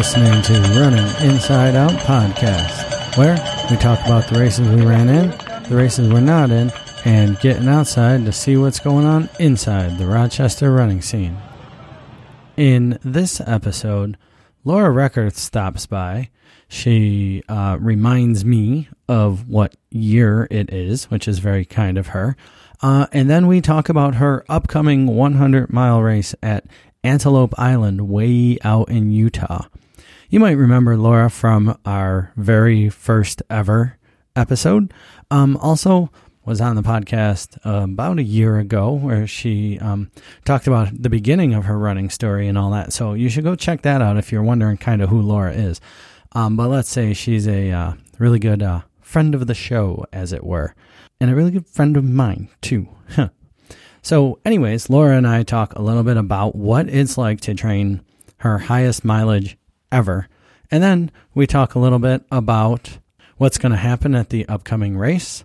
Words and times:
listening 0.00 0.40
to 0.40 0.54
Running 0.80 1.30
Inside 1.30 1.74
Out 1.74 1.90
podcast, 1.90 3.18
where 3.18 3.34
we 3.70 3.76
talk 3.76 4.00
about 4.06 4.30
the 4.30 4.40
races 4.40 4.66
we 4.66 4.80
ran 4.80 5.10
in, 5.10 5.28
the 5.68 5.76
races 5.76 6.10
we're 6.10 6.20
not 6.20 6.50
in, 6.50 6.72
and 7.04 7.38
getting 7.40 7.68
outside 7.68 8.24
to 8.24 8.32
see 8.32 8.56
what's 8.56 8.80
going 8.80 9.04
on 9.04 9.28
inside 9.38 9.98
the 9.98 10.06
Rochester 10.06 10.72
running 10.72 11.02
scene. 11.02 11.36
In 12.56 12.98
this 13.04 13.42
episode, 13.42 14.16
Laura 14.64 14.90
Records 14.90 15.38
stops 15.38 15.84
by. 15.84 16.30
She 16.66 17.42
uh, 17.46 17.76
reminds 17.78 18.42
me 18.42 18.88
of 19.06 19.50
what 19.50 19.76
year 19.90 20.48
it 20.50 20.72
is, 20.72 21.10
which 21.10 21.28
is 21.28 21.40
very 21.40 21.66
kind 21.66 21.98
of 21.98 22.06
her. 22.06 22.38
Uh, 22.80 23.06
and 23.12 23.28
then 23.28 23.46
we 23.46 23.60
talk 23.60 23.90
about 23.90 24.14
her 24.14 24.46
upcoming 24.48 25.08
100 25.08 25.70
mile 25.70 26.00
race 26.00 26.34
at 26.42 26.64
Antelope 27.04 27.52
Island, 27.58 28.08
way 28.08 28.56
out 28.64 28.88
in 28.88 29.10
Utah. 29.10 29.66
You 30.32 30.38
might 30.38 30.52
remember 30.52 30.96
Laura 30.96 31.28
from 31.28 31.76
our 31.84 32.30
very 32.36 32.88
first 32.88 33.42
ever 33.50 33.98
episode. 34.36 34.94
Um, 35.28 35.56
also, 35.56 36.12
was 36.44 36.60
on 36.60 36.76
the 36.76 36.82
podcast 36.82 37.58
uh, 37.66 37.82
about 37.82 38.20
a 38.20 38.22
year 38.22 38.56
ago 38.56 38.92
where 38.92 39.26
she 39.26 39.80
um, 39.80 40.08
talked 40.44 40.68
about 40.68 41.02
the 41.02 41.10
beginning 41.10 41.52
of 41.52 41.64
her 41.64 41.76
running 41.76 42.10
story 42.10 42.46
and 42.46 42.56
all 42.56 42.70
that. 42.70 42.92
So 42.92 43.14
you 43.14 43.28
should 43.28 43.42
go 43.42 43.56
check 43.56 43.82
that 43.82 44.00
out 44.00 44.18
if 44.18 44.30
you're 44.30 44.44
wondering 44.44 44.76
kind 44.76 45.02
of 45.02 45.10
who 45.10 45.20
Laura 45.20 45.52
is. 45.52 45.80
Um, 46.30 46.56
but 46.56 46.68
let's 46.68 46.88
say 46.88 47.12
she's 47.12 47.48
a 47.48 47.72
uh, 47.72 47.92
really 48.20 48.38
good 48.38 48.62
uh, 48.62 48.82
friend 49.00 49.34
of 49.34 49.48
the 49.48 49.54
show, 49.54 50.06
as 50.12 50.32
it 50.32 50.44
were, 50.44 50.76
and 51.20 51.28
a 51.28 51.34
really 51.34 51.50
good 51.50 51.66
friend 51.66 51.96
of 51.96 52.04
mine, 52.04 52.50
too. 52.60 52.86
so, 54.02 54.38
anyways, 54.44 54.88
Laura 54.88 55.16
and 55.16 55.26
I 55.26 55.42
talk 55.42 55.74
a 55.74 55.82
little 55.82 56.04
bit 56.04 56.16
about 56.16 56.54
what 56.54 56.88
it's 56.88 57.18
like 57.18 57.40
to 57.40 57.54
train 57.54 58.02
her 58.38 58.58
highest 58.58 59.04
mileage 59.04 59.58
ever. 59.90 60.28
And 60.70 60.82
then 60.82 61.10
we 61.34 61.46
talk 61.46 61.74
a 61.74 61.78
little 61.78 61.98
bit 61.98 62.24
about 62.30 62.98
what's 63.36 63.58
going 63.58 63.72
to 63.72 63.78
happen 63.78 64.14
at 64.14 64.30
the 64.30 64.46
upcoming 64.48 64.96
race. 64.96 65.44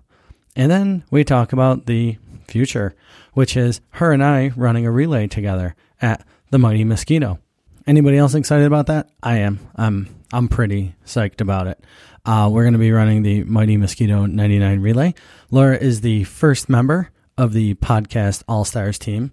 And 0.56 0.72
then 0.72 1.04
we 1.10 1.24
talk 1.24 1.54
about 1.54 1.86
the 1.86 2.18
future, 2.48 2.96
which 3.34 3.58
is 3.58 3.82
her 3.92 4.12
and 4.12 4.24
I 4.24 4.52
running 4.56 4.86
a 4.86 4.92
relay 4.92 5.28
together 5.28 5.76
at 6.02 6.26
the 6.52 6.60
Mighty 6.60 6.84
Mosquito. 6.84 7.40
Anybody 7.88 8.18
else 8.18 8.34
excited 8.34 8.66
about 8.66 8.88
that? 8.88 9.10
I 9.22 9.38
am. 9.38 9.60
I'm 9.76 10.08
I'm 10.34 10.48
pretty 10.48 10.96
psyched 11.06 11.40
about 11.40 11.68
it. 11.68 11.84
Uh, 12.26 12.50
we're 12.52 12.64
going 12.64 12.74
to 12.74 12.80
be 12.80 12.92
running 12.92 13.22
the 13.22 13.44
Mighty 13.44 13.78
Mosquito 13.78 14.26
99 14.26 14.80
relay. 14.82 15.14
Laura 15.52 15.78
is 15.78 16.02
the 16.02 16.24
first 16.24 16.68
member 16.68 17.12
of 17.38 17.54
the 17.54 17.76
podcast 17.76 18.44
All 18.48 18.66
Stars 18.66 18.98
team, 18.98 19.32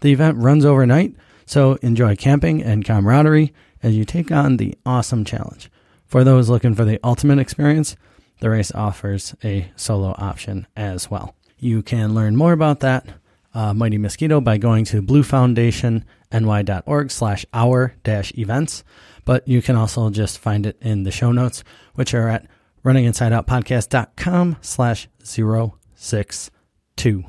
The 0.00 0.12
event 0.12 0.38
runs 0.38 0.64
overnight, 0.64 1.14
so 1.44 1.74
enjoy 1.82 2.16
camping 2.16 2.62
and 2.62 2.84
camaraderie 2.84 3.52
as 3.82 3.96
you 3.96 4.04
take 4.04 4.32
on 4.32 4.56
the 4.56 4.76
awesome 4.86 5.24
challenge. 5.24 5.70
For 6.06 6.24
those 6.24 6.48
looking 6.48 6.74
for 6.74 6.84
the 6.84 6.98
ultimate 7.04 7.38
experience, 7.38 7.96
the 8.40 8.50
race 8.50 8.70
offers 8.72 9.34
a 9.42 9.70
solo 9.76 10.14
option 10.18 10.66
as 10.76 11.10
well. 11.10 11.34
You 11.58 11.82
can 11.82 12.14
learn 12.14 12.36
more 12.36 12.52
about 12.52 12.80
that 12.80 13.06
uh, 13.54 13.72
Mighty 13.74 13.98
Mosquito 13.98 14.40
by 14.40 14.58
going 14.58 14.84
to 14.86 15.02
bluefoundation.ny.org 15.02 17.10
slash 17.10 17.46
hour 17.52 17.94
dash 18.04 18.32
events. 18.36 18.84
but 19.24 19.46
you 19.48 19.60
can 19.60 19.74
also 19.76 20.08
just 20.10 20.38
find 20.38 20.64
it 20.64 20.76
in 20.80 21.02
the 21.02 21.10
show 21.10 21.32
notes, 21.32 21.64
which 21.94 22.14
are 22.14 22.28
at 22.28 22.46
runninginsideoutpodcast.com 22.84 24.56
slash 24.60 25.08
062. 25.22 27.24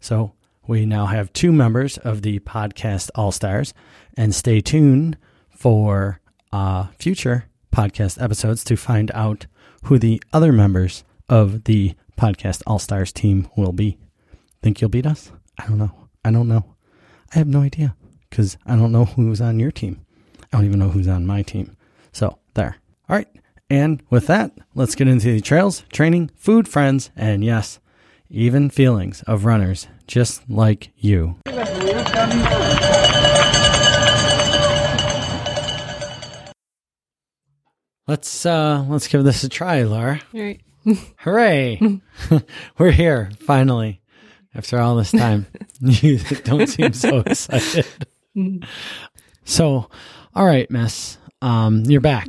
So 0.00 0.32
we 0.66 0.86
now 0.86 1.06
have 1.06 1.32
two 1.32 1.52
members 1.52 1.98
of 1.98 2.22
the 2.22 2.40
podcast 2.40 3.10
All 3.14 3.30
Stars, 3.30 3.72
and 4.16 4.34
stay 4.34 4.60
tuned 4.60 5.16
for 5.50 6.20
uh, 6.52 6.88
future 6.98 7.46
podcast 7.72 8.20
episodes 8.22 8.64
to 8.64 8.76
find 8.76 9.10
out 9.14 9.46
who 9.84 9.98
the 9.98 10.22
other 10.32 10.52
members 10.52 11.04
of 11.28 11.64
the 11.64 11.94
podcast 12.18 12.62
All 12.66 12.78
Stars 12.78 13.12
team 13.12 13.48
will 13.56 13.72
be. 13.72 13.98
Think 14.62 14.80
you'll 14.80 14.90
beat 14.90 15.06
us? 15.06 15.32
I 15.58 15.66
don't 15.66 15.78
know. 15.78 16.08
I 16.24 16.30
don't 16.30 16.48
know. 16.48 16.64
I 17.34 17.38
have 17.38 17.48
no 17.48 17.60
idea 17.60 17.94
because 18.30 18.56
I 18.66 18.76
don't 18.76 18.92
know 18.92 19.04
who's 19.04 19.40
on 19.40 19.58
your 19.58 19.70
team. 19.70 20.04
I 20.42 20.56
don't 20.56 20.64
even 20.66 20.78
know 20.78 20.90
who's 20.90 21.08
on 21.08 21.26
my 21.26 21.42
team. 21.42 21.76
So, 22.12 22.38
there. 22.54 22.76
All 23.08 23.16
right. 23.16 23.28
And 23.68 24.02
with 24.10 24.26
that, 24.28 24.52
let's 24.74 24.94
get 24.94 25.08
into 25.08 25.32
the 25.32 25.40
trails, 25.40 25.84
training, 25.92 26.30
food, 26.36 26.68
friends, 26.68 27.10
and 27.16 27.44
yes, 27.44 27.80
even 28.30 28.70
feelings 28.70 29.22
of 29.26 29.44
runners 29.44 29.88
just 30.06 30.48
like 30.48 30.90
you. 30.96 31.36
Let's 38.06 38.44
uh 38.44 38.84
let's 38.88 39.08
give 39.08 39.24
this 39.24 39.44
a 39.44 39.48
try, 39.48 39.82
Laura. 39.82 40.20
All 40.34 40.40
right. 40.40 40.60
Hooray! 41.18 42.00
We're 42.78 42.90
here 42.90 43.30
finally 43.40 44.02
after 44.54 44.78
all 44.78 44.96
this 44.96 45.10
time. 45.12 45.46
you 45.80 46.18
don't 46.44 46.66
seem 46.66 46.92
so 46.92 47.20
excited. 47.20 47.86
so, 49.44 49.88
all 50.34 50.44
right, 50.44 50.70
Miss, 50.70 51.16
um, 51.40 51.84
you're 51.86 52.02
back. 52.02 52.28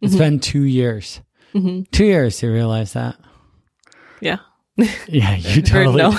It's 0.00 0.16
been 0.16 0.40
two 0.40 0.64
years. 0.64 1.20
Mhm. 1.54 1.88
Two 1.92 2.04
years. 2.04 2.42
You 2.42 2.52
realize 2.52 2.94
that? 2.94 3.16
Yeah. 4.20 4.38
Yeah, 5.06 5.36
you 5.36 5.62
totally. 5.62 5.98
no. 6.02 6.10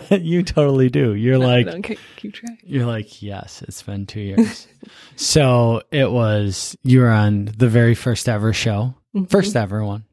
you 0.10 0.42
totally 0.42 0.88
do. 0.90 1.14
You're 1.14 1.38
like, 1.38 1.96
keep 2.16 2.32
track. 2.34 2.58
You're 2.64 2.86
like, 2.86 3.22
yes, 3.22 3.62
it's 3.62 3.82
been 3.82 4.06
two 4.06 4.20
years. 4.20 4.66
so 5.16 5.82
it 5.90 6.10
was, 6.10 6.76
you 6.82 7.00
were 7.00 7.10
on 7.10 7.46
the 7.56 7.68
very 7.68 7.94
first 7.94 8.28
ever 8.28 8.52
show, 8.52 8.94
Mhm. 9.14 9.28
first 9.30 9.56
ever 9.56 9.84
one. 9.84 10.04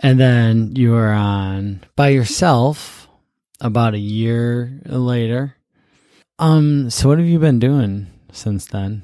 And 0.00 0.20
then 0.20 0.76
you 0.76 0.90
were 0.92 1.12
on 1.12 1.80
by 1.96 2.08
yourself 2.08 3.08
about 3.60 3.94
a 3.94 3.98
year 3.98 4.80
later. 4.84 5.56
Um, 6.38 6.90
so 6.90 7.08
what 7.08 7.18
have 7.18 7.26
you 7.26 7.38
been 7.38 7.58
doing 7.58 8.06
since 8.32 8.66
then? 8.66 9.02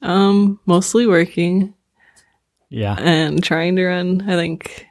Um, 0.00 0.60
mostly 0.64 1.06
working 1.06 1.74
Yeah. 2.70 2.96
and 2.98 3.42
trying 3.42 3.76
to 3.76 3.84
run. 3.86 4.22
I 4.22 4.36
think 4.36 4.86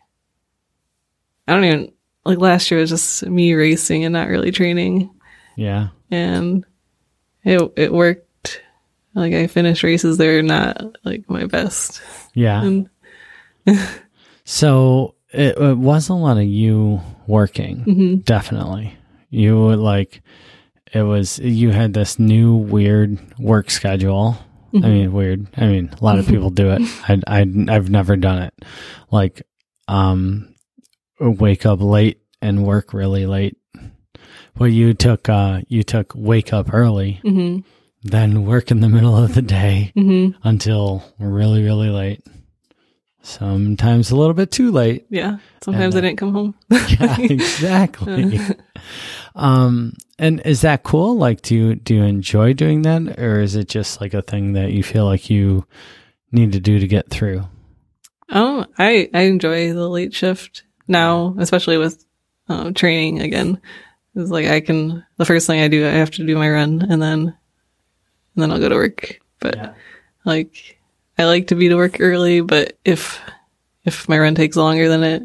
I 1.47 1.53
don't 1.53 1.63
even 1.63 1.91
like 2.27 2.38
last 2.39 2.69
year 2.69 2.79
was 2.79 2.89
just 2.89 3.25
me 3.25 3.53
racing 3.53 4.03
and 4.06 4.13
not 4.13 4.27
really 4.27 4.51
training, 4.51 5.09
Yeah. 5.56 5.89
and 6.12 6.65
it 7.44 7.62
it 7.75 7.94
worked. 7.94 8.62
Like 9.15 9.33
I 9.33 9.47
finished 9.47 9.81
races, 9.83 10.18
they're 10.18 10.44
not 10.44 10.95
like 11.03 11.27
my 11.29 11.45
best. 11.47 12.01
Yeah. 12.35 12.62
And 12.62 12.89
So 14.44 15.15
it, 15.33 15.57
it 15.57 15.77
was 15.77 16.09
a 16.09 16.13
lot 16.13 16.38
of 16.38 16.44
you 16.44 17.01
working, 17.25 17.83
Mhm. 17.85 18.24
definitely. 18.25 18.95
You 19.29 19.59
would 19.65 19.79
like 19.79 20.21
it 20.94 21.01
was 21.01 21.39
you 21.39 21.71
had 21.71 21.94
this 21.94 22.18
new 22.19 22.56
weird 22.56 23.18
work 23.39 23.69
schedule. 23.71 24.38
I 24.74 24.79
mean, 24.89 25.12
weird. 25.12 25.47
I 25.57 25.65
mean, 25.65 25.89
a 26.00 26.03
lot 26.03 26.19
of 26.19 26.27
people 26.27 26.50
do 26.51 26.69
it. 26.71 26.81
I, 27.09 27.19
I 27.25 27.39
I've 27.69 27.89
never 27.89 28.15
done 28.15 28.44
it. 28.44 28.53
Like, 29.09 29.41
um, 29.88 30.53
wake 31.19 31.65
up 31.65 31.81
late 31.81 32.21
and 32.41 32.65
work 32.65 32.93
really 32.93 33.25
late. 33.25 33.57
Well, 34.57 34.69
you 34.69 34.93
took 34.93 35.29
uh 35.29 35.61
you 35.67 35.83
took 35.83 36.13
wake 36.15 36.53
up 36.53 36.73
early, 36.73 37.19
hmm 37.23 37.59
then 38.03 38.45
work 38.45 38.71
in 38.71 38.79
the 38.79 38.87
middle 38.89 39.17
of 39.17 39.33
the 39.35 39.41
day 39.41 39.91
hmm 39.95 40.29
until 40.43 41.03
really 41.19 41.63
really 41.63 41.89
late. 41.89 42.21
sometimes 43.21 44.11
a 44.11 44.15
little 44.15 44.33
bit 44.33 44.51
too 44.51 44.71
late. 44.71 45.05
Yeah. 45.09 45.37
Sometimes 45.61 45.95
I 45.95 46.01
didn't 46.01 46.17
come 46.17 46.33
home. 46.33 46.55
Yeah, 46.99 47.17
exactly. 47.19 48.39
um, 49.35 49.93
and 50.17 50.41
is 50.45 50.61
that 50.61 50.83
cool? 50.83 51.17
Like, 51.17 51.41
do 51.41 51.55
you 51.55 51.75
do 51.75 51.95
you 51.95 52.03
enjoy 52.03 52.53
doing 52.53 52.83
that, 52.83 53.19
or 53.19 53.41
is 53.41 53.55
it 53.55 53.67
just 53.67 53.99
like 54.01 54.13
a 54.13 54.21
thing 54.21 54.53
that 54.53 54.71
you 54.71 54.83
feel 54.83 55.05
like 55.05 55.29
you 55.29 55.65
need 56.31 56.53
to 56.53 56.59
do 56.59 56.79
to 56.79 56.87
get 56.87 57.09
through? 57.09 57.43
Oh, 58.29 58.65
I 58.77 59.09
I 59.13 59.21
enjoy 59.23 59.73
the 59.73 59.89
late 59.89 60.13
shift 60.13 60.63
now, 60.88 61.36
especially 61.39 61.78
with 61.78 62.04
um, 62.50 62.74
training 62.74 63.22
again. 63.22 63.60
It's 64.16 64.31
like 64.31 64.48
I 64.48 64.62
can 64.62 65.06
the 65.18 65.25
first 65.25 65.45
thing 65.48 65.62
I 65.62 65.68
do, 65.68 65.86
I 65.86 65.92
have 65.92 66.12
to 66.12 66.25
do 66.25 66.36
my 66.38 66.50
run, 66.50 66.81
and 66.89 67.01
then 67.01 67.19
and 67.28 67.36
then 68.36 68.51
I'll 68.51 68.60
go 68.60 68.69
to 68.69 68.75
work. 68.75 69.19
But 69.39 69.56
Yeah. 69.56 69.74
like 70.25 70.80
I 71.18 71.25
like 71.25 71.48
to 71.48 71.56
be 71.56 71.69
to 71.69 71.75
work 71.75 71.98
early, 72.00 72.42
but 72.42 72.78
if 72.86 73.19
if 73.86 74.10
my 74.10 74.18
run 74.19 74.36
takes 74.36 74.56
longer 74.57 74.89
than 74.89 75.04
it 75.04 75.24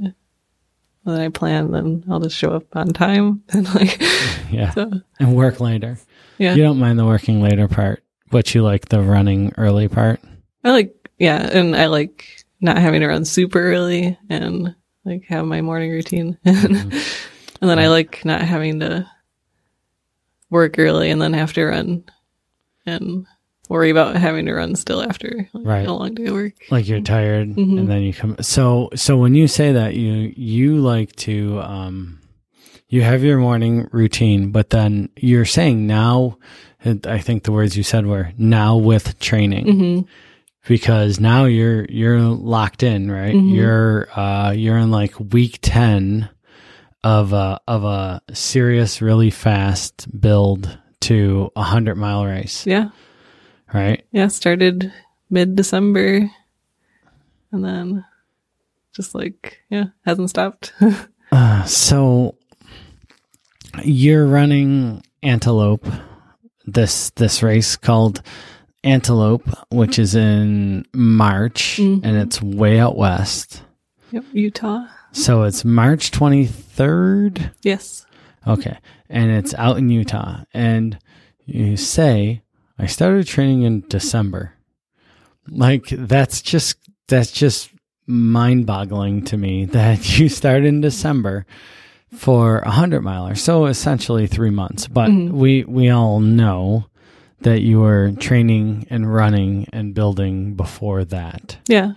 than 1.04 1.20
I 1.20 1.28
plan, 1.30 1.70
then 1.72 2.04
I'll 2.10 2.20
just 2.20 2.36
show 2.36 2.50
up 2.52 2.64
on 2.76 2.88
time 2.88 3.42
and 3.48 3.72
like 3.74 4.00
Yeah, 4.50 4.70
so 4.72 4.90
and 5.18 5.34
work 5.34 5.58
later. 5.60 5.98
yeah. 6.38 6.54
You 6.54 6.62
don't 6.62 6.78
mind 6.78 6.98
the 6.98 7.06
working 7.06 7.40
later 7.40 7.68
part, 7.68 8.04
but 8.30 8.54
you 8.54 8.62
like 8.62 8.88
the 8.88 9.00
running 9.00 9.52
early 9.56 9.88
part. 9.88 10.20
I 10.64 10.70
like 10.72 11.08
yeah, 11.18 11.38
and 11.38 11.74
I 11.74 11.86
like 11.86 12.44
not 12.60 12.76
having 12.78 13.00
to 13.00 13.06
run 13.08 13.24
super 13.24 13.60
early 13.60 14.18
and 14.28 14.74
like 15.04 15.24
have 15.28 15.44
my 15.46 15.60
morning 15.60 15.90
routine. 15.90 16.38
and 16.44 16.92
then 17.60 17.78
I 17.78 17.88
like 17.88 18.24
not 18.24 18.42
having 18.42 18.80
to 18.80 19.06
work 20.50 20.78
early 20.78 21.10
and 21.10 21.20
then 21.20 21.32
have 21.32 21.52
to 21.54 21.64
run 21.64 22.04
and 22.86 23.26
worry 23.68 23.90
about 23.90 24.16
having 24.16 24.44
to 24.46 24.52
run 24.52 24.74
still 24.74 25.02
after 25.02 25.48
like, 25.54 25.66
Right. 25.66 25.86
a 25.86 25.92
long 25.92 26.14
day 26.14 26.26
of 26.26 26.34
work. 26.34 26.52
like 26.70 26.86
you're 26.88 27.00
tired 27.00 27.48
Mhm. 27.48 27.78
and 27.78 27.88
then 27.88 28.02
you 28.02 28.12
come 28.12 28.36
so 28.40 28.90
so 28.94 29.16
when 29.16 29.34
you 29.34 29.48
say 29.48 29.72
that 29.72 29.94
you 29.94 30.32
you 30.36 30.76
like 30.76 31.14
to 31.16 31.58
um 31.62 32.18
you 32.88 33.00
have 33.02 33.24
your 33.24 33.38
morning 33.38 33.88
routine 33.92 34.50
but 34.50 34.70
then 34.70 35.08
you're 35.16 35.46
saying 35.46 35.86
now 35.86 36.36
i 37.06 37.18
think 37.18 37.44
the 37.44 37.52
words 37.52 37.76
you 37.76 37.82
said 37.82 38.04
were 38.04 38.32
now 38.36 38.76
with 38.76 39.18
training 39.20 39.64
hmm 39.78 40.00
because 40.68 41.18
now 41.20 41.44
you're 41.44 41.84
you're 41.86 42.20
locked 42.20 42.82
in 42.82 43.10
right 43.10 43.34
Mhm. 43.34 43.54
you're 43.54 44.08
uh 44.18 44.50
you're 44.52 44.78
in 44.78 44.90
like 44.90 45.14
week 45.18 45.58
10 45.62 46.28
of 47.04 47.32
a 47.32 47.60
of 47.66 47.84
a 47.84 48.22
serious 48.32 49.02
really 49.02 49.30
fast 49.30 50.06
build 50.20 50.78
to 51.00 51.50
a 51.56 51.60
100 51.60 51.96
mile 51.96 52.24
race 52.24 52.64
Yeah. 52.66 52.90
right 53.74 54.04
Yeah. 54.12 54.28
Started 54.28 54.92
mid 55.30 55.56
December 55.56 56.30
and 57.50 57.64
then 57.64 58.04
just 58.94 59.14
like, 59.14 59.60
yeah, 59.70 59.86
hasn't 60.04 60.30
stopped. 60.30 60.72
Uh, 61.32 61.64
so 61.64 62.36
you're 63.82 64.26
running 64.26 65.02
Antelope, 65.22 65.86
this 66.66 67.08
this 67.16 67.42
race 67.42 67.76
called 67.76 68.20
Antelope, 68.84 69.48
which 69.70 69.98
is 69.98 70.14
in 70.14 70.84
March, 70.92 71.78
Mhm. 71.80 72.00
and 72.04 72.16
it's 72.16 72.42
way 72.42 72.78
out 72.80 72.96
west. 72.96 73.62
yep. 74.10 74.24
Utah. 74.32 74.86
So 75.12 75.42
it's 75.44 75.64
March 75.64 76.10
23rd. 76.10 77.50
Yes. 77.62 78.04
Okay, 78.46 78.76
and 79.08 79.30
it's 79.30 79.54
out 79.54 79.78
in 79.78 79.88
Utah, 79.90 80.42
and 80.52 80.98
you 81.46 81.76
say 81.76 82.42
I 82.78 82.86
started 82.86 83.26
training 83.26 83.62
in 83.62 83.84
December. 83.88 84.54
Like 85.48 85.86
that's 85.90 86.42
just 86.42 86.76
that's 87.08 87.30
just 87.30 87.70
mind-boggling 88.06 89.24
to 89.26 89.36
me 89.36 89.64
that 89.78 90.18
you 90.18 90.28
start 90.28 90.64
in 90.64 90.80
December 90.80 91.46
for 92.12 92.58
a 92.60 92.70
hundred 92.70 93.02
miler. 93.02 93.34
So 93.34 93.66
essentially 93.66 94.26
three 94.26 94.50
months. 94.50 94.88
But 94.88 95.10
Mhm. 95.10 95.30
we 95.32 95.64
we 95.64 95.88
all 95.88 96.20
know 96.20 96.86
that 97.42 97.60
you 97.60 97.80
were 97.80 98.12
training 98.12 98.86
and 98.90 99.12
running 99.12 99.66
and 99.72 99.94
building 99.94 100.54
before 100.54 101.04
that. 101.06 101.58
Yeah. 101.68 101.92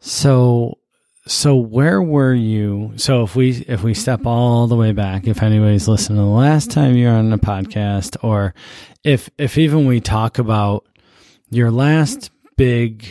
So 0.00 0.78
so 1.26 1.56
where 1.56 2.00
were 2.00 2.34
you? 2.34 2.92
So 2.96 3.24
if 3.24 3.34
we 3.34 3.64
if 3.66 3.82
we 3.82 3.94
step 3.94 4.26
all 4.26 4.66
the 4.68 4.76
way 4.76 4.92
back, 4.92 5.26
if 5.26 5.42
anybody's 5.42 5.88
listening 5.88 6.18
to 6.18 6.22
the 6.22 6.28
last 6.28 6.70
time 6.70 6.96
you're 6.96 7.12
on 7.12 7.32
a 7.32 7.38
podcast, 7.38 8.16
or 8.22 8.54
if 9.02 9.28
if 9.36 9.58
even 9.58 9.86
we 9.86 10.00
talk 10.00 10.38
about 10.38 10.86
your 11.50 11.70
last 11.70 12.30
big 12.56 13.06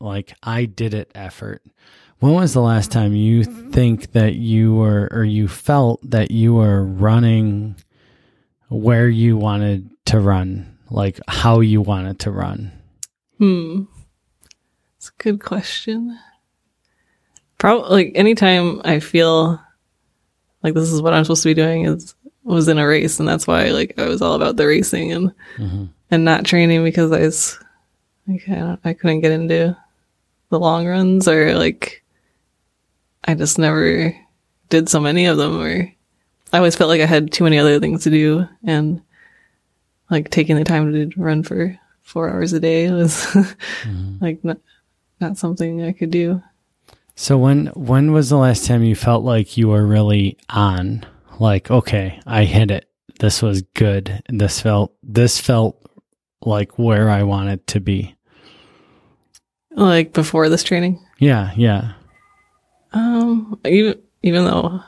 like 0.00 0.34
I 0.42 0.66
did 0.66 0.94
it 0.94 1.10
effort, 1.14 1.62
when 2.20 2.34
was 2.34 2.54
the 2.54 2.62
last 2.62 2.92
time 2.92 3.14
you 3.14 3.42
think 3.42 4.12
that 4.12 4.34
you 4.34 4.74
were 4.74 5.08
or 5.10 5.24
you 5.24 5.48
felt 5.48 6.08
that 6.08 6.30
you 6.30 6.54
were 6.54 6.84
running 6.84 7.74
where 8.68 9.08
you 9.08 9.36
wanted 9.36 9.90
to 10.06 10.20
run, 10.20 10.71
like 10.92 11.18
how 11.28 11.60
you 11.60 11.80
want 11.80 12.06
it 12.08 12.18
to 12.20 12.30
run? 12.30 12.70
Hmm. 13.38 13.82
It's 14.96 15.08
a 15.08 15.22
good 15.22 15.42
question. 15.42 16.18
Probably 17.58 17.90
like 18.04 18.12
anytime 18.14 18.80
I 18.84 19.00
feel 19.00 19.60
like 20.62 20.74
this 20.74 20.90
is 20.92 21.00
what 21.02 21.12
I'm 21.14 21.24
supposed 21.24 21.42
to 21.44 21.48
be 21.50 21.54
doing 21.54 21.84
is 21.84 22.14
was 22.44 22.66
in 22.68 22.78
a 22.78 22.86
race 22.86 23.20
and 23.20 23.28
that's 23.28 23.46
why 23.46 23.68
like 23.70 23.94
I 23.98 24.08
was 24.08 24.20
all 24.20 24.34
about 24.34 24.56
the 24.56 24.66
racing 24.66 25.12
and 25.12 25.32
Mhm. 25.58 25.88
and 26.10 26.24
not 26.24 26.44
training 26.44 26.82
because 26.82 27.12
I 27.12 27.20
was 27.20 27.58
like 28.26 28.42
I, 28.48 28.54
don't, 28.56 28.80
I 28.84 28.92
couldn't 28.94 29.20
get 29.20 29.30
into 29.32 29.76
the 30.50 30.58
long 30.58 30.86
runs 30.86 31.28
or 31.28 31.54
like 31.54 32.02
I 33.24 33.34
just 33.34 33.58
never 33.58 34.14
did 34.70 34.88
so 34.88 34.98
many 34.98 35.26
of 35.26 35.36
them 35.36 35.60
or 35.60 35.92
I 36.52 36.56
always 36.56 36.74
felt 36.76 36.88
like 36.90 37.00
I 37.00 37.06
had 37.06 37.30
too 37.32 37.44
many 37.44 37.58
other 37.58 37.78
things 37.78 38.02
to 38.04 38.10
do 38.10 38.46
and 38.64 39.00
like 40.12 40.28
taking 40.28 40.56
the 40.56 40.64
time 40.64 40.92
to 40.92 41.10
run 41.16 41.42
for 41.42 41.76
four 42.02 42.28
hours 42.28 42.52
a 42.52 42.60
day 42.60 42.90
was 42.90 43.34
like 44.20 44.44
not, 44.44 44.58
not 45.20 45.38
something 45.38 45.82
I 45.82 45.92
could 45.92 46.10
do. 46.10 46.42
So 47.14 47.38
when 47.38 47.66
when 47.68 48.12
was 48.12 48.28
the 48.28 48.36
last 48.36 48.66
time 48.66 48.84
you 48.84 48.94
felt 48.94 49.24
like 49.24 49.56
you 49.56 49.68
were 49.68 49.86
really 49.86 50.36
on? 50.50 51.04
Like, 51.40 51.70
okay, 51.70 52.20
I 52.26 52.44
hit 52.44 52.70
it. 52.70 52.88
This 53.20 53.40
was 53.40 53.62
good. 53.74 54.22
This 54.28 54.60
felt 54.60 54.94
this 55.02 55.40
felt 55.40 55.82
like 56.44 56.78
where 56.78 57.08
I 57.08 57.22
wanted 57.22 57.66
to 57.68 57.80
be. 57.80 58.14
Like 59.70 60.12
before 60.12 60.50
this 60.50 60.62
training. 60.62 61.02
Yeah, 61.18 61.52
yeah. 61.56 61.92
Um, 62.92 63.58
even 63.64 63.98
even 64.22 64.44
though 64.44 64.80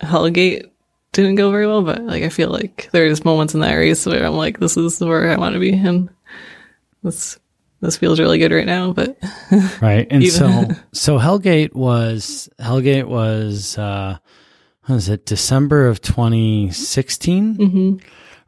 Hellgate 0.00 0.70
didn't 1.12 1.36
go 1.36 1.50
very 1.50 1.66
well, 1.66 1.82
but 1.82 2.02
like 2.02 2.22
I 2.22 2.28
feel 2.28 2.50
like 2.50 2.88
there's 2.92 3.24
moments 3.24 3.54
in 3.54 3.60
that 3.60 3.74
race 3.74 4.06
where 4.06 4.24
I'm 4.24 4.34
like, 4.34 4.58
this 4.58 4.76
is 4.76 5.00
where 5.00 5.30
I 5.30 5.36
want 5.36 5.54
to 5.54 5.60
be, 5.60 5.72
and 5.72 6.10
this 7.02 7.38
this 7.80 7.96
feels 7.96 8.20
really 8.20 8.38
good 8.38 8.52
right 8.52 8.66
now. 8.66 8.92
But 8.92 9.18
Right. 9.80 10.06
And 10.10 10.26
so 10.26 10.68
so 10.92 11.18
Hellgate 11.18 11.74
was 11.74 12.48
Hellgate 12.60 13.06
was 13.06 13.78
uh 13.78 14.18
what 14.84 14.94
was 14.94 15.08
it, 15.08 15.26
December 15.26 15.88
of 15.88 16.00
twenty 16.00 16.70
sixteen? 16.70 17.56
Mm-hmm. 17.56 17.96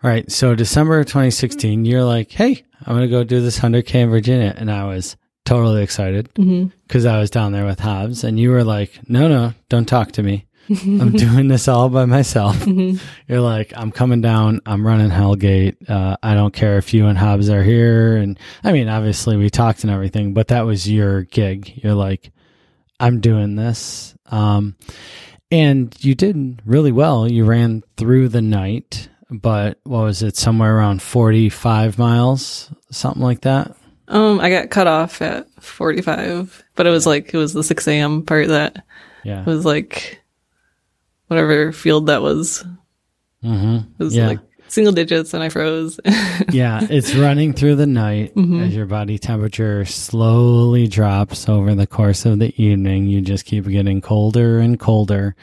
Right. 0.02 0.30
So 0.32 0.54
December 0.54 1.00
of 1.00 1.06
2016, 1.06 1.84
you're 1.84 2.04
like, 2.04 2.30
hey, 2.30 2.64
I'm 2.86 2.96
going 2.96 3.06
to 3.06 3.08
go 3.08 3.22
do 3.22 3.42
this 3.42 3.58
100K 3.58 3.96
in 3.96 4.08
Virginia. 4.08 4.54
And 4.56 4.70
I 4.70 4.86
was 4.86 5.14
totally 5.44 5.82
excited 5.82 6.30
because 6.34 7.04
I 7.04 7.18
was 7.18 7.28
down 7.28 7.52
there 7.52 7.66
with 7.66 7.80
Hobbs. 7.80 8.24
And 8.24 8.40
you 8.40 8.50
were 8.50 8.64
like, 8.64 8.98
no, 9.10 9.28
no, 9.28 9.52
don't 9.68 9.84
talk 9.86 10.12
to 10.12 10.22
me. 10.22 10.46
I'm 10.68 11.12
doing 11.16 11.48
this 11.48 11.66
all 11.68 11.88
by 11.88 12.04
myself. 12.04 12.64
You're 12.66 13.40
like, 13.40 13.72
I'm 13.76 13.90
coming 13.90 14.20
down. 14.20 14.60
I'm 14.66 14.86
running 14.86 15.10
Hellgate. 15.10 15.88
Uh, 15.90 16.16
I 16.22 16.34
don't 16.34 16.52
care 16.54 16.78
if 16.78 16.94
you 16.94 17.06
and 17.06 17.18
Hobbs 17.18 17.48
are 17.50 17.62
here. 17.62 18.16
And 18.16 18.38
I 18.62 18.72
mean, 18.72 18.88
obviously, 18.88 19.36
we 19.36 19.50
talked 19.50 19.82
and 19.84 19.90
everything, 19.90 20.32
but 20.34 20.48
that 20.48 20.62
was 20.62 20.88
your 20.88 21.22
gig. 21.24 21.80
You're 21.82 21.94
like, 21.94 22.30
I'm 23.00 23.20
doing 23.20 23.56
this. 23.56 24.14
Um, 24.26 24.76
and 25.50 25.92
you 26.04 26.14
did 26.14 26.62
really 26.64 26.92
well. 26.92 27.28
You 27.28 27.44
ran 27.44 27.82
through 27.96 28.28
the 28.28 28.42
night, 28.42 29.08
but 29.30 29.78
what 29.82 30.02
was 30.04 30.22
it? 30.22 30.36
Somewhere 30.36 30.76
around 30.76 31.02
45 31.02 31.98
miles, 31.98 32.72
something 32.92 33.22
like 33.22 33.40
that. 33.40 33.74
um, 34.06 34.38
I 34.38 34.50
got 34.50 34.70
cut 34.70 34.86
off 34.86 35.20
at 35.22 35.48
45, 35.62 36.62
but 36.76 36.86
it 36.86 36.90
was 36.90 37.06
like 37.06 37.34
it 37.34 37.38
was 37.38 37.52
the 37.54 37.64
6 37.64 37.88
a.m. 37.88 38.22
part 38.22 38.48
that 38.48 38.84
Yeah. 39.24 39.44
was 39.44 39.64
like 39.64 40.19
whatever 41.30 41.72
field 41.72 42.08
that 42.08 42.20
was. 42.22 42.64
hmm 43.42 43.76
It 43.98 44.02
was 44.04 44.14
Yeah. 44.14 44.26
like 44.26 44.40
single 44.68 44.92
digits, 44.92 45.32
and 45.34 45.42
I 45.42 45.48
froze. 45.48 45.98
yeah, 46.52 46.86
it's 46.90 47.14
running 47.14 47.52
through 47.54 47.76
the 47.76 47.86
night 47.86 48.34
Mhm. 48.36 48.66
as 48.66 48.74
your 48.74 48.86
body 48.86 49.18
temperature 49.18 49.84
slowly 49.84 50.86
drops 50.88 51.48
over 51.48 51.74
the 51.74 51.86
course 51.86 52.24
of 52.26 52.38
the 52.38 52.52
evening. 52.62 53.06
You 53.06 53.20
just 53.20 53.44
keep 53.46 53.66
getting 53.66 54.00
colder 54.00 54.58
and 54.60 54.78
colder, 54.78 55.34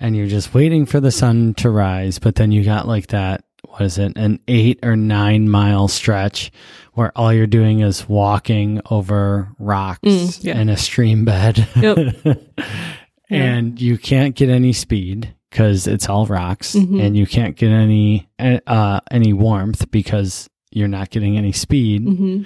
and 0.00 0.16
you're 0.16 0.26
just 0.26 0.54
waiting 0.54 0.86
for 0.86 0.98
the 1.00 1.12
sun 1.12 1.54
to 1.58 1.70
rise. 1.70 2.18
But 2.18 2.36
then 2.36 2.50
you 2.52 2.64
got 2.64 2.88
like 2.88 3.08
that 3.08 3.44
what 3.68 3.82
is 3.82 3.96
it, 3.96 4.12
an 4.16 4.38
eight 4.48 4.78
or 4.82 4.96
nine 4.96 5.48
mile 5.48 5.88
stretch 5.88 6.50
where 6.94 7.10
all 7.16 7.32
you're 7.32 7.46
doing 7.46 7.80
is 7.80 8.06
walking 8.06 8.80
over 8.90 9.48
rocks 9.58 10.00
Mm, 10.04 10.44
yeah. 10.44 10.58
in 10.60 10.68
a 10.68 10.76
stream 10.76 11.24
bed. 11.24 11.66
Yep. 11.76 11.96
and 13.32 13.80
you 13.80 13.96
can't 13.98 14.34
get 14.34 14.48
any 14.50 14.72
speed 14.72 15.34
because 15.50 15.86
it's 15.86 16.08
all 16.08 16.26
rocks 16.26 16.74
Mhm. 16.74 17.00
and 17.04 17.16
you 17.16 17.26
can't 17.26 17.56
get 17.56 17.70
any 17.70 18.28
uh 18.38 19.00
any 19.10 19.32
warmth 19.32 19.90
because 19.90 20.48
you're 20.70 20.88
not 20.88 21.10
getting 21.10 21.36
any 21.36 21.52
speed. 21.52 22.02
Hmm 22.04 22.42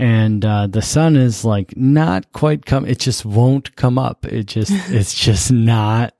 and 0.00 0.44
uh 0.44 0.66
the 0.66 0.82
sun 0.82 1.14
is 1.14 1.44
like 1.44 1.76
not 1.76 2.32
quite 2.32 2.66
come 2.66 2.84
it 2.84 2.98
just 2.98 3.24
won't 3.24 3.76
come 3.76 3.96
up. 3.96 4.26
It 4.26 4.46
just 4.46 4.72
it's 4.90 5.14
just 5.14 5.52
not 5.52 6.14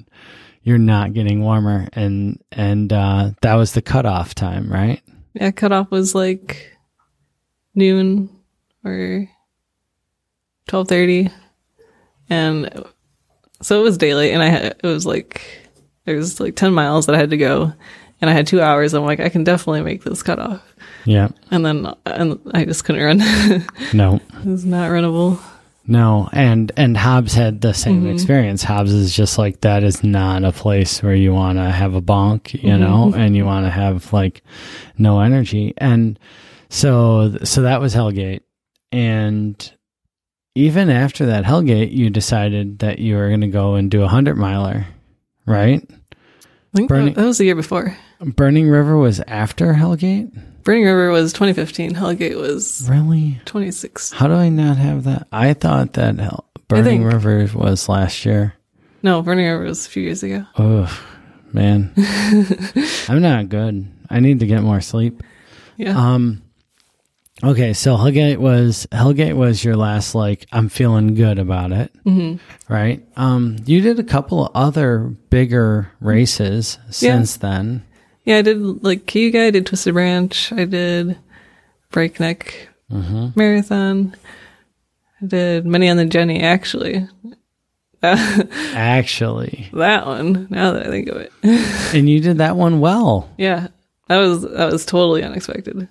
you're 0.62 0.78
not 0.78 1.12
getting 1.12 1.42
warmer. 1.42 1.88
And 1.92 2.40
and 2.52 2.92
uh 2.92 3.32
that 3.42 3.54
was 3.54 3.72
the 3.72 3.82
cutoff 3.82 4.34
time 4.34 4.72
right? 4.72 5.02
Yeah, 5.34 5.50
cutoff 5.50 5.90
was 5.90 6.14
like 6.14 6.70
noon 7.74 8.30
or 8.84 9.28
twelve 10.68 10.86
thirty, 10.88 11.30
and 12.30 12.70
so 13.62 13.80
it 13.80 13.82
was 13.82 13.98
daylight, 13.98 14.32
and 14.32 14.42
I 14.42 14.48
had 14.48 14.64
it 14.82 14.86
was 14.86 15.06
like 15.06 15.42
there 16.04 16.16
was 16.16 16.40
like 16.40 16.56
ten 16.56 16.72
miles 16.72 17.06
that 17.06 17.14
I 17.14 17.18
had 17.18 17.30
to 17.30 17.36
go, 17.36 17.72
and 18.20 18.30
I 18.30 18.32
had 18.32 18.46
two 18.46 18.60
hours. 18.60 18.94
I'm 18.94 19.04
like, 19.04 19.20
I 19.20 19.28
can 19.28 19.44
definitely 19.44 19.82
make 19.82 20.04
this 20.04 20.22
cutoff, 20.22 20.62
yeah 21.04 21.28
and 21.50 21.64
then 21.64 21.94
and 22.06 22.40
I 22.52 22.64
just 22.64 22.84
couldn't 22.84 23.02
run. 23.02 23.18
it 23.22 23.94
no 23.94 24.20
was 24.44 24.64
not 24.64 24.90
runnable. 24.90 25.40
No, 25.86 26.30
and 26.32 26.72
and 26.76 26.96
Hobbs 26.96 27.34
had 27.34 27.60
the 27.60 27.74
same 27.74 28.02
mm-hmm. 28.02 28.12
experience. 28.12 28.62
Hobbs 28.62 28.92
is 28.92 29.14
just 29.14 29.36
like 29.36 29.60
that 29.60 29.84
is 29.84 30.02
not 30.02 30.42
a 30.42 30.52
place 30.52 31.02
where 31.02 31.14
you 31.14 31.34
want 31.34 31.58
to 31.58 31.70
have 31.70 31.94
a 31.94 32.00
bonk, 32.00 32.54
you 32.54 32.70
mm-hmm. 32.70 32.80
know, 32.80 33.12
and 33.14 33.36
you 33.36 33.44
want 33.44 33.66
to 33.66 33.70
have 33.70 34.10
like 34.12 34.42
no 34.96 35.20
energy. 35.20 35.74
And 35.76 36.18
so 36.70 37.36
so 37.44 37.62
that 37.62 37.82
was 37.82 37.94
Hellgate. 37.94 38.40
And 38.92 39.73
even 40.54 40.90
after 40.90 41.26
that 41.26 41.44
Hellgate, 41.44 41.92
you 41.92 42.10
decided 42.10 42.78
that 42.80 42.98
you 42.98 43.16
were 43.16 43.28
going 43.28 43.40
to 43.42 43.48
go 43.48 43.74
and 43.74 43.90
do 43.90 43.98
a 44.00 44.02
100 44.06 44.36
miler, 44.36 44.86
right? 45.46 45.82
I 45.90 46.76
think 46.76 46.88
Burning- 46.88 47.14
that, 47.14 47.24
was 47.24 47.38
the 47.38 47.44
year 47.44 47.54
before. 47.54 47.96
Burning 48.20 48.68
River 48.68 48.96
was 48.96 49.20
after 49.20 49.74
Hellgate? 49.74 50.32
Burning 50.64 50.84
River 50.84 51.10
was 51.10 51.32
2015. 51.32 51.94
Hellgate 51.94 52.36
was 52.40 52.86
Really? 52.88 53.40
26. 53.44 54.12
How 54.12 54.26
do 54.28 54.34
I 54.34 54.48
not 54.48 54.76
have 54.78 55.04
that? 55.04 55.26
I 55.30 55.52
thought 55.54 55.92
that 55.94 56.18
Hell- 56.18 56.46
Burning 56.68 57.04
River 57.04 57.46
was 57.54 57.88
last 57.88 58.24
year. 58.24 58.54
No, 59.02 59.20
Burning 59.22 59.46
River 59.46 59.64
was 59.64 59.86
a 59.86 59.90
few 59.90 60.02
years 60.02 60.22
ago. 60.22 60.46
Oh, 60.58 60.88
man. 61.52 61.92
I'm 63.08 63.20
not 63.20 63.50
good. 63.50 63.86
I 64.08 64.20
need 64.20 64.40
to 64.40 64.46
get 64.46 64.62
more 64.62 64.80
sleep. 64.80 65.22
Yeah. 65.76 65.96
Um 66.14 66.40
Okay, 67.42 67.72
so 67.72 67.96
Hellgate 67.96 68.38
was 68.38 68.86
Hellgate 68.92 69.34
was 69.34 69.64
your 69.64 69.76
last 69.76 70.14
like 70.14 70.46
I'm 70.52 70.68
feeling 70.68 71.14
good 71.14 71.38
about 71.38 71.72
it, 71.72 71.92
hmm 72.04 72.36
right? 72.68 73.04
Um 73.16 73.56
you 73.66 73.80
did 73.80 73.98
a 73.98 74.04
couple 74.04 74.46
of 74.46 74.52
other 74.54 74.98
bigger 75.30 75.90
races 76.00 76.78
since 76.90 77.36
then. 77.36 77.84
Yeah, 78.24 78.38
I 78.38 78.42
did 78.42 78.84
like 78.84 79.06
Cayuga, 79.06 79.46
I 79.46 79.50
did 79.50 79.66
Twisted 79.66 79.94
Branch, 79.94 80.52
I 80.52 80.64
did 80.64 81.18
Breakneck 81.90 82.68
hmm 82.88 83.28
Marathon, 83.34 84.14
I 85.20 85.26
did 85.26 85.66
Many 85.66 85.88
on 85.88 85.96
the 85.96 86.04
Genny, 86.04 86.40
actually. 86.42 87.08
Actually. 88.74 89.70
that 89.72 90.06
one, 90.06 90.46
now 90.50 90.72
that 90.72 90.86
I 90.86 90.90
think 90.90 91.08
of 91.08 91.16
it. 91.16 91.32
And 91.94 92.06
you 92.08 92.20
did 92.20 92.36
that 92.38 92.54
one 92.54 92.78
well. 92.80 93.30
yeah, 93.38 93.68
that 94.08 94.18
was 94.18 94.42
that 94.42 94.70
was 94.70 94.84
totally 94.84 95.22
unexpected 95.22 95.88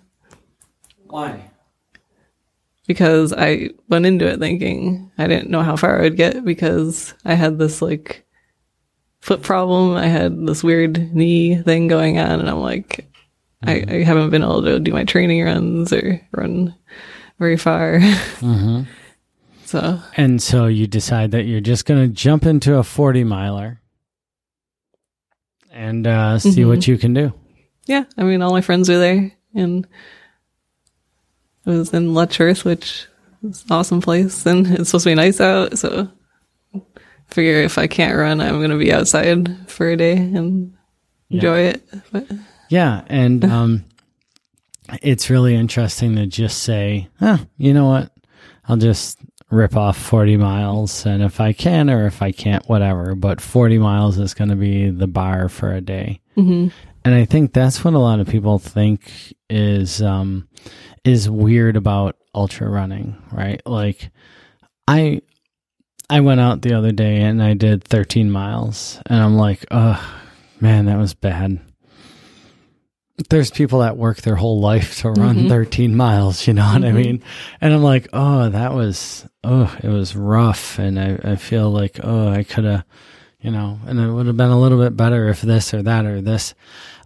Why? 1.14 1.50
because 2.88 3.32
I 3.32 3.70
went 3.88 4.06
into 4.06 4.28
it 4.28 4.40
thinking 4.40 5.10
I 5.18 5.28
didn't 5.28 5.50
know 5.50 5.62
how 5.62 5.76
far 5.78 6.00
I 6.00 6.02
would 6.02 6.18
get 6.18 6.44
because 6.44 7.14
I 7.24 7.34
had 7.36 7.58
this 7.60 7.82
like 7.82 8.26
foot 9.22 9.42
problem, 9.42 9.96
I 9.96 10.08
had 10.08 10.46
this 10.48 10.64
weird 10.66 11.14
knee 11.16 11.56
thing 11.56 11.88
going 11.88 12.18
on, 12.20 12.40
and 12.42 12.50
I'm 12.50 12.60
like, 12.60 13.08
I, 13.66 13.86
I 13.88 14.04
haven't 14.04 14.32
been 14.32 14.44
able 14.44 14.64
to 14.64 14.80
do 14.82 14.92
my 14.92 15.06
training 15.06 15.42
runs 15.46 15.94
or 15.94 16.20
run 16.34 16.76
very 17.40 17.56
far. 17.58 18.00
hmm 18.42 18.82
So 19.66 20.02
And 20.18 20.42
so 20.42 20.66
you 20.68 20.86
decide 20.88 21.32
that 21.32 21.46
you're 21.46 21.62
just 21.62 21.86
going 21.86 22.02
to 22.10 22.14
jump 22.14 22.46
into 22.46 22.76
a 22.76 22.84
40 22.84 23.24
miler 23.24 23.80
and 25.72 26.06
uh, 26.06 26.40
see 26.40 26.64
Mhm. 26.64 26.68
what 26.68 26.88
you 26.88 26.98
can 26.98 27.14
do. 27.14 27.34
yeah, 27.86 28.04
I 28.18 28.24
mean, 28.24 28.42
all 28.42 28.52
my 28.52 28.62
friends 28.62 28.90
are 28.90 29.00
there, 29.00 29.32
and 29.56 29.88
it 31.66 31.70
was 31.70 31.94
in 31.94 32.14
Letchworth, 32.14 32.66
which 32.66 33.08
is 33.44 33.64
an 33.64 33.72
awesome 33.72 34.02
place, 34.02 34.46
and 34.46 34.68
it's 34.68 34.90
supposed 34.90 35.04
to 35.04 35.12
be 35.12 35.16
nice 35.16 35.40
out. 35.42 35.78
So, 35.78 36.10
figure 37.28 37.62
if 37.62 37.78
I 37.78 37.88
can't 37.88 38.18
run, 38.18 38.42
I'm 38.42 38.62
gonna 38.62 38.78
be 38.78 38.94
outside 38.94 39.70
for 39.70 39.90
a 39.90 39.98
day 39.98 40.18
and 40.18 40.74
enjoy 41.30 41.60
it. 41.60 41.84
But 42.12 42.28
Yeah, 42.70 43.04
and 43.08 43.44
um, 43.52 43.86
it's 45.02 45.30
really 45.30 45.56
interesting 45.56 46.16
to 46.16 46.28
just 46.28 46.64
say, 46.64 47.10
huh, 47.20 47.38
you 47.58 47.74
know 47.74 47.88
what? 47.88 48.12
I'll 48.68 48.78
just 48.78 49.20
rip 49.52 49.76
off 49.76 49.98
40 49.98 50.38
miles, 50.38 51.06
and 51.06 51.22
if 51.22 51.40
I 51.40 51.54
can 51.54 51.90
or 51.90 52.08
if 52.08 52.22
I 52.22 52.32
can't, 52.32 52.68
whatever. 52.68 53.16
But 53.16 53.42
40 53.42 53.78
miles 53.78 54.18
is 54.18 54.34
going 54.34 54.50
to 54.50 54.56
be 54.56 54.90
the 54.90 55.08
bar 55.08 55.50
for 55.50 55.72
a 55.72 55.82
day. 55.82 56.20
hmm 56.36 56.70
And 57.06 57.14
I 57.14 57.26
think 57.26 57.54
that's 57.54 57.84
what 57.84 57.94
a 57.94 58.00
lot 58.00 58.20
of 58.20 58.28
people 58.28 58.60
think 58.60 59.34
is 59.50 60.02
um, 60.02 60.48
is 61.06 61.30
weird 61.30 61.76
about 61.76 62.16
ultra 62.34 62.70
running, 62.70 63.16
right? 63.32 63.62
Like, 63.66 64.10
I 64.88 65.22
I 66.10 66.20
went 66.20 66.42
out 66.42 66.62
the 66.62 66.74
other 66.74 66.92
day 66.92 67.22
and 67.22 67.42
I 67.42 67.54
did 67.54 67.84
13 67.84 68.30
miles, 68.30 69.00
and 69.08 69.22
I'm 69.22 69.36
like, 69.36 69.66
oh 69.72 70.02
man, 70.60 70.86
that 70.86 70.98
was 70.98 71.14
bad. 71.14 71.60
There's 73.30 73.52
people 73.52 73.80
that 73.80 73.96
work 73.98 74.22
their 74.22 74.36
whole 74.36 74.60
life 74.60 75.00
to 75.02 75.12
run 75.12 75.36
Mhm. 75.46 75.50
13 75.50 75.96
miles, 75.96 76.48
you 76.48 76.54
know 76.54 76.66
what 76.66 76.84
I 76.84 76.92
Mhm. 76.92 76.96
mean? 76.96 77.24
And 77.62 77.74
I'm 77.74 77.84
like, 77.84 78.08
oh, 78.12 78.50
that 78.50 78.74
was, 78.74 79.26
oh, 79.44 79.74
it 79.84 79.88
was 79.88 80.16
rough. 80.16 80.80
And 80.80 81.00
I, 81.00 81.20
I 81.24 81.36
feel 81.36 81.70
like, 81.70 82.00
oh, 82.04 82.28
I 82.30 82.44
could 82.44 82.64
have, 82.66 82.84
you 83.40 83.52
know, 83.52 83.80
and 83.86 84.00
it 84.00 84.12
would 84.12 84.26
have 84.28 84.36
been 84.38 84.50
a 84.50 84.60
little 84.60 84.80
bit 84.80 84.98
better 84.98 85.30
if 85.30 85.42
this 85.42 85.74
or 85.76 85.84
that 85.84 86.06
or 86.06 86.22
this. 86.22 86.56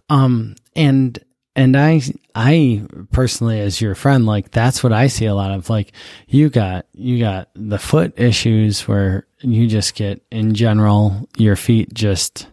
Um, 0.08 0.56
and, 0.74 1.18
and 1.58 1.76
I, 1.76 2.00
I 2.34 2.82
personally, 3.12 3.60
as 3.60 3.80
your 3.80 3.94
friend, 3.94 4.24
like 4.26 4.50
that's 4.50 4.82
what 4.82 4.92
I 4.92 5.08
see 5.08 5.26
a 5.26 5.34
lot 5.34 5.50
of. 5.52 5.68
Like 5.68 5.92
you 6.28 6.48
got, 6.48 6.86
you 6.94 7.18
got 7.18 7.48
the 7.54 7.78
foot 7.78 8.14
issues 8.18 8.86
where 8.88 9.26
you 9.40 9.66
just 9.66 9.94
get, 9.94 10.22
in 10.30 10.54
general, 10.54 11.28
your 11.36 11.56
feet 11.56 11.92
just 11.92 12.46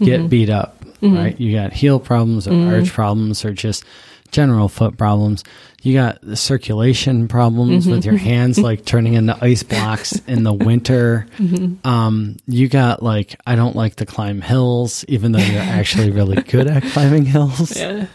get 0.00 0.20
Mhm. 0.22 0.28
beat 0.28 0.50
up, 0.50 0.84
Mhm. 1.02 1.16
right? 1.16 1.40
You 1.40 1.52
got 1.54 1.72
heel 1.72 1.98
problems 2.00 2.46
or 2.48 2.52
Mhm. 2.52 2.72
arch 2.80 2.92
problems 2.92 3.44
or 3.44 3.52
just 3.52 3.84
general 4.32 4.68
foot 4.68 4.98
problems. 4.98 5.44
You 5.82 5.94
got 5.94 6.18
the 6.20 6.34
circulation 6.36 7.28
problems 7.28 7.86
with 7.86 8.04
your 8.04 8.16
hands 8.16 8.58
like 8.58 8.84
turning 8.92 9.14
into 9.14 9.36
ice 9.40 9.62
blocks 9.62 10.20
in 10.26 10.42
the 10.42 10.52
winter. 10.52 11.26
Mm-hmm. 11.38 11.86
Um, 11.88 12.36
you 12.48 12.68
got 12.68 13.02
like, 13.04 13.36
I 13.46 13.54
don't 13.54 13.76
like 13.76 13.96
to 13.96 14.04
climb 14.06 14.40
hills, 14.40 15.04
even 15.06 15.30
though 15.32 15.38
you're 15.38 15.62
actually 15.62 16.10
really 16.10 16.42
good 16.42 16.66
at 16.66 16.82
climbing 16.82 17.24
hills. 17.24 17.76
yeah, 17.76 18.06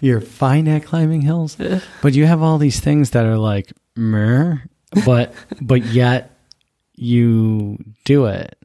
You're 0.00 0.20
fine 0.20 0.68
at 0.68 0.84
climbing 0.84 1.22
hills, 1.22 1.56
but 2.02 2.12
you 2.14 2.26
have 2.26 2.42
all 2.42 2.58
these 2.58 2.80
things 2.80 3.10
that 3.10 3.24
are 3.26 3.38
like, 3.38 3.72
meh, 3.96 4.56
but, 5.04 5.32
but 5.60 5.82
yet 5.84 6.30
you 6.94 7.78
do 8.04 8.26
it. 8.26 8.56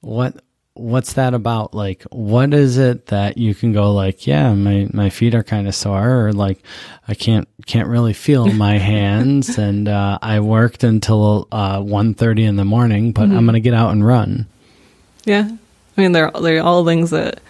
What, 0.00 0.42
what's 0.74 1.12
that 1.14 1.34
about? 1.34 1.74
Like, 1.74 2.02
what 2.10 2.54
is 2.54 2.78
it 2.78 3.06
that 3.06 3.36
you 3.36 3.54
can 3.54 3.72
go 3.72 3.92
like, 3.92 4.26
yeah, 4.26 4.54
my, 4.54 4.88
my 4.92 5.10
feet 5.10 5.34
are 5.34 5.42
kind 5.42 5.68
of 5.68 5.74
sore 5.74 6.26
or 6.26 6.32
like, 6.32 6.62
I 7.06 7.14
can't, 7.14 7.46
can't 7.66 7.88
really 7.88 8.12
feel 8.14 8.46
my 8.46 8.78
hands. 8.92 9.58
and, 9.58 9.88
uh, 9.88 10.18
I 10.22 10.40
worked 10.40 10.84
until, 10.84 11.48
uh, 11.52 11.80
one 11.82 12.14
thirty 12.14 12.44
in 12.44 12.56
the 12.56 12.64
morning, 12.64 13.12
but 13.12 13.24
I'm 13.24 13.44
going 13.44 13.54
to 13.54 13.60
get 13.60 13.74
out 13.74 13.92
and 13.92 14.06
run. 14.06 14.46
yeah. 15.24 15.50
I 15.96 16.00
mean, 16.02 16.12
they're 16.12 16.30
they're 16.30 16.62
all 16.62 16.84
things 16.86 17.10
that, 17.10 17.40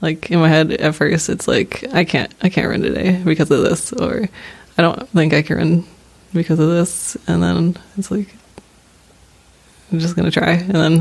like 0.00 0.30
in 0.30 0.38
my 0.40 0.48
head 0.48 0.70
at 0.72 0.94
first, 0.94 1.28
it's 1.28 1.48
like 1.48 1.84
I 1.92 2.04
can't 2.04 2.32
I 2.42 2.48
can't 2.48 2.68
run 2.68 2.82
today 2.82 3.20
because 3.24 3.50
of 3.50 3.62
this, 3.62 3.92
or 3.92 4.28
I 4.76 4.82
don't 4.82 5.08
think 5.10 5.32
I 5.34 5.42
can 5.42 5.56
run 5.56 5.84
because 6.32 6.58
of 6.58 6.68
this, 6.68 7.16
and 7.26 7.42
then 7.42 7.76
it's 7.96 8.10
like 8.10 8.34
I'm 9.92 9.98
just 9.98 10.16
gonna 10.16 10.30
try, 10.30 10.52
and 10.52 10.74
then 10.74 10.92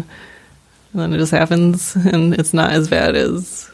and 0.94 1.02
then 1.02 1.14
it 1.14 1.18
just 1.18 1.32
happens, 1.32 1.96
and 1.96 2.34
it's 2.34 2.54
not 2.54 2.72
as 2.72 2.88
bad 2.90 3.16
as 3.16 3.70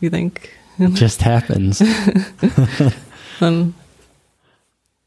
you 0.00 0.10
think. 0.10 0.54
It 0.78 0.94
just 0.94 1.22
happens. 1.22 1.82
Then 3.40 3.74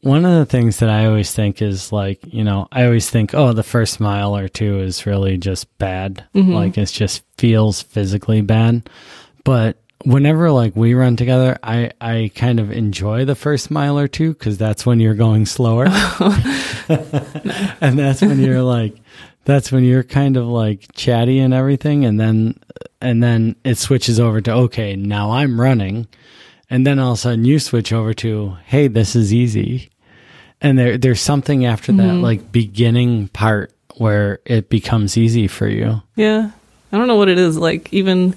One 0.00 0.24
of 0.24 0.32
the 0.38 0.46
things 0.46 0.78
that 0.78 0.88
I 0.88 1.06
always 1.06 1.32
think 1.32 1.62
is 1.62 1.92
like, 1.92 2.20
you 2.24 2.42
know, 2.44 2.66
I 2.72 2.84
always 2.86 3.08
think, 3.08 3.34
oh, 3.34 3.52
the 3.52 3.62
first 3.62 4.00
mile 4.00 4.36
or 4.36 4.48
two 4.48 4.80
is 4.80 5.06
really 5.06 5.36
just 5.38 5.66
bad. 5.78 6.24
Mhm. 6.34 6.54
Like 6.54 6.76
it 6.78 6.86
just 6.86 7.22
feels 7.38 7.82
physically 7.82 8.40
bad. 8.40 8.88
But 9.44 9.76
whenever 10.04 10.50
like 10.50 10.76
we 10.76 10.94
run 10.94 11.16
together, 11.16 11.58
I 11.62 11.92
I 12.00 12.30
kind 12.34 12.60
of 12.60 12.70
enjoy 12.70 13.24
the 13.24 13.34
first 13.34 13.70
mile 13.70 13.98
or 13.98 14.08
two 14.08 14.32
because 14.32 14.58
that's 14.58 14.86
when 14.86 15.00
you're 15.00 15.14
going 15.14 15.46
slower, 15.46 15.86
and 17.80 17.98
that's 17.98 18.20
when 18.22 18.40
you're 18.40 18.62
like, 18.62 18.96
that's 19.44 19.72
when 19.72 19.84
you're 19.84 20.02
kind 20.02 20.36
of 20.36 20.46
like 20.46 20.92
chatty 20.94 21.38
and 21.38 21.54
everything, 21.54 22.04
and 22.04 22.18
then 22.18 22.58
and 23.00 23.22
then 23.22 23.56
it 23.64 23.78
switches 23.78 24.20
over 24.20 24.40
to 24.40 24.52
okay, 24.52 24.96
now 24.96 25.32
I'm 25.32 25.60
running, 25.60 26.06
and 26.70 26.86
then 26.86 26.98
all 26.98 27.12
of 27.12 27.18
a 27.18 27.20
sudden 27.20 27.44
you 27.44 27.58
switch 27.58 27.92
over 27.92 28.14
to 28.14 28.56
hey, 28.66 28.88
this 28.88 29.16
is 29.16 29.32
easy, 29.32 29.90
and 30.60 30.78
there 30.78 30.98
there's 30.98 31.20
something 31.20 31.64
after 31.64 31.92
that 31.92 32.02
mm-hmm. 32.02 32.22
like 32.22 32.52
beginning 32.52 33.28
part 33.28 33.72
where 33.96 34.40
it 34.44 34.68
becomes 34.68 35.16
easy 35.16 35.46
for 35.46 35.68
you. 35.68 36.02
Yeah. 36.16 36.50
I 36.92 36.98
don't 36.98 37.08
know 37.08 37.16
what 37.16 37.28
it 37.28 37.38
is. 37.38 37.56
Like, 37.56 37.92
even 37.92 38.34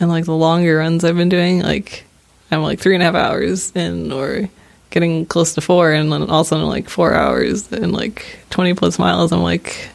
in 0.00 0.08
like 0.08 0.24
the 0.24 0.34
longer 0.34 0.78
runs 0.78 1.04
I've 1.04 1.16
been 1.16 1.28
doing, 1.28 1.62
like, 1.62 2.04
I'm 2.50 2.62
like 2.62 2.80
three 2.80 2.94
and 2.94 3.02
a 3.02 3.06
half 3.06 3.14
hours 3.14 3.72
in 3.76 4.12
or 4.12 4.48
getting 4.90 5.26
close 5.26 5.54
to 5.54 5.60
four. 5.60 5.92
And 5.92 6.10
then 6.12 6.30
also 6.30 6.56
in 6.56 6.66
like 6.66 6.88
four 6.88 7.14
hours 7.14 7.70
and 7.72 7.92
like 7.92 8.38
20 8.50 8.74
plus 8.74 8.98
miles, 8.98 9.32
I'm 9.32 9.42
like, 9.42 9.88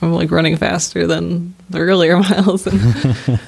I'm 0.00 0.12
like 0.12 0.30
running 0.30 0.56
faster 0.56 1.06
than 1.06 1.54
the 1.70 1.78
earlier 1.78 2.16
miles. 2.20 2.66
And 2.66 2.80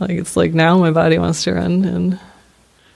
like, 0.00 0.10
it's 0.10 0.36
like 0.36 0.54
now 0.54 0.78
my 0.78 0.90
body 0.90 1.18
wants 1.18 1.44
to 1.44 1.54
run. 1.54 1.84
And 1.84 2.20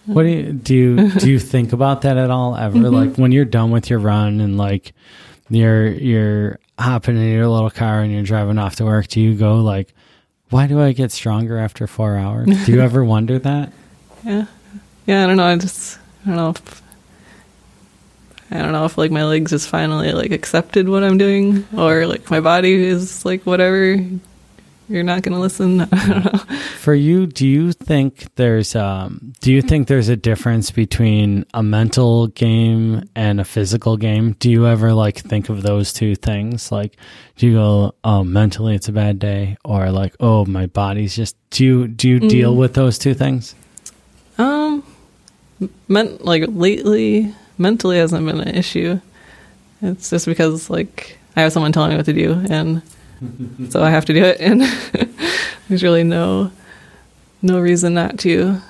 What 0.07 0.23
do 0.23 0.29
you 0.29 0.53
do? 0.53 0.75
You, 0.75 1.11
do 1.11 1.31
you 1.31 1.39
think 1.39 1.73
about 1.73 2.03
that 2.03 2.17
at 2.17 2.31
all 2.31 2.57
ever? 2.57 2.79
Mm-hmm. 2.79 2.95
Like 2.95 3.17
when 3.17 3.33
you're 3.33 3.45
done 3.45 3.71
with 3.71 3.91
your 3.91 3.99
run 3.99 4.41
and 4.41 4.57
like 4.57 4.93
you're 5.51 5.89
you're 5.89 6.59
hopping 6.79 7.17
in 7.17 7.33
your 7.33 7.49
little 7.49 7.71
car 7.71 8.01
and 8.01 8.13
you're 8.13 8.23
driving 8.23 8.59
off 8.59 8.77
to 8.77 8.85
work, 8.85 9.09
do 9.09 9.21
you 9.21 9.35
go 9.35 9.57
like, 9.57 9.93
"Why 10.51 10.67
do 10.67 10.81
I 10.81 10.93
get 10.93 11.13
stronger 11.13 11.59
after 11.59 11.87
four 11.87 12.17
hours?" 12.17 12.47
Do 12.67 12.73
you 12.73 12.81
ever 12.89 13.05
wonder 13.05 13.39
that? 13.39 13.73
yeah. 14.25 14.47
Yeah. 15.07 15.25
I 15.25 15.27
don't 15.27 15.37
know. 15.37 15.47
I 15.47 15.57
just, 15.57 15.99
I 16.25 16.29
don't 16.29 16.37
know 16.37 16.51
if, 16.51 16.83
I 18.51 18.59
don't 18.59 18.73
know 18.73 18.85
if 18.85 18.97
like 18.99 19.11
my 19.11 19.25
legs 19.25 19.51
just 19.51 19.69
finally 19.69 20.13
like 20.13 20.31
accepted 20.31 20.89
what 20.89 21.03
I'm 21.05 21.19
doing 21.19 21.67
or 21.77 22.07
like 22.07 22.31
my 22.31 22.41
body 22.41 22.75
is 22.75 23.25
like 23.25 23.45
whatever. 23.47 23.97
You're 24.89 25.03
not 25.03 25.23
going 25.23 25.35
to 25.35 25.41
listen. 25.41 25.81
I 25.93 26.09
don't 26.09 26.25
know. 26.25 26.39
For 26.79 26.95
you, 26.95 27.27
do 27.27 27.47
you 27.47 27.73
think 27.73 28.35
there's 28.37 28.75
um 28.75 29.35
do 29.41 29.53
you 29.53 29.61
think 29.61 29.87
there's 29.89 30.09
a 30.09 30.17
difference 30.17 30.71
between 30.71 31.45
a 31.53 31.63
mental 31.63 32.29
game 32.29 33.09
and 33.15 33.41
a 33.41 33.45
physical 33.45 33.97
game? 33.97 34.33
Do 34.39 34.51
you 34.51 34.67
ever 34.67 34.95
like 34.95 35.19
think 35.19 35.51
of 35.51 35.63
those 35.63 35.93
two 35.93 36.15
things? 36.15 36.73
Like 36.73 36.97
do 37.37 37.47
you 37.47 37.53
go, 37.55 37.95
"Oh, 38.03 38.25
mentally 38.25 38.75
it's 38.75 38.89
a 38.89 38.93
bad 38.93 39.19
day," 39.19 39.59
or 39.65 39.91
like, 39.91 40.15
"Oh, 40.21 40.47
my 40.47 40.67
body's 40.67 41.15
just 41.15 41.37
do 41.51 41.65
you 41.65 41.89
do 41.89 42.09
you 42.09 42.21
deal 42.21 42.57
with 42.57 42.75
those 42.75 42.99
two 42.99 43.15
things? 43.15 43.55
Um, 44.39 44.83
meant 45.89 46.25
like 46.25 46.45
lately, 46.49 47.35
mentally 47.59 47.99
hasn't 47.99 48.25
been 48.25 48.41
an 48.41 48.55
issue. 48.55 49.01
It's 49.83 50.11
just 50.11 50.27
because 50.27 50.71
like 50.71 51.19
I 51.37 51.43
have 51.43 51.53
someone 51.53 51.73
telling 51.73 51.91
me 51.91 51.97
what 51.97 52.07
to 52.07 52.13
do, 52.13 52.45
and 52.49 52.83
so 53.71 53.83
I 53.83 53.91
have 53.91 54.05
to 54.07 54.15
do 54.15 54.25
it, 54.25 54.41
and 54.41 54.61
there's 55.69 55.83
really 55.83 56.05
no 56.05 56.51
no 57.43 57.61
reason 57.61 57.95
not 57.95 58.19
to. 58.21 58.61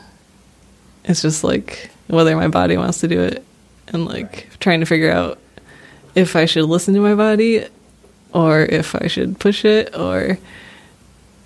It's 1.05 1.23
just 1.23 1.45
like 1.45 1.91
whether 2.07 2.37
my 2.37 2.49
body 2.49 2.77
wants 2.77 3.01
to 3.01 3.09
do 3.09 3.21
it, 3.21 3.45
and 3.89 4.07
like 4.07 4.49
trying 4.61 4.81
to 4.81 4.87
figure 4.87 5.11
out 5.11 5.39
if 6.15 6.37
I 6.37 6.45
should 6.45 6.65
listen 6.65 6.95
to 6.95 7.01
my 7.01 7.15
body, 7.15 7.67
or 8.33 8.63
if 8.63 8.95
I 8.95 9.07
should 9.07 9.39
push 9.39 9.65
it, 9.65 9.95
or 9.97 10.39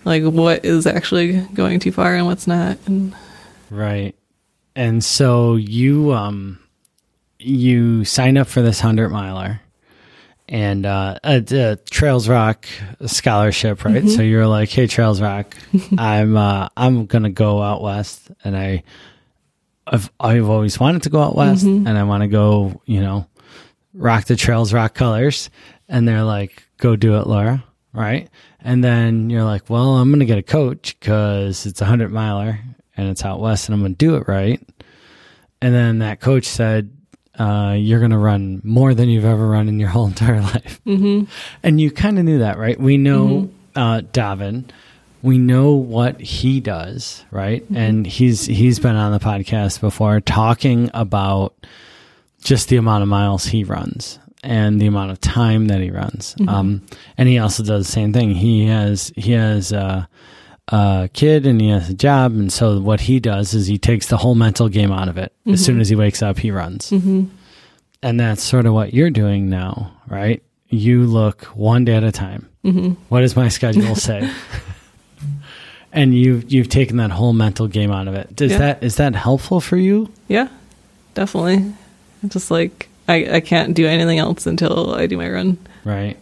like 0.05 0.25
what 0.25 0.65
is 0.65 0.87
actually 0.87 1.41
going 1.55 1.81
too 1.81 1.93
far 1.93 2.15
and 2.15 2.27
what's 2.27 2.47
not, 2.47 2.79
and 2.87 3.15
Right. 3.73 4.15
And 4.77 5.03
so 5.03 5.57
you 5.57 6.13
um 6.13 6.59
you 7.39 8.05
sign 8.05 8.37
up 8.37 8.47
for 8.47 8.63
this 8.63 8.81
100 8.81 9.09
miler 9.09 9.62
and 10.53 10.85
uh, 10.85 11.19
a, 11.25 11.43
a 11.51 11.77
Trails 11.91 12.29
Rock 12.29 12.67
scholarship, 13.07 13.87
right? 13.87 14.07
So 14.07 14.21
you're 14.21 14.47
like, 14.47 14.69
"Hey 14.69 14.87
Trails 14.87 15.21
Rock, 15.21 15.57
I'm 15.99 16.37
uh 16.37 16.69
I'm 16.77 17.07
going 17.07 17.23
to 17.23 17.31
go 17.31 17.63
out 17.63 17.83
west 17.83 18.31
and 18.45 18.55
I 18.55 18.83
I've 19.87 20.13
I've 20.21 20.49
always 20.51 20.79
wanted 20.79 21.05
to 21.05 21.09
go 21.11 21.23
out 21.23 21.35
west 21.35 21.65
and 21.65 21.97
I 21.99 22.05
want 22.05 22.23
to 22.23 22.29
go, 22.29 22.83
you 22.85 23.01
know, 23.01 23.27
rock 23.95 24.27
the 24.27 24.37
Trails 24.37 24.73
Rock 24.73 24.95
colors." 24.95 25.49
And 25.89 26.07
they're 26.07 26.23
like, 26.23 26.63
"Go 26.77 26.97
do 26.97 27.17
it, 27.17 27.27
Laura." 27.27 27.65
Right? 27.95 28.29
And 28.61 28.85
then 28.85 29.31
you're 29.31 29.45
like, 29.45 29.71
"Well, 29.71 29.97
I'm 29.97 30.11
going 30.11 30.21
to 30.21 30.27
get 30.27 30.39
a 30.39 30.43
coach 30.43 31.01
cuz 31.01 31.65
it's 31.65 31.81
a 31.81 31.85
100 31.85 32.13
miler 32.13 32.61
and 32.95 33.09
it's 33.09 33.25
out 33.25 33.41
west 33.41 33.69
and 33.69 33.75
I'm 33.75 33.81
going 33.81 33.95
to 33.95 33.99
do 33.99 34.17
it 34.17 34.29
right." 34.29 34.61
And 35.63 35.75
then 35.75 36.01
that 36.01 36.21
coach 36.21 36.45
said, 36.45 36.91
uh, 37.39 37.75
"You're 37.79 37.99
going 37.99 38.11
to 38.11 38.19
run 38.19 38.61
more 38.65 38.95
than 38.95 39.09
you've 39.09 39.25
ever 39.25 39.47
run 39.47 39.69
in 39.69 39.79
your 39.81 39.89
whole 39.91 40.07
entire 40.07 40.41
life." 40.41 40.81
Mm-hmm. 40.87 41.25
And 41.63 41.81
you 41.81 41.91
kind 41.91 42.19
of 42.19 42.25
knew 42.25 42.39
that, 42.41 42.59
right? 42.59 42.79
We 42.79 42.97
know 42.97 43.51
uh, 43.75 44.03
Davin. 44.13 44.65
We 45.23 45.39
know 45.39 45.75
what 45.75 46.21
he 46.21 46.59
does, 46.61 47.25
right? 47.31 47.65
And 47.73 48.07
he's 48.07 48.45
he's 48.47 48.81
been 48.81 48.97
on 48.97 49.13
the 49.13 49.21
podcast 49.21 49.81
before 49.81 50.21
talking 50.21 50.91
about 50.95 51.55
just 52.43 52.69
the 52.69 52.77
amount 52.77 53.03
of 53.03 53.09
miles 53.09 53.45
he 53.45 53.63
runs 53.63 54.19
and 54.43 54.81
the 54.81 54.87
amount 54.87 55.13
of 55.13 55.21
time 55.21 55.69
that 55.69 55.81
he 55.81 55.91
runs. 55.91 56.35
Um, 56.49 56.83
and 57.17 57.29
he 57.29 57.39
also 57.39 57.63
does 57.63 57.87
the 57.87 57.93
same 57.93 58.13
thing. 58.13 58.35
He 58.35 58.67
has 58.67 59.13
he 59.17 59.33
has 59.33 59.73
uh, 59.73 60.07
a 60.69 61.11
kid 61.13 61.47
and 61.47 61.61
he 61.61 61.69
has 61.69 61.91
a 61.91 61.95
job, 61.95 62.33
and 62.33 62.53
so 62.53 62.81
what 62.81 63.01
he 63.01 63.21
does 63.21 63.55
is 63.55 63.67
he 63.67 63.79
takes 63.79 64.07
the 64.07 64.17
whole 64.17 64.35
mental 64.35 64.69
game 64.69 64.93
out 64.93 65.09
of 65.09 65.19
it. 65.19 65.33
As 65.47 65.53
mm-hmm. 65.53 65.65
soon 65.65 65.81
as 65.81 65.89
he 65.89 65.97
wakes 65.97 66.23
up, 66.23 66.39
he 66.39 66.51
runs. 66.51 66.91
Mm-hmm. 66.91 67.25
And 68.03 68.21
that's 68.21 68.43
sort 68.43 68.67
of 68.67 68.75
what 68.75 68.95
you're 68.95 69.11
doing 69.11 69.49
now, 69.49 69.93
right? 70.09 70.43
You 70.69 71.05
look 71.05 71.45
one 71.55 71.85
day 71.85 71.95
at 71.95 72.05
a 72.05 72.13
time. 72.13 72.49
Mm-hmm. 72.65 72.95
What 73.09 73.21
does 73.21 73.37
my 73.37 73.49
schedule 73.49 73.95
say? 73.95 74.31
and 75.93 76.15
you've 76.15 76.51
you've 76.51 76.69
taken 76.69 76.97
that 76.97 77.11
whole 77.11 77.33
mental 77.33 77.69
game 77.69 77.93
out 77.93 78.09
of 78.09 78.15
it. 78.15 78.35
Does 78.35 78.53
Yeah. 78.53 78.59
that 78.59 78.83
is 78.83 78.97
that 78.97 79.15
helpful 79.15 79.61
for 79.61 79.77
you? 79.77 80.11
Yeah, 80.29 80.49
definitely. 81.15 81.75
Just 82.29 82.51
like 82.51 82.89
I, 83.09 83.37
I 83.37 83.41
can't 83.41 83.75
do 83.75 83.87
anything 83.87 84.19
else 84.19 84.47
until 84.47 84.95
I 84.95 85.07
do 85.07 85.17
my 85.17 85.29
run. 85.29 85.59
Right. 85.85 86.17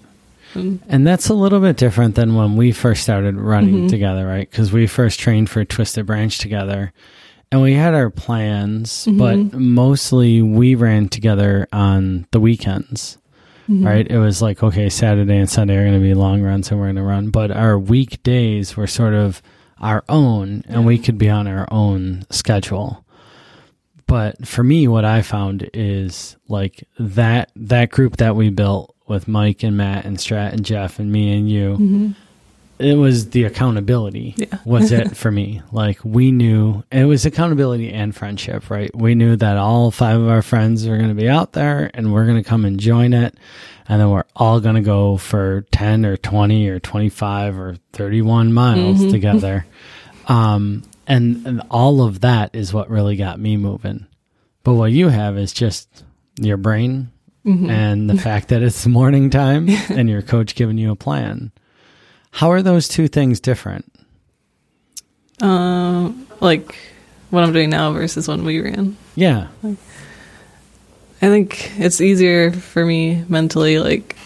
Mm. 0.55 0.81
And 0.89 1.07
that's 1.07 1.29
a 1.29 1.35
little 1.35 1.61
bit 1.61 1.77
different 1.77 2.15
than 2.15 2.35
when 2.35 2.57
we 2.57 2.73
first 2.73 3.03
started 3.03 3.37
running 3.37 3.75
mm-hmm. 3.75 3.87
together, 3.89 4.27
right? 4.27 4.49
Because 4.51 4.73
we 4.73 4.87
first 4.87 5.21
trained 5.21 5.49
for 5.49 5.65
Twisted 5.65 6.07
Branch 6.07 6.37
together 6.37 6.93
and 7.53 7.63
we 7.63 7.75
had 7.75 7.95
our 7.95 8.11
plans, 8.11 9.07
mm-hmm. 9.07 9.19
but 9.19 9.59
mostly 9.59 10.43
we 10.43 10.75
ran 10.75 11.09
together 11.09 11.69
on 11.73 12.27
the 12.31 12.41
weekends, 12.41 13.19
right? 13.69 14.07
It 14.09 14.19
was 14.19 14.43
like, 14.43 14.63
okay, 14.63 14.89
Saturday 14.89 15.37
and 15.37 15.51
Sunday 15.51 15.77
are 15.77 15.85
going 15.85 15.95
to 15.95 16.01
be 16.01 16.15
long 16.15 16.43
runs 16.43 16.71
and 16.71 16.81
we're 16.81 16.87
going 16.87 16.97
to 16.97 17.03
run, 17.03 17.31
but 17.31 17.51
our 17.51 17.79
weekdays 17.79 18.77
were 18.77 18.87
sort 18.87 19.15
of 19.15 19.43
our 19.81 20.05
own 20.09 20.63
and 20.69 20.85
we 20.85 20.99
could 20.99 21.19
be 21.19 21.29
on 21.29 21.47
our 21.47 21.67
own 21.71 22.25
schedule 22.31 23.05
but 24.07 24.47
for 24.47 24.63
me 24.63 24.87
what 24.87 25.05
i 25.05 25.23
found 25.23 25.71
is 25.73 26.37
like 26.49 26.87
that 26.99 27.51
that 27.57 27.91
group 27.91 28.17
that 28.19 28.37
we 28.37 28.51
built 28.51 28.95
with 29.11 29.29
mike 29.29 29.63
and 29.63 29.77
matt 29.77 30.07
and 30.07 30.17
strat 30.17 30.53
and 30.55 30.65
jeff 30.65 30.99
and 30.99 31.13
me 31.13 31.37
and 31.37 31.51
you. 31.51 32.15
It 32.79 32.95
was 32.95 33.29
the 33.31 33.45
accountability 33.45 34.35
Yeah. 34.39 34.57
was 34.65 34.91
it 34.91 35.15
for 35.23 35.31
me. 35.31 35.61
Like 35.71 35.99
we 36.03 36.33
knew 36.33 36.83
it 36.91 37.05
was 37.05 37.27
accountability 37.27 37.93
and 37.93 38.17
friendship 38.17 38.71
right? 38.71 38.91
We 38.97 39.15
knew 39.15 39.37
that 39.37 39.59
all 39.59 39.91
five 39.91 40.19
of 40.19 40.29
our 40.29 40.41
friends 40.41 40.87
are 40.87 40.97
going 40.97 41.11
to 41.11 41.15
be 41.15 41.29
out 41.29 41.53
there 41.53 41.91
and 41.93 42.11
we're 42.11 42.25
going 42.25 42.43
to 42.43 42.49
come 42.49 42.65
and 42.65 42.81
join 42.81 43.13
it 43.13 43.35
and 43.87 44.01
then 44.01 44.09
we're 44.09 44.25
all 44.35 44.61
going 44.61 44.77
to 44.77 44.81
go 44.81 45.19
for 45.19 45.67
10 45.73 46.07
or 46.07 46.17
20 46.17 46.69
or 46.69 46.79
25 46.81 47.59
or 47.59 47.77
31 47.93 48.53
miles 48.53 49.05
together. 49.13 49.67
Um, 50.29 50.85
and, 51.07 51.45
and 51.47 51.63
all 51.71 52.03
of 52.03 52.21
that 52.21 52.55
is 52.55 52.73
what 52.73 52.89
really 52.89 53.17
got 53.17 53.41
me 53.41 53.57
moving. 53.57 54.07
But 54.63 54.75
what 54.75 54.93
you 54.93 55.09
have 55.09 55.37
is 55.37 55.53
just 55.53 56.05
your 56.41 56.57
brain 56.57 57.11
and 57.45 58.11
the 58.11 58.19
fact 58.19 58.49
that 58.49 58.63
it's 58.63 58.87
morning 58.87 59.31
time 59.31 59.69
and 59.91 60.09
your 60.09 60.23
coach 60.23 60.55
giving 60.55 60.79
you 60.79 60.91
a 60.91 60.97
plan. 60.97 61.53
How 62.33 62.51
are 62.53 62.63
those 62.63 62.89
two 62.89 63.09
things 63.09 63.41
different? 63.41 63.93
Um, 65.41 66.27
like 66.41 66.77
what 67.31 67.43
I'm 67.43 67.53
doing 67.53 67.71
now 67.71 67.93
versus 67.93 68.29
when 68.29 68.45
we 68.45 68.61
ran. 68.61 68.97
Yeah. 69.15 69.49
I 71.23 71.27
think 71.27 71.73
it's 71.79 72.01
easier 72.01 72.53
for 72.53 72.85
me 72.85 73.25
mentally, 73.29 73.79
like 73.79 74.17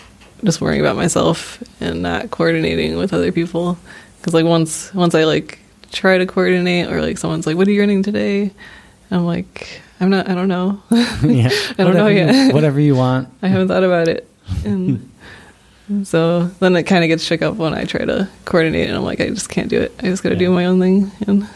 just 0.42 0.60
worrying 0.60 0.80
about 0.80 0.96
myself 0.96 1.62
and 1.80 2.02
not 2.02 2.30
coordinating 2.30 2.96
with 2.96 3.12
other 3.12 3.32
people. 3.32 3.78
Because 4.18 4.34
like 4.34 4.44
once 4.44 4.92
once 4.94 5.14
I 5.14 5.24
like 5.24 5.58
try 5.92 6.18
to 6.18 6.26
coordinate, 6.26 6.90
or 6.90 7.00
like 7.00 7.18
someone's 7.18 7.46
like, 7.46 7.56
"What 7.56 7.68
are 7.68 7.72
you 7.72 7.80
running 7.80 8.02
today?" 8.02 8.52
I'm 9.10 9.26
like, 9.26 9.82
"I'm 10.00 10.10
not. 10.10 10.28
I 10.28 10.34
don't 10.34 10.48
know. 10.48 10.82
yeah. 10.90 11.48
I 11.52 11.74
don't 11.84 11.94
know 11.94 12.04
Whatever 12.04 12.10
you- 12.10 12.16
yet. 12.18 12.54
whatever 12.54 12.80
you 12.80 12.94
want. 12.96 13.28
I 13.42 13.48
haven't 13.48 13.68
thought 13.68 13.84
about 13.84 14.08
it." 14.08 14.28
And 14.64 15.10
so 16.04 16.44
then 16.60 16.74
it 16.76 16.84
kind 16.84 17.04
of 17.04 17.08
gets 17.08 17.22
shook 17.24 17.42
up 17.42 17.56
when 17.56 17.74
I 17.74 17.84
try 17.84 18.04
to 18.04 18.28
coordinate, 18.44 18.88
and 18.88 18.96
I'm 18.96 19.04
like, 19.04 19.20
I 19.20 19.28
just 19.28 19.48
can't 19.50 19.68
do 19.68 19.80
it. 19.80 19.92
I 19.98 20.02
just 20.04 20.22
got 20.22 20.30
to 20.30 20.34
Yeah. 20.34 20.38
do 20.40 20.50
my 20.52 20.64
own 20.66 20.80
thing. 20.80 21.10
And 21.26 21.46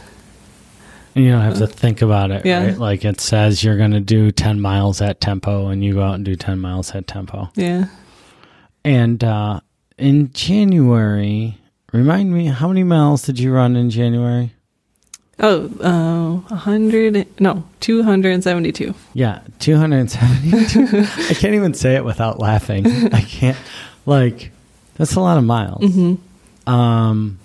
And 1.14 1.24
you 1.24 1.31
don't 1.33 1.40
have 1.42 1.59
to 1.59 1.66
think 1.66 2.03
about 2.03 2.31
it, 2.31 2.44
Yeah. 2.46 2.64
right? 2.66 2.79
Like 2.79 3.05
it 3.05 3.20
says 3.20 3.64
you're 3.64 3.79
going 3.79 3.92
to 3.92 4.01
do 4.01 4.31
10 4.31 4.61
miles 4.61 5.01
at 5.01 5.20
tempo 5.20 5.68
and 5.68 5.83
you 5.83 5.94
go 5.94 6.03
out 6.03 6.14
and 6.14 6.24
do 6.24 6.37
10 6.37 6.59
miles 6.61 6.94
at 6.94 7.07
tempo. 7.07 7.48
Yeah. 7.57 7.87
And 8.85 9.24
uh, 9.24 9.61
in 9.96 10.31
January, 10.33 11.59
remind 11.92 12.33
me, 12.33 12.46
how 12.46 12.68
many 12.68 12.85
miles 12.85 13.22
did 13.22 13.38
you 13.40 13.51
run 13.53 13.74
in 13.77 13.88
January? 13.90 14.53
Oh, 15.40 15.66
uh, 15.81 16.33
100, 16.51 17.40
no, 17.40 17.62
272. 17.81 18.92
Yeah, 19.14 19.40
272. 19.61 20.98
I 21.31 21.35
can't 21.35 21.55
even 21.55 21.74
say 21.74 21.94
it 21.94 22.05
without 22.05 22.40
laughing. 22.40 22.87
I 23.14 23.20
can't, 23.20 23.57
like, 24.05 24.51
that's 24.96 25.14
a 25.14 25.20
lot 25.20 25.38
of 25.38 25.44
miles. 25.44 25.81
Mm-hmm. 25.83 26.68
Um, 26.68 27.38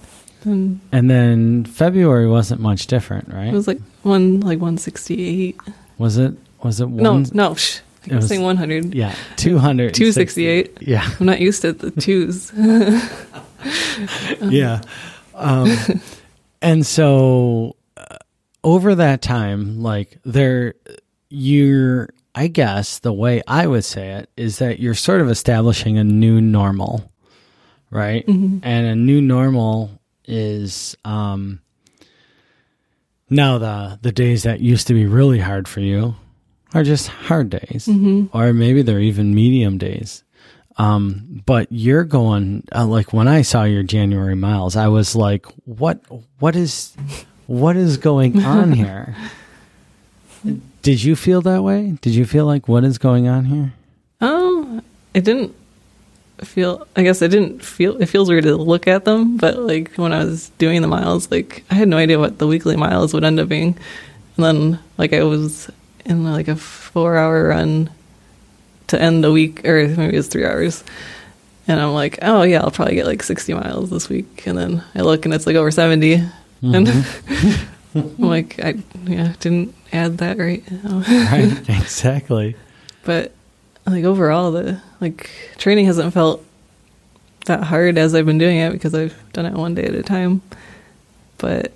And 0.44 0.80
and 0.92 1.10
then 1.10 1.66
February 1.66 2.28
wasn't 2.28 2.62
much 2.62 2.88
different, 2.88 3.30
right? 3.32 3.48
it 3.48 3.54
was 3.54 3.68
like 3.68 3.80
one, 4.02 4.40
like 4.42 4.60
168. 4.60 5.56
Was 6.00 6.18
it? 6.18 6.34
Was 6.64 6.82
it 6.82 6.90
No, 6.90 7.12
one? 7.14 7.26
no, 7.34 7.54
shh. 7.56 7.80
I 8.12 8.16
was 8.16 8.28
saying 8.28 8.42
100. 8.42 8.94
Yeah, 8.96 9.16
200. 9.38 9.94
268. 9.94 10.80
Yeah, 10.82 11.08
I'm 11.20 11.26
not 11.28 11.40
used 11.40 11.62
to 11.62 11.72
the 11.74 11.92
twos. 11.92 12.52
yeah. 14.42 14.82
Um, 15.36 15.70
and 16.62 16.86
so 16.86 17.76
over 18.64 18.96
that 18.96 19.22
time, 19.22 19.82
like 19.82 20.18
there, 20.24 20.76
you're, 21.30 22.10
I 22.36 22.48
guess 22.48 23.00
the 23.00 23.14
way 23.14 23.42
I 23.48 23.68
would 23.68 23.84
say 23.84 24.12
it 24.14 24.30
is 24.38 24.60
that 24.60 24.80
you're 24.80 24.94
sort 24.96 25.22
of 25.22 25.30
establishing 25.30 25.98
a 25.98 26.04
new 26.04 26.40
normal, 26.42 27.12
right? 27.90 28.26
And 28.64 28.64
a 28.88 28.96
new 28.96 29.22
normal 29.22 30.00
is, 30.26 30.96
um, 31.06 31.60
now 33.30 33.58
the 33.58 33.98
the 34.02 34.12
days 34.12 34.44
that 34.44 34.60
used 34.60 34.88
to 34.88 34.94
be 34.94 35.06
really 35.08 35.40
hard 35.40 35.68
for 35.68 35.80
you 35.80 36.16
are 36.74 36.84
just 36.84 37.08
hard 37.08 37.50
days, 37.50 37.88
or 38.32 38.54
maybe 38.54 38.84
they're 38.84 39.00
even 39.00 39.34
medium 39.34 39.78
days. 39.80 40.24
Um, 40.78 41.42
but 41.46 41.68
you're 41.72 42.04
going 42.04 42.64
uh, 42.76 42.86
like 42.86 43.12
when 43.14 43.28
I 43.28 43.42
saw 43.42 43.64
your 43.64 43.84
January 43.84 44.36
miles, 44.36 44.76
I 44.76 44.88
was 44.88 45.16
like, 45.16 45.46
what 45.66 46.02
what 46.40 46.56
is 46.56 46.96
what 47.48 47.76
is 47.76 47.98
going 47.98 48.44
on 48.44 48.72
here? 48.82 49.16
Did 50.82 51.04
you 51.04 51.16
feel 51.16 51.42
that 51.42 51.64
way? 51.64 51.98
Did 52.02 52.14
you 52.14 52.26
feel 52.26 52.46
like 52.46 52.68
what 52.68 52.84
is 52.84 52.98
going 52.98 53.28
on 53.28 53.46
here? 53.46 53.74
Oh, 54.20 54.82
it 55.14 55.24
didn't 55.24 55.56
feel. 56.42 56.86
I 56.96 57.04
guess 57.04 57.22
it 57.22 57.30
didn't 57.30 57.64
feel. 57.64 58.02
It 58.02 58.08
feels 58.08 58.30
weird 58.30 58.44
to 58.44 58.58
look 58.58 58.88
at 58.88 59.06
them, 59.06 59.38
but 59.38 59.58
like 59.58 59.96
when 59.96 60.12
I 60.12 60.26
was 60.26 60.50
doing 60.58 60.82
the 60.82 60.88
miles, 60.88 61.32
like 61.32 61.64
I 61.70 61.76
had 61.76 61.88
no 61.88 61.98
idea 61.98 62.20
what 62.20 62.40
the 62.40 62.48
weekly 62.48 62.76
miles 62.76 63.14
would 63.14 63.24
end 63.24 63.40
up 63.40 63.48
being, 63.48 63.78
and 64.36 64.46
then 64.46 64.80
like 64.98 65.14
I 65.14 65.24
was 65.24 65.70
in 66.06 66.26
like 66.26 66.50
a 66.50 66.56
four-hour 66.58 67.48
run 67.48 67.90
to 68.88 69.02
end 69.02 69.24
the 69.24 69.32
week, 69.32 69.66
or 69.66 69.88
maybe 69.88 70.14
it 70.14 70.18
was 70.18 70.28
three 70.28 70.46
hours, 70.46 70.84
and 71.66 71.80
I'm 71.80 71.94
like, 71.94 72.20
oh 72.22 72.44
yeah, 72.44 72.60
I'll 72.62 72.72
probably 72.72 72.96
get 72.96 73.06
like 73.06 73.24
60 73.24 73.54
miles 73.54 73.90
this 73.90 74.10
week, 74.10 74.46
and 74.46 74.58
then 74.58 74.84
I 74.96 75.02
look 75.02 75.24
and 75.24 75.34
it's 75.34 75.48
like 75.48 75.56
over 75.56 75.72
70, 75.72 76.22
Mm-hmm. 76.64 76.76
and 76.76 78.16
I'm 78.18 78.18
like, 78.30 78.60
I 78.64 78.76
yeah 79.06 79.34
didn't 79.40 79.76
add 79.92 80.18
that 80.20 80.38
right. 80.38 80.64
Now. 80.72 81.00
right, 81.32 81.70
exactly. 81.70 82.56
but 83.04 83.34
like 83.86 84.06
overall 84.06 84.52
the 84.52 84.82
like 85.02 85.30
training 85.58 85.86
hasn't 85.86 86.14
felt 86.14 86.44
that 87.46 87.64
hard 87.64 87.98
as 87.98 88.16
I've 88.16 88.26
been 88.26 88.38
doing 88.38 88.58
it 88.58 88.72
because 88.72 88.96
I've 88.96 89.14
done 89.34 89.46
it 89.46 89.54
one 89.54 89.76
day 89.76 89.84
at 89.84 89.94
a 89.94 90.02
time 90.04 90.42
but 91.38 91.74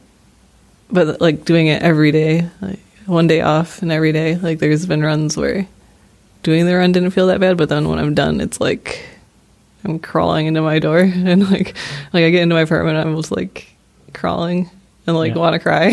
but 0.89 1.19
like 1.19 1.43
doing 1.43 1.67
it 1.67 1.82
every 1.84 2.13
day 2.13 2.50
like 2.62 2.80
one 3.06 3.28
day 3.28 3.41
off 3.41 3.82
and 3.82 3.91
every 3.91 4.13
day 4.13 4.38
like 4.38 4.60
there's 4.60 4.86
been 4.86 5.04
runs 5.04 5.36
where 5.36 5.67
doing 6.43 6.65
the 6.65 6.73
run 6.78 6.93
didn't 6.93 7.12
feel 7.12 7.28
that 7.28 7.41
bad 7.41 7.58
but 7.58 7.67
then 7.67 7.89
when 7.89 8.00
I'm 8.00 8.15
done 8.15 8.39
it's 8.39 8.62
like 8.62 9.04
I'm 9.84 10.00
crawling 10.00 10.45
into 10.47 10.62
my 10.62 10.80
door 10.80 11.00
and 11.04 11.52
like 11.52 11.76
like 12.13 12.23
I 12.23 12.30
get 12.30 12.43
into 12.43 12.56
my 12.56 12.62
apartment 12.62 12.97
and 12.97 13.10
I'm 13.10 13.17
just 13.17 13.32
like 13.32 13.67
crawling 14.13 14.69
and 15.07 15.15
like 15.17 15.33
Yeah. 15.33 15.39
want 15.39 15.53
to 15.53 15.59
cry 15.59 15.87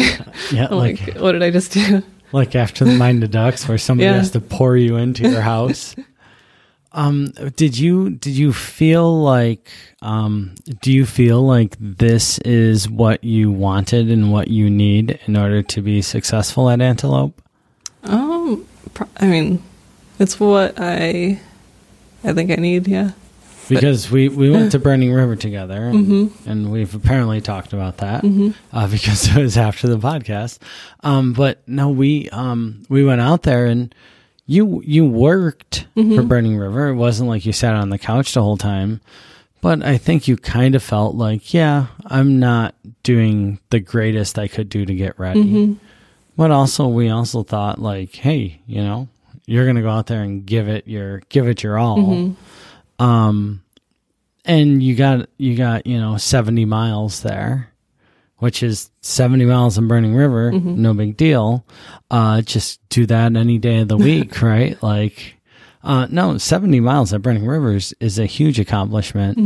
Yeah, 0.53 0.68
like 0.74 1.00
like 1.07 1.16
what 1.18 1.33
did 1.33 1.42
I 1.42 1.50
just 1.50 1.72
do 1.72 2.03
like 2.33 2.55
after 2.57 2.85
the 2.85 2.92
mind 2.96 3.22
the 3.22 3.29
ducks 3.29 3.66
where 3.68 3.79
somebody 3.79 4.07
Yeah. 4.07 4.14
has 4.18 4.31
to 4.33 4.40
pour 4.40 4.77
you 4.77 4.96
into 4.96 5.29
your 5.29 5.40
house 5.40 5.94
um 6.92 7.33
did 7.57 7.77
you 7.79 8.11
did 8.11 8.35
you 8.35 8.53
feel 8.53 9.20
like 9.22 9.70
um 10.03 10.55
do 10.81 10.92
you 10.92 11.05
feel 11.07 11.42
like 11.44 11.77
this 11.81 12.38
is 12.40 12.88
what 12.88 13.22
you 13.24 13.50
wanted 13.50 14.11
and 14.11 14.31
what 14.33 14.48
you 14.48 14.70
need 14.70 15.18
in 15.27 15.37
order 15.37 15.62
to 15.62 15.81
be 15.83 16.03
successful 16.03 16.68
at 16.70 16.81
antelope 16.81 17.40
Um, 18.05 18.66
I 19.16 19.27
mean, 19.27 19.62
it's 20.18 20.38
what 20.38 20.74
I, 20.79 21.40
I 22.22 22.33
think 22.35 22.50
I 22.50 22.57
need. 22.57 22.87
Yeah. 22.87 23.12
Because 23.68 24.11
we 24.11 24.29
we 24.29 24.50
went 24.50 24.72
to 24.72 24.79
burning 24.79 25.12
river 25.12 25.37
together 25.37 25.83
and, 25.83 26.33
and 26.46 26.70
we've 26.72 26.94
apparently 26.94 27.40
talked 27.40 27.72
about 27.72 27.98
that 27.98 28.24
uh, 28.72 28.87
because 28.90 29.29
it 29.29 29.40
was 29.40 29.57
after 29.57 29.87
the 29.88 29.98
podcast. 29.98 30.59
Um 31.03 31.33
but 31.33 31.66
no 31.68 31.88
we 31.90 32.29
um 32.31 32.85
we 32.88 33.05
went 33.05 33.20
out 33.20 33.42
there 33.42 33.66
and 33.66 33.94
you 34.46 34.83
you 34.85 35.07
worked 35.07 35.87
for 36.16 36.22
burning 36.22 36.57
river. 36.59 36.88
It 36.88 36.96
wasn't 36.96 37.29
like 37.31 37.46
you 37.46 37.53
sat 37.53 37.74
on 37.74 37.88
the 37.90 37.98
couch 37.98 38.35
the 38.35 38.42
whole 38.42 38.57
time 38.59 39.00
but 39.62 39.83
i 39.83 39.96
think 39.96 40.29
you 40.29 40.37
kind 40.37 40.74
of 40.74 40.83
felt 40.83 41.14
like 41.14 41.55
yeah 41.55 41.87
i'm 42.09 42.38
not 42.38 42.74
doing 43.03 43.59
the 43.70 43.81
greatest 43.81 44.38
i 44.38 44.46
could 44.46 44.68
do 44.68 44.85
to 44.85 44.94
get 44.94 45.18
ready. 45.18 45.40
But 46.37 46.50
also 46.50 46.88
we 46.88 47.09
also 47.09 47.42
thought 47.44 47.81
like 47.81 48.14
hey 48.14 48.61
you 48.66 48.83
know 48.83 49.09
you're 49.46 49.64
gonna 49.64 49.81
go 49.81 49.88
out 49.88 50.07
there 50.09 50.20
and 50.22 50.44
give 50.44 50.68
it 50.68 50.87
your 50.87 51.20
give 51.31 51.48
it 51.48 51.62
your 51.62 51.79
all 51.79 51.96
um 53.05 53.62
and 54.45 54.83
you 54.83 54.95
got 54.95 55.29
you 55.38 55.57
got 55.57 55.87
you 55.87 55.99
know 56.01 56.17
70 56.17 56.64
miles 56.64 57.23
there 57.23 57.71
which 58.38 58.62
is 58.62 58.90
70 59.01 59.45
miles 59.47 59.79
in 59.79 59.88
burning 59.88 60.14
river 60.14 60.51
no 60.53 60.93
big 60.95 61.17
deal. 61.17 61.64
Uh 62.11 62.40
just 62.43 62.81
do 62.88 63.07
that 63.07 63.35
any 63.37 63.59
day 63.59 63.81
of 63.81 63.88
the 63.88 63.97
week 64.09 64.40
right? 64.43 64.81
Like 64.83 65.37
uh 65.83 66.07
no 66.11 66.38
70 66.38 66.81
miles 66.81 67.12
at 67.12 67.23
burning 67.23 67.47
rivers 67.47 67.95
is 68.01 68.19
a 68.19 68.27
huge 68.27 68.59
accomplishment. 68.59 69.38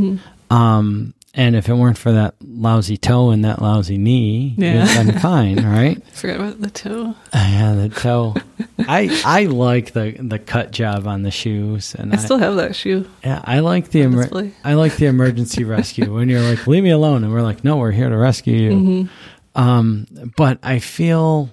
Um 0.51 1.15
and 1.35 1.55
if 1.55 1.69
it 1.69 1.75
weren't 1.75 1.99
for 1.99 2.13
that 2.13 2.35
lousy 2.41 2.97
toe 2.97 3.31
and 3.31 3.45
that 3.45 3.61
lousy 3.61 3.99
knee 3.99 4.55
Yeah. 4.57 5.03
been 5.05 5.19
fine 5.21 5.57
right 5.65 6.03
Forgot 6.15 6.37
about 6.41 6.61
the 6.61 6.71
toe. 6.71 7.15
yeah 7.35 7.75
the 7.75 7.89
toe 7.91 8.35
i 8.81 9.21
i 9.25 9.45
like 9.45 9.93
the 9.93 10.17
the 10.21 10.39
cut 10.39 10.71
job 10.71 11.07
on 11.07 11.23
the 11.23 11.31
shoes 11.31 11.95
and 11.95 12.13
I 12.13 12.17
still 12.17 12.39
have 12.39 12.57
that 12.57 12.75
shoe. 12.75 13.07
yeah, 13.25 13.43
I 13.45 13.61
like 13.61 13.91
the 13.91 14.03
emer- 14.03 14.51
I 14.65 14.75
like 14.75 14.97
the 14.97 15.07
emergency 15.07 15.65
rescue 15.77 16.15
when 16.15 16.29
you're 16.29 16.41
like, 16.43 16.67
leave 16.67 16.83
me 16.85 16.91
alone, 16.91 17.25
and 17.25 17.33
we're 17.33 17.43
like, 17.43 17.63
no, 17.65 17.77
we're 17.77 17.91
here 17.93 18.09
to 18.09 18.17
rescue 18.17 18.57
you. 18.57 18.71
Mm-hmm. 18.71 19.61
Um, 19.61 20.07
but 20.37 20.59
I 20.63 20.79
feel, 20.79 21.51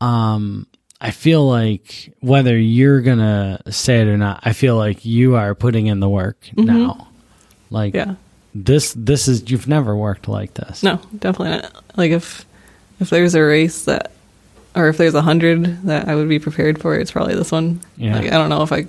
um, 0.00 0.66
I 1.00 1.10
feel 1.10 1.46
like 1.46 2.12
whether 2.20 2.56
you're 2.58 3.00
gonna 3.02 3.60
say 3.70 4.00
it 4.00 4.08
or 4.08 4.16
not, 4.16 4.40
I 4.42 4.52
feel 4.52 4.76
like 4.76 5.04
you 5.04 5.36
are 5.36 5.54
putting 5.54 5.86
in 5.86 6.00
the 6.00 6.08
work 6.08 6.48
now. 6.56 7.08
Like 7.70 7.94
Mm-hmm. 7.94 8.10
Yeah. 8.10 8.16
This, 8.54 8.92
this 8.96 9.28
is 9.28 9.50
you've 9.50 9.68
never 9.68 9.96
worked 9.96 10.28
like 10.28 10.54
this. 10.54 10.82
No, 10.82 10.96
definitely 11.18 11.50
not. 11.50 11.84
Like 11.96 12.10
if, 12.10 12.44
if 12.98 13.10
there's 13.10 13.34
a 13.34 13.42
race 13.42 13.84
that, 13.84 14.12
or 14.74 14.88
if 14.88 14.96
there's 14.96 15.14
a 15.14 15.22
hundred 15.22 15.82
that 15.82 16.08
I 16.08 16.14
would 16.14 16.28
be 16.28 16.38
prepared 16.38 16.80
for, 16.80 16.94
it's 16.94 17.10
probably 17.10 17.34
this 17.34 17.50
one. 17.50 17.80
Yeah. 17.96 18.16
Like 18.16 18.26
I 18.26 18.38
don't 18.38 18.48
know 18.50 18.62
if 18.62 18.72
I, 18.72 18.86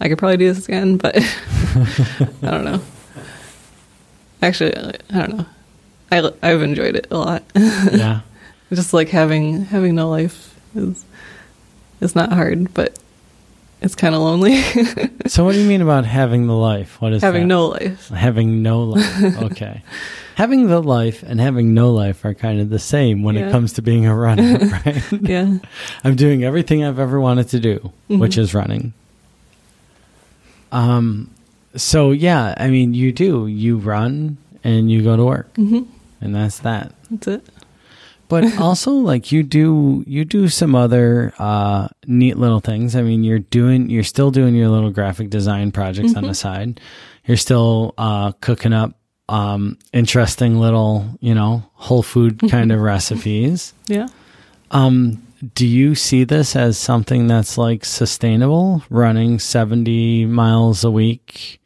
I 0.00 0.08
could 0.08 0.18
probably 0.18 0.38
do 0.38 0.52
this 0.52 0.66
again, 0.66 0.96
but 0.96 1.16
I 1.18 2.28
don't 2.42 2.64
know. 2.64 2.80
Actually, 4.42 4.74
I 4.76 4.92
don't 5.10 5.36
know. 5.36 5.46
I 6.10 6.32
I've 6.42 6.62
enjoyed 6.62 6.96
it 6.96 7.06
a 7.10 7.18
lot. 7.18 7.44
yeah, 7.54 8.20
just 8.72 8.92
like 8.92 9.08
having 9.08 9.64
having 9.66 9.94
no 9.94 10.08
life 10.10 10.58
is 10.74 11.04
is 12.00 12.16
not 12.16 12.32
hard, 12.32 12.72
but 12.74 12.98
it's 13.80 13.94
kind 13.94 14.14
of 14.14 14.20
lonely. 14.22 14.62
So 15.26 15.44
what 15.44 15.52
do 15.52 15.60
you 15.60 15.68
mean 15.68 15.80
about 15.80 16.06
having 16.06 16.48
the 16.48 16.56
life? 16.56 17.00
What 17.00 17.12
is 17.12 17.22
having 17.22 17.42
that? 17.42 17.46
no 17.54 17.66
life. 17.68 18.08
Having 18.08 18.62
no 18.62 18.82
life. 18.82 19.36
Okay. 19.44 19.82
having 20.34 20.66
the 20.66 20.80
life 20.82 21.22
and 21.22 21.40
having 21.40 21.72
no 21.72 21.92
life 21.92 22.24
are 22.24 22.34
kind 22.34 22.60
of 22.60 22.68
the 22.70 22.80
same 22.80 23.22
when 23.22 23.36
it 23.36 23.52
comes 23.52 23.74
to 23.74 23.82
being 23.82 24.06
a 24.06 24.14
runner, 24.14 24.58
right? 24.84 25.02
Yeah. 25.12 25.58
I'm 26.02 26.16
doing 26.16 26.42
everything 26.42 26.82
I've 26.82 26.98
ever 26.98 27.20
wanted 27.20 27.48
to 27.50 27.60
do, 27.60 27.92
which 28.08 28.36
is 28.38 28.54
running. 28.54 28.92
Um 30.72 31.30
so 31.76 32.10
yeah, 32.10 32.54
I 32.56 32.68
mean 32.70 32.94
you 32.94 33.12
do. 33.12 33.46
You 33.46 33.76
run 33.78 34.36
and 34.64 34.90
you 34.90 35.02
go 35.02 35.16
to 35.16 35.24
work. 35.24 35.54
hmm 35.56 35.82
And 36.20 36.34
that's 36.34 36.58
that. 36.60 36.92
That's 37.10 37.28
it. 37.28 37.46
But 38.30 38.58
also 38.58 38.92
like 38.92 39.30
you 39.30 39.42
do 39.42 40.02
you 40.06 40.24
do 40.24 40.48
some 40.48 40.74
other 40.74 41.34
uh 41.38 41.88
neat 42.06 42.38
little 42.38 42.60
things. 42.60 42.96
I 42.96 43.02
mean 43.02 43.22
you're 43.24 43.40
doing 43.40 43.90
you're 43.90 44.04
still 44.04 44.30
doing 44.30 44.54
your 44.54 44.70
little 44.70 44.90
graphic 44.90 45.28
design 45.28 45.72
projects 45.72 46.16
on 46.16 46.26
the 46.26 46.34
side. 46.34 46.80
You're 47.26 47.36
still 47.36 47.92
uh 47.98 48.32
cooking 48.40 48.72
up 48.72 48.94
um 49.28 49.76
interesting 49.92 50.58
little, 50.58 51.18
you 51.20 51.34
know, 51.34 51.64
whole 51.74 52.02
food 52.02 52.40
kind 52.48 52.72
of 52.72 52.80
recipes. 52.80 53.74
Yeah. 53.86 54.08
Um, 54.70 55.22
do 55.54 55.66
you 55.66 55.94
see 55.94 56.24
this 56.24 56.54
as 56.54 56.78
something 56.78 57.26
that's 57.26 57.56
like 57.56 57.84
sustainable, 57.84 58.82
running 58.90 59.38
70 59.38 60.26
miles 60.26 60.84
a 60.84 60.90
week 60.90 61.59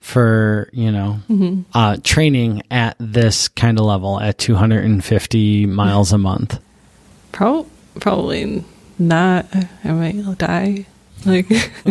for, 0.00 0.68
you 0.72 0.90
know, 0.90 1.20
uh, 1.74 1.96
training 2.02 2.62
at 2.70 2.96
this 2.98 3.48
kind 3.48 3.78
of 3.78 3.84
level 3.84 4.18
at 4.20 4.38
250 4.38 5.66
miles 5.66 6.12
a 6.12 6.18
month? 6.18 6.58
Pro- 7.32 7.66
probably 8.00 8.64
not. 8.98 9.46
I 9.84 9.92
might 9.92 10.38
die. 10.38 10.86
Like, 11.26 11.46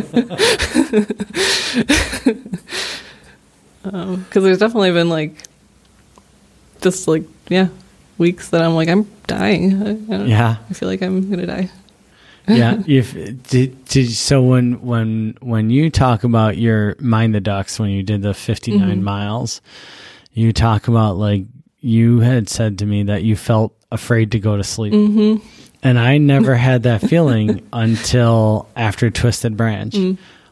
because 3.83 4.43
there's 4.43 4.57
definitely 4.57 4.91
been 4.91 5.09
like, 5.09 5.35
just 6.81 7.07
like 7.07 7.23
yeah, 7.49 7.67
weeks 8.17 8.49
that 8.49 8.61
I'm 8.61 8.73
like 8.75 8.89
I'm 8.89 9.03
dying. 9.27 10.09
I, 10.11 10.15
Yeah. 10.25 10.57
I 10.69 10.73
feel 10.73 10.89
like 10.89 11.01
I'm 11.01 11.29
gonna 11.29 11.45
die. 11.45 11.69
Yeah 12.49 12.81
if 12.87 13.13
did, 13.43 13.85
did 13.85 14.11
so 14.11 14.41
when 14.41 14.81
when 14.81 15.37
when 15.41 15.69
you 15.69 15.89
talk 15.89 16.23
about 16.23 16.57
your 16.57 16.95
mind 16.99 17.33
the 17.33 17.39
ducks 17.39 17.79
when 17.79 17.89
you 17.89 18.03
did 18.03 18.21
the 18.21 18.33
59 18.33 19.03
miles 19.03 19.61
you 20.33 20.51
talk 20.53 20.87
about 20.87 21.17
like 21.17 21.45
you 21.79 22.19
had 22.19 22.49
said 22.49 22.79
to 22.79 22.85
me 22.85 23.03
that 23.03 23.23
you 23.23 23.35
felt 23.35 23.73
afraid 23.91 24.33
to 24.33 24.39
go 24.39 24.57
to 24.57 24.63
sleep. 24.63 24.93
Mm-hmm. 24.93 25.45
and 25.81 25.97
i 25.97 26.17
never 26.17 26.55
had 26.69 26.83
that 26.83 27.01
feeling 27.01 27.67
until 27.73 28.67
after 28.75 29.09
twisted 29.09 29.55
branch. 29.55 29.95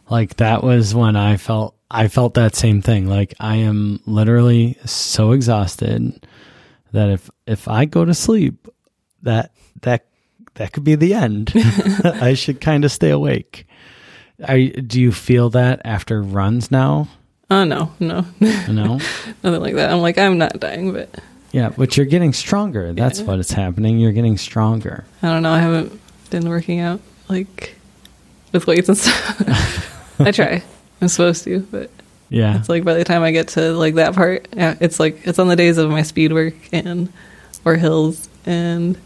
Like 0.09 0.37
that 0.37 0.63
was 0.63 0.95
when 0.95 1.15
i 1.17 1.35
felt 1.37 1.75
i 1.91 2.07
felt 2.07 2.35
that 2.35 2.55
same 2.55 2.81
thing. 2.81 3.07
Like 3.07 3.33
i 3.39 3.55
am 3.57 3.99
literally 4.05 4.77
so 4.85 5.31
exhausted 5.33 6.25
that 6.93 7.09
if 7.09 7.29
if 7.45 7.67
i 7.67 7.85
go 7.85 8.05
to 8.05 8.13
sleep 8.13 8.67
that 9.23 9.51
that 9.81 10.05
that 10.57 10.73
could 10.73 10.83
be 10.83 10.95
the 10.95 11.13
end. 11.13 11.51
I 12.03 12.33
should 12.35 12.61
kind 12.61 12.85
of 12.85 12.91
stay 12.91 13.09
awake. 13.09 13.65
Are, 14.47 14.57
you- 14.57 14.73
do 14.73 15.01
you 15.01 15.11
feel 15.11 15.49
that 15.51 15.81
after 15.85 16.21
runs 16.21 16.69
now? 16.69 17.07
Oh 17.49 17.63
no, 17.63 17.91
no, 17.99 18.25
No. 18.41 18.99
nothing 19.43 19.61
like 19.61 19.75
that. 19.75 19.89
I'm 19.91 19.99
like 20.01 20.17
I'm 20.17 20.37
not 20.37 20.59
dying, 20.59 20.91
but 20.91 21.09
yeah, 21.53 21.69
but 21.69 21.95
you're 21.95 22.05
getting 22.05 22.33
stronger. 22.33 22.91
That's 22.93 23.21
what 23.21 23.39
is 23.39 23.51
happening. 23.51 23.99
You're 23.99 24.11
getting 24.11 24.37
stronger. 24.37 25.05
I 25.23 25.27
don't 25.29 25.43
know. 25.43 25.51
I 25.53 25.59
haven't 25.59 25.97
been 26.29 26.49
working 26.49 26.81
out 26.81 26.99
like 27.29 27.75
with 28.51 28.67
weights 28.67 28.89
and 28.89 28.97
stuff. 28.97 30.19
I 30.19 30.31
try. 30.31 30.61
I'm 31.01 31.07
supposed 31.07 31.45
to, 31.45 31.61
but 31.71 31.89
Yeah. 32.29 32.57
it's 32.59 32.67
like 32.67 32.83
by 32.83 32.95
the 32.95 33.05
time 33.05 33.23
I 33.23 33.31
get 33.31 33.47
to 33.49 33.71
like 33.71 33.95
that 33.95 34.13
part, 34.13 34.49
yeah, 34.53 34.75
it's 34.81 34.99
like 34.99 35.25
it's 35.25 35.39
on 35.39 35.47
the 35.47 35.55
days 35.55 35.77
of 35.77 35.89
my 35.89 36.01
speed 36.01 36.33
work 36.33 36.55
and 36.73 37.11
or 37.63 37.75
hills 37.75 38.27
and 38.45 38.97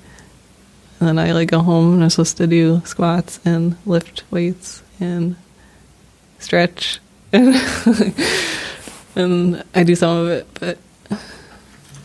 and 1.02 1.10
then 1.10 1.20
I 1.20 1.32
like 1.32 1.50
go 1.50 1.60
home 1.60 1.96
and 1.96 2.04
I'm 2.04 2.12
supposed 2.12 2.38
to 2.38 2.48
do 2.48 2.82
squats 2.86 3.40
and 3.44 3.76
lift 3.86 4.24
weights 4.30 4.84
and 5.00 5.36
stretch 6.38 7.00
and 7.34 7.56
and 9.16 9.64
I 9.74 9.84
do 9.84 9.96
some 9.96 10.18
of 10.18 10.28
it, 10.30 10.48
but 10.60 10.78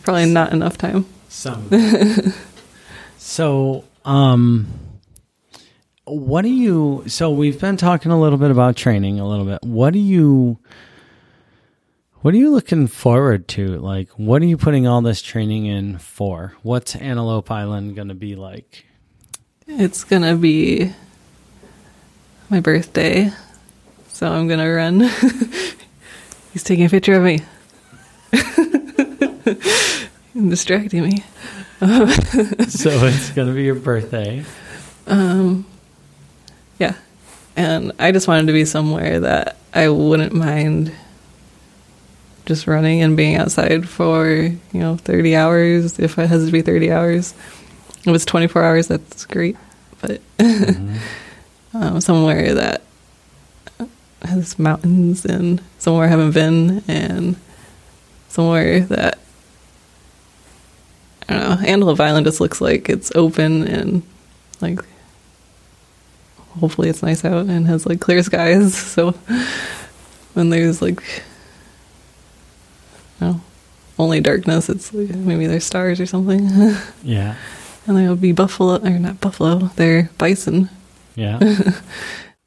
probably 0.03 0.25
not 0.25 0.51
enough 0.51 0.77
time. 0.77 1.05
Some. 1.29 1.69
so, 3.17 3.83
um, 4.03 4.67
what 6.05 6.41
do 6.41 6.49
you? 6.49 7.03
So 7.07 7.29
we've 7.29 7.59
been 7.59 7.77
talking 7.77 8.11
a 8.11 8.19
little 8.19 8.39
bit 8.39 8.51
about 8.51 8.75
training 8.75 9.19
a 9.19 9.27
little 9.27 9.45
bit. 9.45 9.59
What 9.63 9.93
do 9.93 9.99
you? 9.99 10.57
What 12.21 12.33
are 12.33 12.37
you 12.37 12.49
looking 12.49 12.87
forward 12.87 13.47
to? 13.49 13.77
Like, 13.77 14.09
what 14.11 14.41
are 14.41 14.45
you 14.45 14.57
putting 14.57 14.87
all 14.87 15.01
this 15.01 15.21
training 15.21 15.67
in 15.67 15.99
for? 15.99 16.55
What's 16.63 16.95
Antelope 16.95 17.51
Island 17.51 17.95
going 17.95 18.07
to 18.07 18.15
be 18.15 18.35
like? 18.35 18.86
It's 19.67 20.05
gonna 20.05 20.35
be 20.35 20.93
my 22.49 22.61
birthday, 22.61 23.31
so 24.07 24.31
I'm 24.31 24.47
gonna 24.47 24.71
run. 24.71 24.99
He's 26.53 26.63
taking 26.63 26.85
a 26.85 26.89
picture 26.89 27.15
of 27.15 27.23
me. 27.23 27.41
and 30.33 30.49
distracting 30.49 31.03
me. 31.03 31.23
so 32.69 32.89
it's 32.89 33.31
to 33.31 33.53
be 33.53 33.63
your 33.63 33.75
birthday. 33.75 34.45
Um, 35.05 35.65
Yeah. 36.79 36.95
And 37.55 37.91
I 37.99 38.11
just 38.11 38.27
wanted 38.27 38.47
to 38.47 38.53
be 38.53 38.65
somewhere 38.65 39.19
that 39.19 39.57
I 39.73 39.89
wouldn't 39.89 40.33
mind 40.33 40.93
just 42.45 42.67
running 42.67 43.01
and 43.01 43.17
being 43.17 43.35
outside 43.35 43.89
for, 43.89 44.27
you 44.29 44.57
know, 44.73 44.95
30 44.95 45.35
hours 45.35 45.99
if 45.99 46.17
it 46.17 46.27
has 46.27 46.45
to 46.45 46.51
be 46.51 46.61
30 46.61 46.91
hours. 46.91 47.33
If 48.07 48.11
was 48.13 48.25
24 48.25 48.63
hours, 48.63 48.87
that's 48.87 49.25
great. 49.25 49.57
But 50.01 50.21
um, 51.73 51.99
somewhere 51.99 52.53
that 52.53 52.81
has 54.21 54.57
mountains 54.57 55.25
and 55.25 55.61
somewhere 55.77 56.05
I 56.05 56.09
haven't 56.09 56.31
been 56.31 56.83
and 56.87 57.35
somewhere 58.29 58.79
that 58.81 59.19
I 61.27 61.33
don't 61.33 61.49
know. 61.61 61.67
Antelope 61.67 61.99
Island 61.99 62.25
just 62.25 62.39
looks 62.39 62.61
like 62.61 62.87
it's 62.87 63.11
open 63.13 63.67
and 63.67 64.01
like 64.61 64.79
hopefully 66.59 66.87
it's 66.89 67.03
nice 67.03 67.25
out 67.25 67.47
and 67.47 67.67
has 67.67 67.85
like 67.85 67.99
clear 67.99 68.23
skies. 68.23 68.75
So 68.97 69.11
when 70.33 70.49
there's 70.49 70.81
like 70.81 71.03
no 73.19 73.41
only 73.99 74.21
darkness, 74.21 74.69
it's 74.69 74.93
like 74.93 75.09
maybe 75.09 75.45
there's 75.47 75.65
stars 75.65 75.99
or 75.99 76.05
something. 76.05 76.49
Yeah. 77.03 77.35
And 77.87 77.97
there'll 77.97 78.15
be 78.15 78.31
buffalo 78.33 78.77
or 78.83 78.99
not 78.99 79.19
buffalo, 79.21 79.71
they're 79.75 80.09
bison. 80.17 80.69
Yeah. 81.15 81.39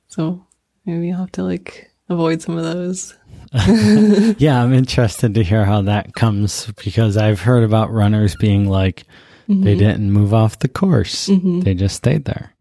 So 0.08 0.44
maybe 0.84 1.12
I'll 1.12 1.20
have 1.20 1.32
to 1.32 1.44
like 1.44 1.88
avoid 2.08 2.42
some 2.42 2.58
of 2.58 2.64
those. 2.64 3.14
yeah, 4.38 4.60
I'm 4.60 4.72
interested 4.74 5.34
to 5.34 5.44
hear 5.44 5.64
how 5.64 5.82
that 5.82 6.14
comes 6.14 6.66
because 6.82 7.16
I've 7.16 7.40
heard 7.40 7.62
about 7.62 7.92
runners 7.92 8.34
being 8.36 8.68
like 8.68 9.04
they 9.48 9.76
didn't 9.76 10.10
move 10.10 10.34
off 10.34 10.58
the 10.58 10.68
course. 10.68 11.26
They 11.62 11.74
just 11.74 11.94
stayed 11.96 12.24
there. 12.24 12.54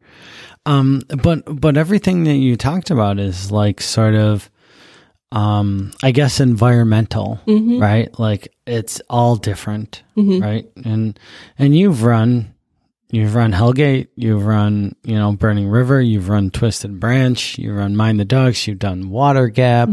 Um 0.68 1.02
but 1.24 1.42
but 1.60 1.76
everything 1.76 2.24
that 2.26 2.36
you 2.36 2.56
talked 2.56 2.92
about 2.92 3.18
is 3.20 3.52
like 3.52 3.82
sort 3.82 4.13
of 4.13 4.50
um 5.32 5.92
I 6.04 6.12
guess 6.12 6.39
environmental, 6.39 7.39
right? 7.48 8.10
Like 8.20 8.54
it's 8.68 9.02
all 9.10 9.36
different, 9.38 10.04
right? 10.15 10.68
And 10.86 11.20
and 11.58 11.76
you've 11.76 12.04
run 12.04 12.54
You've 13.12 13.34
run 13.34 13.52
Hellgate, 13.54 14.08
you've 14.15 14.45
run, 14.45 14.95
you 15.04 15.15
know, 15.15 15.32
Burning 15.32 15.67
River, 15.67 16.00
you've 16.00 16.30
run 16.30 16.52
Twisted 16.52 17.00
Branch, 17.00 17.58
you've 17.58 17.76
run 17.76 17.95
Mind 17.95 18.19
the 18.19 18.26
Ducks, 18.26 18.67
you've 18.67 18.78
done 18.80 19.10
Water 19.10 19.48
Gap, 19.48 19.89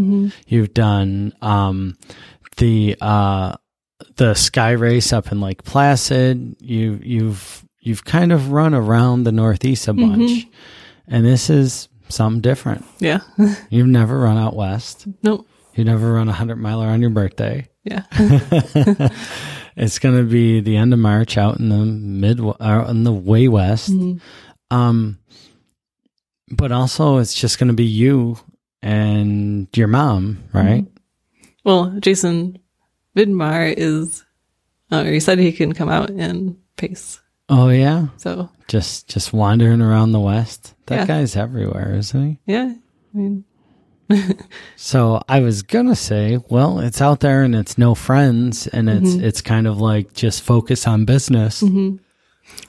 you've 0.46 0.74
done 0.74 1.32
um 1.40 1.96
the 2.58 2.96
uh 3.00 3.56
the 4.16 4.34
Sky 4.34 4.72
Race 4.72 5.12
up 5.12 5.32
in 5.32 5.40
Lake 5.40 5.62
Placid. 5.64 6.56
You 6.60 7.00
you've 7.02 7.64
you've 7.80 8.04
kind 8.04 8.32
of 8.32 8.50
run 8.52 8.74
around 8.74 9.24
the 9.24 9.32
Northeast 9.32 9.88
a 9.88 9.94
bunch. 9.94 10.46
And 11.08 11.24
this 11.24 11.48
is 11.50 11.88
something 12.08 12.40
different. 12.40 12.84
Yeah. 12.98 13.20
You've 13.70 13.86
never 13.86 14.18
run 14.18 14.36
out 14.36 14.56
west. 14.56 15.06
nope. 15.22 15.46
You've 15.74 15.86
never 15.86 16.12
run 16.14 16.28
a 16.28 16.32
hundred 16.32 16.56
miler 16.56 16.86
on 16.86 17.00
your 17.00 17.10
birthday. 17.10 17.68
Yeah. 17.84 18.02
It's 19.76 19.98
going 19.98 20.16
to 20.16 20.24
be 20.24 20.60
the 20.60 20.76
end 20.76 20.92
of 20.92 20.98
March 20.98 21.36
out 21.36 21.58
in 21.58 21.68
the 21.68 21.76
mid, 21.84 22.40
uh, 22.40 22.86
in 22.88 23.04
the 23.04 23.12
way 23.12 23.46
west. 23.48 23.92
Um, 24.70 25.18
but 26.50 26.72
also 26.72 27.18
it's 27.18 27.34
just 27.34 27.58
going 27.58 27.68
to 27.68 27.74
be 27.74 27.84
you 27.84 28.38
and 28.82 29.68
your 29.76 29.88
mom, 29.88 30.42
right? 30.52 30.86
well, 31.64 31.90
Jason 32.00 32.58
Vidmar 33.16 33.74
is 33.76 34.24
uh, 34.90 35.04
he 35.04 35.18
said 35.20 35.38
he 35.38 35.52
can 35.52 35.72
come 35.72 35.88
out 35.88 36.10
and 36.10 36.56
pace. 36.76 37.20
Oh 37.48 37.68
yeah, 37.68 38.08
So 38.16 38.48
just 38.68 39.08
just 39.08 39.32
wandering 39.32 39.80
around 39.82 40.12
the 40.12 40.20
west. 40.20 40.74
That 40.86 41.00
Yeah. 41.00 41.06
guy's 41.06 41.36
everywhere, 41.36 41.94
isn't 41.94 42.26
he? 42.26 42.38
yeah. 42.52 42.72
I 43.14 43.18
mean 43.18 43.44
So 44.76 45.22
I 45.28 45.40
was 45.40 45.62
gonna 45.62 45.96
say, 45.96 46.38
well, 46.48 46.80
it's 46.80 47.00
out 47.00 47.20
there 47.20 47.42
and 47.42 47.54
it's 47.54 47.76
no 47.78 47.94
friends, 47.94 48.66
and 48.66 48.88
it's 48.88 49.10
mm-hmm. 49.10 49.24
it's 49.24 49.40
kind 49.40 49.66
of 49.66 49.80
like 49.80 50.12
just 50.12 50.42
focus 50.42 50.86
on 50.86 51.04
business. 51.04 51.62
Mm-hmm. 51.62 51.96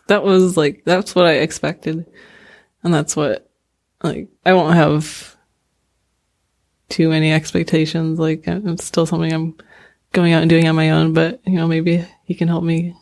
that 0.08 0.23
was 0.23 0.58
like 0.58 0.84
that's 0.86 1.13
what 1.13 1.26
I 1.26 1.34
expected, 1.34 2.06
and 2.84 2.93
that's 2.93 3.15
what 3.15 3.50
like 4.04 4.30
I 4.45 4.54
won't 4.54 4.76
have 4.76 5.36
too 6.89 7.10
many 7.10 7.32
expectations. 7.32 8.19
Like 8.19 8.47
uh, 8.47 8.62
it's 8.65 8.86
still 8.86 9.06
something 9.06 9.32
I'm 9.32 9.56
going 10.13 10.34
out 10.34 10.41
and 10.41 10.50
doing 10.50 10.67
on 10.67 10.76
my 10.76 10.91
own, 10.91 11.13
but 11.13 11.41
you 11.45 11.54
know 11.54 11.67
maybe 11.67 12.06
he 12.23 12.34
can 12.34 12.47
help 12.47 12.63
me 12.63 12.95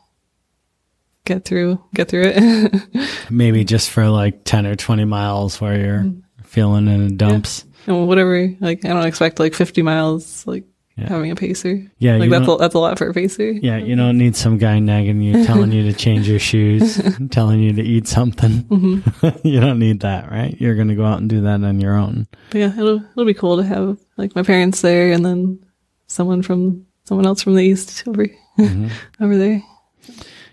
get 1.25 1.45
through 1.45 1.81
get 1.93 2.09
through 2.09 2.33
it. 2.33 3.09
Maybe 3.29 3.63
just 3.63 3.89
for 3.89 4.09
like 4.09 4.43
ten 4.43 4.65
or 4.65 4.75
twenty 4.75 5.05
miles 5.05 5.59
where 5.59 5.77
you're 5.77 5.99
mm-hmm. 5.99 6.43
feeling 6.43 6.87
in 6.87 7.07
the 7.07 7.15
dumps. 7.15 7.65
And 7.87 8.07
whatever. 8.07 8.53
Like 8.59 8.85
I 8.85 8.89
don't 8.89 9.05
expect 9.05 9.39
like 9.39 9.53
50 9.53 9.81
miles. 9.81 10.45
Like 10.47 10.63
Yeah. 10.97 11.09
having 11.09 11.29
a 11.31 11.35
pacer. 11.35 11.83
Yeah, 11.99 12.15
like 12.15 12.29
that's 12.29 12.47
a, 12.47 12.55
that's 12.55 12.73
a 12.75 12.79
lot 12.79 12.97
for 12.97 13.09
a 13.09 13.13
pacer. 13.13 13.51
Yeah, 13.51 13.75
you 13.77 13.97
don't 13.97 14.17
need 14.17 14.35
some 14.37 14.57
guy 14.57 14.79
nagging 14.79 15.19
you, 15.21 15.43
telling 15.45 15.73
you 15.73 15.83
to 15.91 15.93
change 15.93 16.25
your 16.27 16.39
shoes, 16.39 17.01
telling 17.31 17.59
you 17.59 17.73
to 17.73 17.81
eat 17.83 18.07
something. 18.07 18.63
Mm-hmm. 18.63 19.27
you 19.47 19.59
don't 19.59 19.77
need 19.79 19.99
that, 20.07 20.31
right? 20.31 20.55
You're 20.59 20.75
going 20.75 20.87
to 20.87 20.95
go 20.95 21.03
out 21.05 21.19
and 21.19 21.29
do 21.29 21.41
that 21.41 21.61
on 21.63 21.81
your 21.81 21.95
own. 21.95 22.27
But 22.49 22.59
yeah, 22.59 22.71
it'll 22.79 23.03
it'll 23.11 23.25
be 23.25 23.33
cool 23.33 23.57
to 23.57 23.63
have 23.63 23.97
like 24.15 24.35
my 24.35 24.43
parents 24.43 24.79
there 24.81 25.11
and 25.11 25.25
then 25.25 25.59
someone 26.07 26.41
from 26.41 26.85
someone 27.03 27.25
else 27.25 27.41
from 27.43 27.55
the 27.55 27.63
east 27.63 28.03
over 28.07 28.27
Mm-hmm. 28.57 28.87
over 29.21 29.35
there. 29.37 29.61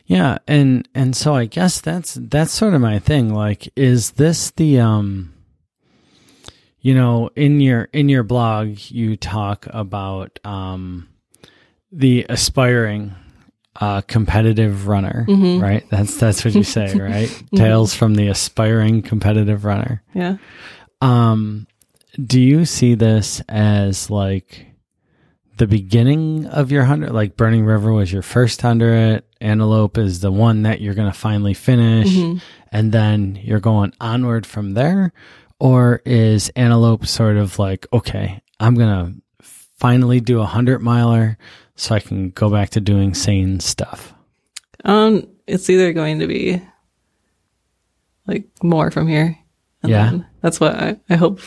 Yeah, 0.06 0.38
and 0.48 0.88
and 0.92 1.14
so 1.14 1.34
I 1.36 1.44
guess 1.46 1.80
that's 1.80 2.18
that's 2.20 2.50
sort 2.52 2.74
of 2.74 2.80
my 2.80 2.98
thing. 2.98 3.32
Like, 3.32 3.70
is 3.76 4.10
this 4.18 4.50
the 4.50 4.80
um, 4.80 5.31
you 6.82 6.94
know, 6.94 7.30
in 7.36 7.60
your 7.60 7.88
in 7.92 8.08
your 8.08 8.24
blog 8.24 8.78
you 8.88 9.16
talk 9.16 9.66
about 9.70 10.38
um, 10.44 11.08
the 11.92 12.26
aspiring 12.28 13.14
uh, 13.80 14.02
competitive 14.02 14.88
runner, 14.88 15.24
right? 15.60 15.88
That's 15.90 16.16
that's 16.16 16.44
what 16.44 16.54
you 16.54 16.64
say, 16.64 16.92
right? 16.98 17.42
Tales 17.54 17.94
from 17.94 18.16
the 18.16 18.28
aspiring 18.28 19.02
competitive 19.02 19.64
runner. 19.64 20.02
Yeah. 20.12 20.36
Um, 21.00 21.66
do 22.24 22.40
you 22.40 22.64
see 22.64 22.94
this 22.94 23.40
as 23.48 24.10
like 24.10 24.66
the 25.56 25.66
beginning 25.66 26.46
of 26.46 26.72
your 26.72 26.84
hundred? 26.84 27.12
Like 27.12 27.36
Burning 27.36 27.64
River 27.64 27.92
was 27.92 28.12
your 28.12 28.22
first 28.22 28.60
hundred, 28.60 29.22
Antelope 29.40 29.98
is 29.98 30.20
the 30.20 30.30
one 30.32 30.62
that 30.62 30.80
you're 30.80 30.94
going 30.94 31.10
to 31.10 31.18
finally 31.18 31.54
finish, 31.54 32.14
and 32.70 32.92
then 32.92 33.38
you're 33.42 33.60
going 33.60 33.92
onward 34.00 34.46
from 34.46 34.74
there? 34.74 35.12
Or 35.62 36.03
is 36.05 36.48
Antelope 36.57 37.07
sort 37.07 37.37
of 37.37 37.57
like, 37.61 37.87
okay, 37.92 38.42
I'm 38.59 38.75
going 38.75 38.88
to 39.14 39.44
finally 39.77 40.18
do 40.18 40.40
a 40.40 40.44
hundred 40.44 40.81
miler 40.83 41.38
so 41.77 41.94
I 41.94 42.01
can 42.01 42.31
go 42.31 42.51
back 42.51 42.70
to 42.70 42.81
doing 42.81 43.14
sane 43.14 43.61
stuff? 43.61 44.12
Um, 44.85 45.29
it's 45.46 45.70
either 45.70 45.92
going 45.92 46.18
to 46.18 46.27
be 46.27 46.61
like 48.27 48.48
more 48.61 48.90
from 48.90 49.07
here. 49.07 49.38
Yeah. 49.85 50.18
That's 50.40 50.59
what 50.59 50.75
I, 50.75 50.96
I 51.09 51.14
hope. 51.14 51.40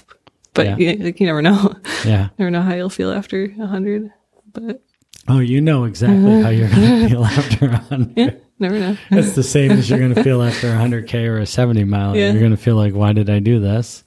But 0.54 0.66
Yeah. 0.66 0.78
you, 0.78 1.04
like, 1.04 1.20
you 1.20 1.26
never 1.26 1.42
know. 1.42 1.76
Yeah. 2.06 2.30
never 2.40 2.52
know 2.52 2.62
how 2.62 2.74
you'll 2.74 2.90
feel 2.90 3.12
after 3.12 3.44
a 3.60 3.68
hundred. 3.68 4.14
But 4.54 4.82
Oh, 5.28 5.40
you 5.40 5.60
know 5.60 5.84
exactly 5.84 6.42
how 6.42 6.50
you're 6.50 6.70
going 6.70 7.02
to 7.02 7.10
feel 7.10 7.26
after 7.26 7.66
a 7.66 7.78
hundred. 7.80 8.14
yeah, 8.16 8.32
never 8.60 8.80
know. 8.80 8.96
It's 9.12 9.34
the 9.36 9.44
same 9.44 9.72
as 9.72 9.90
you're 9.90 10.00
going 10.00 10.14
to 10.16 10.24
feel 10.24 10.42
after 10.42 10.68
a 10.70 10.76
100K 10.76 11.28
or 11.28 11.40
a 11.40 11.46
70 11.46 11.84
mile. 11.84 12.16
Yeah. 12.16 12.30
You're 12.32 12.40
going 12.40 12.52
to 12.52 12.58
feel 12.58 12.78
like, 12.78 12.94
why 12.94 13.12
did 13.12 13.30
I 13.30 13.40
do 13.40 13.60
this? 13.60 14.04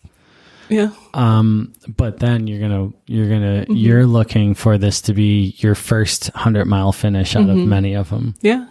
Yeah. 0.68 0.90
Um, 1.14 1.72
but 1.96 2.18
then 2.18 2.46
you're 2.46 2.58
going 2.60 2.90
to, 2.92 2.96
you're 3.06 3.28
going 3.28 3.42
Mm-hmm. 3.42 3.72
to, 3.72 3.78
you're 3.78 4.06
looking 4.06 4.54
for 4.54 4.78
this 4.78 5.00
to 5.02 5.14
be 5.14 5.54
your 5.58 5.74
first 5.74 6.30
100 6.34 6.64
mile 6.66 6.92
finish 6.92 7.34
out 7.36 7.46
Mm-hmm. 7.46 7.60
of 7.62 7.66
many 7.68 7.94
of 7.94 8.10
them. 8.10 8.34
Yeah. 8.40 8.66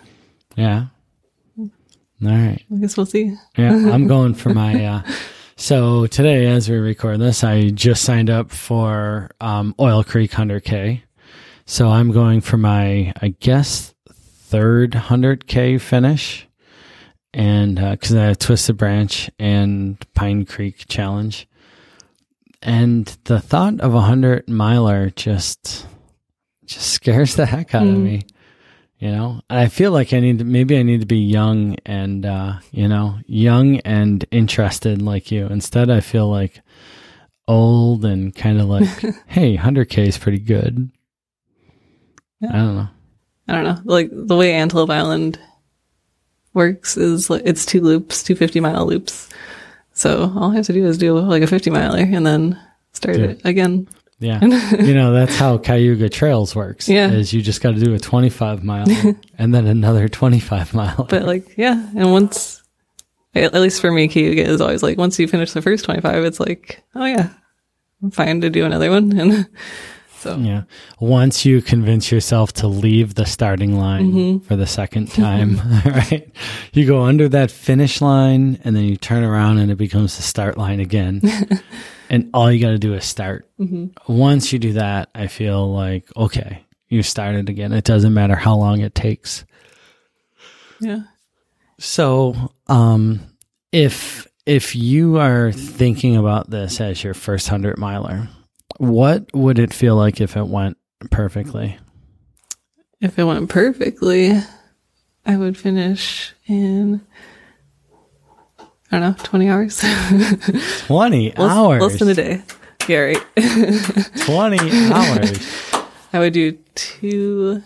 Yeah. 0.56 0.86
All 1.58 1.68
right. 2.22 2.62
I 2.72 2.76
guess 2.80 2.98
we'll 2.98 3.06
see. 3.06 3.36
Yeah. 3.58 3.74
I'm 3.92 4.08
going 4.16 4.34
for 4.34 4.50
my, 4.50 4.84
uh, 4.86 5.02
so 5.56 6.08
today, 6.08 6.48
as 6.48 6.70
we 6.70 6.78
record 6.78 7.20
this, 7.20 7.44
I 7.44 7.70
just 7.70 8.04
signed 8.04 8.30
up 8.30 8.52
for, 8.52 9.30
um, 9.40 9.76
Oil 9.80 10.04
Creek 10.04 10.32
100K. 10.32 11.02
So 11.66 11.90
I'm 11.90 12.12
going 12.12 12.42
for 12.42 12.58
my, 12.58 13.14
I 13.22 13.36
guess, 13.40 13.94
third 14.10 14.92
100K 14.94 15.80
finish. 15.82 16.48
And 17.34 17.76
because 17.76 18.16
I 18.16 18.24
have 18.26 18.40
Twisted 18.40 18.78
Branch 18.78 19.30
and 19.38 19.98
Pine 20.16 20.46
Creek 20.46 20.86
Challenge. 20.88 21.48
And 22.62 23.06
the 23.26 23.40
thought 23.40 23.80
of 23.82 23.94
a 23.94 23.98
100 23.98 24.50
miler 24.50 25.10
just, 25.12 25.86
just 26.66 26.88
scares 26.94 27.36
the 27.36 27.46
heck 27.46 27.74
out 27.76 27.88
of 27.88 27.96
Mm. 27.96 28.04
me. 28.04 28.22
You 29.00 29.12
know, 29.12 29.42
and 29.48 29.60
I 29.60 29.68
feel 29.68 29.92
like 29.92 30.12
I 30.12 30.20
need 30.20 30.40
to, 30.40 30.44
maybe 30.44 30.76
I 30.76 30.82
need 30.82 31.02
to 31.02 31.06
be 31.06 31.20
young 31.20 31.76
and, 31.86 32.26
uh, 32.26 32.54
you 32.72 32.88
know, 32.88 33.20
young 33.28 33.78
and 33.82 34.26
interested 34.32 35.04
like 35.04 35.30
you. 35.30 35.46
Instead, 35.46 35.92
I 35.92 36.00
feel 36.00 36.28
like 36.28 36.62
old 37.48 38.04
and 38.06 38.36
kind 38.36 38.60
of 38.60 38.66
like, 38.70 38.88
hey, 39.28 39.56
100K 39.56 40.08
is 40.08 40.18
pretty 40.18 40.40
good. 40.40 40.90
Yeah. 42.40 42.50
I 42.50 42.56
don't 42.56 42.76
know. 42.76 42.88
I 43.48 43.54
don't 43.54 43.64
know. 43.66 43.78
Like 43.86 44.10
the 44.12 44.36
way 44.36 44.54
Antelope 44.54 44.90
Island 44.90 45.40
works 46.56 46.98
is 46.98 47.30
like 47.30 47.44
it's 47.46 47.68
two 47.68 47.82
loops, 47.82 48.24
two 48.24 48.36
50 48.36 48.60
mile 48.62 48.88
loops. 48.88 49.30
So 49.98 50.32
all 50.36 50.52
I 50.52 50.56
have 50.58 50.68
to 50.68 50.74
do 50.74 50.86
is 50.86 51.00
do 51.00 51.18
like 51.18 51.42
a 51.42 51.48
50 51.48 51.72
miler 51.72 51.98
and 51.98 52.24
then 52.24 52.62
start 52.94 53.18
it 53.18 53.42
again. 53.44 53.88
Yeah. 54.20 54.44
you 54.80 54.94
know, 54.94 55.12
that's 55.12 55.36
how 55.36 55.58
Cayuga 55.58 56.08
Trails 56.08 56.56
works. 56.56 56.88
Yeah. 56.88 57.10
Is 57.10 57.34
you 57.34 57.42
just 57.42 57.62
got 57.62 57.74
to 57.74 57.80
do 57.80 57.96
a 57.96 58.00
25 58.00 58.64
mile 58.64 58.86
and 59.40 59.56
then 59.56 59.66
another 59.66 60.08
25 60.08 60.76
mile. 60.76 61.08
But 61.10 61.24
like, 61.24 61.58
yeah. 61.58 61.90
And 61.96 62.12
once, 62.12 62.62
at 63.34 63.56
at 63.56 63.62
least 63.62 63.82
for 63.82 63.92
me, 63.92 64.08
Cayuga 64.08 64.44
is 64.44 64.62
always 64.62 64.84
like, 64.84 65.00
once 65.00 65.18
you 65.18 65.28
finish 65.28 65.52
the 65.54 65.64
first 65.64 65.86
25, 65.86 66.26
it's 66.26 66.40
like, 66.40 66.84
oh 66.94 67.06
yeah, 67.06 67.30
I'm 68.04 68.12
fine 68.12 68.42
to 68.42 68.52
do 68.52 68.66
another 68.66 68.92
one. 68.92 69.12
And 69.20 69.48
so, 70.20 70.38
Yeah. 70.38 70.64
Once 71.00 71.46
you 71.46 71.62
convince 71.62 72.12
yourself 72.12 72.54
to 72.54 72.68
leave 72.68 73.16
the 73.16 73.26
starting 73.26 73.78
line 73.78 74.12
Mm-hmm. 74.12 74.46
for 74.46 74.56
the 74.56 74.68
second 74.68 75.08
time, 75.14 75.58
right? 75.86 76.30
You 76.74 76.86
go 76.86 77.04
under 77.04 77.30
that 77.30 77.52
finish 77.52 78.02
line 78.02 78.60
and 78.64 78.76
then 78.76 78.84
you 78.86 78.98
turn 78.98 79.24
around 79.24 79.60
and 79.60 79.72
it 79.72 79.78
becomes 79.78 80.16
the 80.18 80.24
start 80.24 80.58
line 80.58 80.80
again. 80.80 81.22
and 82.10 82.30
all 82.34 82.52
you 82.52 82.60
got 82.60 82.72
to 82.72 82.80
do 82.80 82.94
is 82.94 83.06
start. 83.06 83.50
Mm-hmm. 83.60 83.88
Once 84.12 84.52
you 84.54 84.60
do 84.60 84.74
that, 84.74 85.10
I 85.16 85.28
feel 85.28 85.72
like, 85.74 86.06
okay, 86.16 86.64
you 86.90 87.04
started 87.04 87.50
again. 87.50 87.74
It 87.74 87.84
doesn't 87.84 88.14
matter 88.14 88.36
how 88.36 88.56
long 88.56 88.80
it 88.82 88.96
takes. 88.96 89.44
yeah. 90.80 91.02
So, 91.80 92.52
um, 92.68 93.20
if 93.72 94.26
if 94.46 94.76
you 94.76 95.18
are 95.20 95.52
thinking 95.52 96.16
about 96.16 96.50
this 96.50 96.80
as 96.82 97.04
your 97.04 97.14
first 97.14 97.50
hundred 97.50 97.78
miler, 97.78 98.30
what 98.78 99.34
would 99.34 99.60
it 99.60 99.74
feel 99.74 99.96
like 99.96 100.22
if 100.22 100.36
it 100.38 100.48
went 100.48 100.78
perfectly? 101.12 101.78
If 103.00 103.20
it 103.20 103.24
went 103.24 103.50
perfectly, 103.50 104.34
I 105.26 105.38
would 105.38 105.58
finish 105.58 106.34
in, 106.48 107.02
I 108.92 109.00
don't 109.00 109.02
know, 109.02 109.16
20 109.24 109.50
hours. 109.50 109.80
Twenty 110.88 111.30
less, 111.32 111.40
hours. 111.40 111.82
less 111.82 112.00
than 112.00 112.10
a 112.10 112.14
day. 112.14 112.42
Yeah, 112.88 113.00
right. 113.00 113.26
Twenty 114.26 114.92
hours. 114.92 115.74
I 116.14 116.20
would 116.20 116.34
do 116.34 116.54
two 116.76 117.62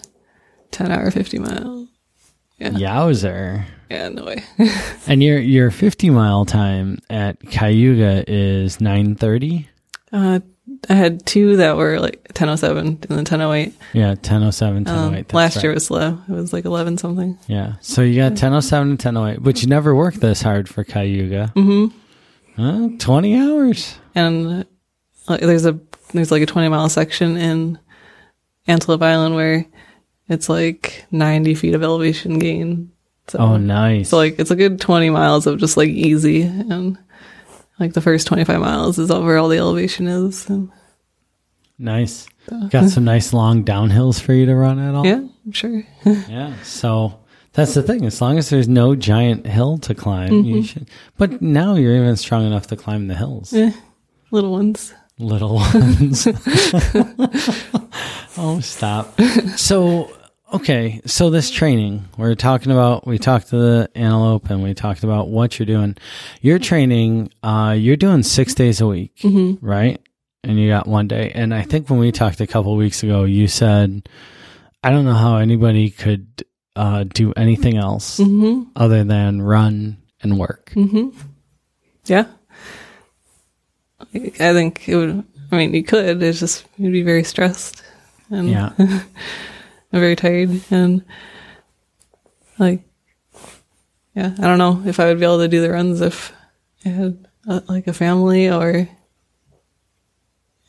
10 0.72 0.92
hour 0.92 1.12
50 1.12 1.40
mile. 1.40 1.88
Yeah. 2.58 2.70
Yowzer! 2.70 3.66
Yeah, 3.90 4.10
no 4.10 4.26
way. 4.26 4.44
And 5.08 5.22
your 5.24 5.40
your 5.40 5.72
fifty 5.72 6.10
mile 6.12 6.46
time 6.46 7.00
at 7.10 7.40
Cayuga 7.50 8.24
is 8.28 8.80
nine 8.80 9.16
thirty. 9.16 9.68
Uh, 10.14 10.40
I 10.90 10.94
had 10.96 11.26
two 11.26 11.58
that 11.58 11.78
were 11.78 12.00
like 12.00 12.22
1007 12.30 12.78
and 12.88 13.02
then 13.04 13.18
1008. 13.18 13.74
Yeah, 13.94 14.10
1007, 14.10 14.86
1008. 14.86 15.20
Um, 15.20 15.26
last 15.38 15.56
right. 15.58 15.64
year 15.64 15.74
was 15.74 15.86
slow. 15.86 16.18
It 16.28 16.32
was 16.32 16.54
like 16.54 16.66
11 16.66 16.98
something. 16.98 17.38
Yeah. 17.48 17.74
So 17.82 18.02
you 18.02 18.16
got 18.16 18.32
1007 18.32 18.90
and 18.90 18.92
1008, 19.04 19.44
but 19.44 19.62
you 19.62 19.68
never 19.68 19.96
worked 19.96 20.20
this 20.22 20.42
hard 20.42 20.68
for 20.68 20.84
Cayuga. 20.84 21.54
Mm-hmm. 21.56 21.98
Huh? 22.62 22.90
20 22.98 23.36
hours. 23.40 23.96
And 24.16 24.66
uh, 25.28 25.38
there's 25.38 25.66
a, 25.66 25.80
there's 26.14 26.32
like 26.32 26.42
a 26.42 26.48
20 26.48 26.68
mile 26.70 26.90
section 26.90 27.38
in 27.38 27.80
Antelope 28.68 29.02
Island 29.04 29.36
where 29.36 29.66
it's 30.30 30.50
like 30.50 31.06
90 31.12 31.56
feet 31.56 31.76
of 31.76 31.84
elevation 31.84 32.40
gain. 32.40 32.92
So, 33.28 33.38
Oh, 33.40 33.58
nice. 33.58 34.10
so 34.10 34.18
like 34.18 34.40
it's 34.40 34.52
a 34.52 34.56
good 34.56 34.82
20 34.82 35.10
miles 35.12 35.46
of 35.48 35.60
just 35.60 35.78
like 35.78 35.90
easy 35.90 36.42
and 36.42 36.98
like 37.82 37.94
the 37.94 38.02
first 38.02 38.28
25 38.28 38.60
miles 38.62 38.98
is 38.98 39.10
where 39.10 39.38
all 39.38 39.50
the 39.50 39.58
elevation 39.58 40.08
is. 40.08 40.50
And 40.50 40.72
nice. 41.78 42.28
Got 42.70 42.90
some 42.90 43.04
nice 43.04 43.34
long 43.34 43.66
downhills 43.66 44.22
for 44.22 44.32
you 44.34 44.46
to 44.46 44.56
run 44.56 44.80
at 44.80 44.96
all. 44.96 45.06
yeah, 45.06 45.22
I'm 45.46 45.52
sure. 45.52 45.84
Yeah. 46.06 46.54
So 46.64 47.20
that's 47.54 47.74
the 47.74 47.84
thing. 47.84 48.06
As 48.06 48.22
long 48.22 48.38
as 48.38 48.50
there's 48.50 48.68
no 48.70 48.96
giant 48.96 49.46
hill 49.46 49.78
to 49.80 49.94
climb, 49.94 50.30
Mm-hmm. 50.32 50.50
you 50.50 50.64
should. 50.64 50.90
But 51.18 51.42
now 51.42 51.76
you're 51.76 51.96
even 51.96 52.16
strong 52.16 52.46
enough 52.46 52.68
to 52.68 52.76
climb 52.76 53.08
the 53.08 53.16
hills. 53.16 53.54
Eh, 53.54 53.72
little 54.32 54.52
ones. 54.52 54.94
Little 55.20 55.56
ones. 55.56 56.28
oh, 58.38 58.60
stop. 58.62 59.20
So, 59.56 60.12
okay. 60.54 61.02
So 61.06 61.30
this 61.30 61.50
training, 61.50 62.06
we're 62.18 62.36
talking 62.36 62.72
about, 62.72 63.06
we 63.08 63.18
talked 63.18 63.50
to 63.50 63.58
the 63.58 63.90
antelope 63.96 64.50
and 64.50 64.62
we 64.64 64.74
talked 64.74 65.04
about 65.04 65.28
what 65.30 65.58
you're 65.60 65.66
doing. 65.66 65.98
You're 66.42 66.60
training, 66.60 67.32
uh, 67.44 67.76
you're 67.78 67.96
doing 67.98 68.24
six 68.24 68.54
days 68.54 68.82
a 68.82 68.88
week, 68.88 69.20
right? 69.62 70.00
And 70.44 70.60
you 70.60 70.70
got 70.70 70.88
one 70.88 71.08
day. 71.08 71.32
And 71.34 71.54
I 71.54 71.62
think 71.62 71.90
when 71.90 72.00
we 72.00 72.12
talked 72.12 72.42
a 72.42 72.48
couple 72.48 72.76
weeks 72.76 73.04
ago, 73.04 73.24
you 73.26 73.48
said, 73.48 74.10
I 74.84 74.90
don't 74.90 75.06
know 75.06 75.14
how 75.14 75.38
anybody 75.38 75.90
could, 75.92 76.44
uh, 76.76 77.04
do 77.04 77.34
anything 77.34 77.78
else 77.78 78.20
other 78.76 79.04
than 79.04 79.42
run 79.42 79.98
and 80.22 80.40
work. 80.40 80.72
Yeah. 82.06 82.26
I 84.14 84.54
think 84.54 84.88
it 84.88 84.96
would, 84.96 85.24
I 85.52 85.58
mean, 85.58 85.74
you 85.74 85.84
could, 85.84 86.24
it's 86.24 86.40
just, 86.40 86.66
you'd 86.78 86.92
be 86.94 87.04
very 87.04 87.24
stressed. 87.24 87.84
and 88.30 88.50
Yeah. 88.50 88.72
I'm 89.94 90.00
very 90.00 90.16
tired 90.16 90.62
and 90.72 91.04
like 92.58 92.84
yeah, 94.16 94.36
I 94.38 94.42
don't 94.42 94.58
know 94.58 94.82
if 94.86 95.00
I 95.00 95.06
would 95.06 95.20
be 95.20 95.26
able 95.26 95.40
to 95.40 95.48
do 95.48 95.62
the 95.62 95.72
runs 95.72 96.02
if 96.02 96.34
I 96.86 96.90
had 96.90 97.28
uh, 97.48 97.62
like 97.68 97.88
a 97.88 97.94
family 97.94 98.50
or 98.50 98.90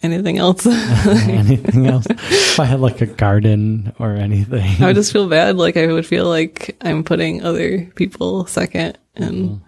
anything 0.02 0.38
else. 0.38 0.64
anything 0.66 1.86
else? 1.86 2.06
If 2.08 2.60
I 2.60 2.64
had 2.64 2.80
like 2.80 3.00
a 3.00 3.06
garden 3.06 3.92
or 3.98 4.12
anything. 4.12 4.82
I 4.82 4.86
would 4.86 4.96
just 4.96 5.12
feel 5.12 5.28
bad. 5.28 5.56
Like 5.56 5.76
I 5.76 5.86
would 5.88 6.06
feel 6.06 6.28
like 6.28 6.76
I'm 6.82 7.02
putting 7.02 7.42
other 7.42 7.86
people 7.96 8.46
second, 8.46 8.98
and 9.16 9.60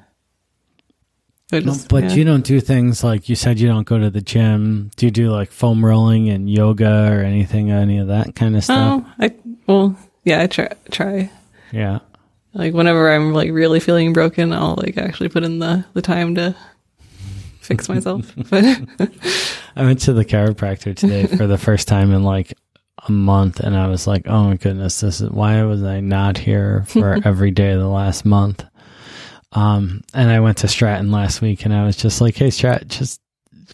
No, 1.63 1.75
but 1.89 2.05
yeah. 2.05 2.13
you 2.13 2.25
don't 2.25 2.45
do 2.45 2.61
things 2.61 3.05
like 3.05 3.29
you 3.29 3.37
said 3.37 3.61
you 3.61 3.69
don't 3.69 3.87
go 3.87 3.99
to 3.99 4.11
the 4.11 4.21
gym. 4.21 4.91
Do 4.97 5.07
you 5.07 5.11
do 5.13 5.31
like 5.31 5.51
foam 5.51 5.85
rolling 5.85 6.29
and 6.31 6.51
yoga 6.51 7.13
or 7.13 7.21
anything, 7.21 7.71
any 7.71 7.99
of 7.99 8.09
that 8.09 8.35
kind 8.35 8.57
of 8.57 8.65
stuff? 8.65 9.05
Oh, 9.05 9.13
I 9.19 9.35
well, 9.67 9.97
yeah, 10.25 10.43
I 10.43 10.47
try 10.47 10.69
try. 10.91 11.31
Yeah. 11.73 12.01
Like 12.55 12.73
whenever 12.73 13.11
I'm 13.11 13.33
like 13.33 13.51
really 13.51 13.81
feeling 13.81 14.13
broken, 14.13 14.53
I'll 14.53 14.77
like 14.77 14.97
actually 14.97 15.29
put 15.29 15.45
in 15.45 15.59
the 15.59 15.85
the 15.93 16.03
time 16.03 16.35
to 16.37 16.57
fix 17.61 17.89
myself. 17.89 18.33
but 18.51 18.65
I 19.77 19.85
went 19.85 20.01
to 20.03 20.13
the 20.13 20.25
chiropractor 20.25 20.97
today 20.97 21.27
for 21.37 21.47
the 21.47 21.59
first 21.59 21.89
time 21.89 22.13
in 22.13 22.23
like 22.23 22.55
a 23.07 23.13
month 23.13 23.61
and 23.61 23.77
I 23.77 23.89
was 23.89 24.07
like, 24.07 24.27
oh 24.27 24.45
my 24.45 24.57
goodness, 24.57 25.01
this 25.01 25.21
is 25.21 25.31
why 25.31 25.63
was 25.65 25.83
I 25.83 26.01
not 26.01 26.39
here 26.39 26.85
for 26.89 27.19
every 27.25 27.51
day 27.51 27.73
of 27.73 27.81
the 27.81 27.89
last 27.89 28.25
month? 28.25 28.65
Um, 29.55 30.03
and 30.13 30.31
I 30.31 30.41
went 30.41 30.59
to 30.59 30.69
Stratton 30.69 31.11
last 31.11 31.41
week 31.41 31.65
and 31.65 31.73
I 31.73 31.85
was 31.87 31.97
just 31.97 32.21
like, 32.21 32.35
hey, 32.37 32.49
Strat, 32.49 32.89
just 32.89 33.21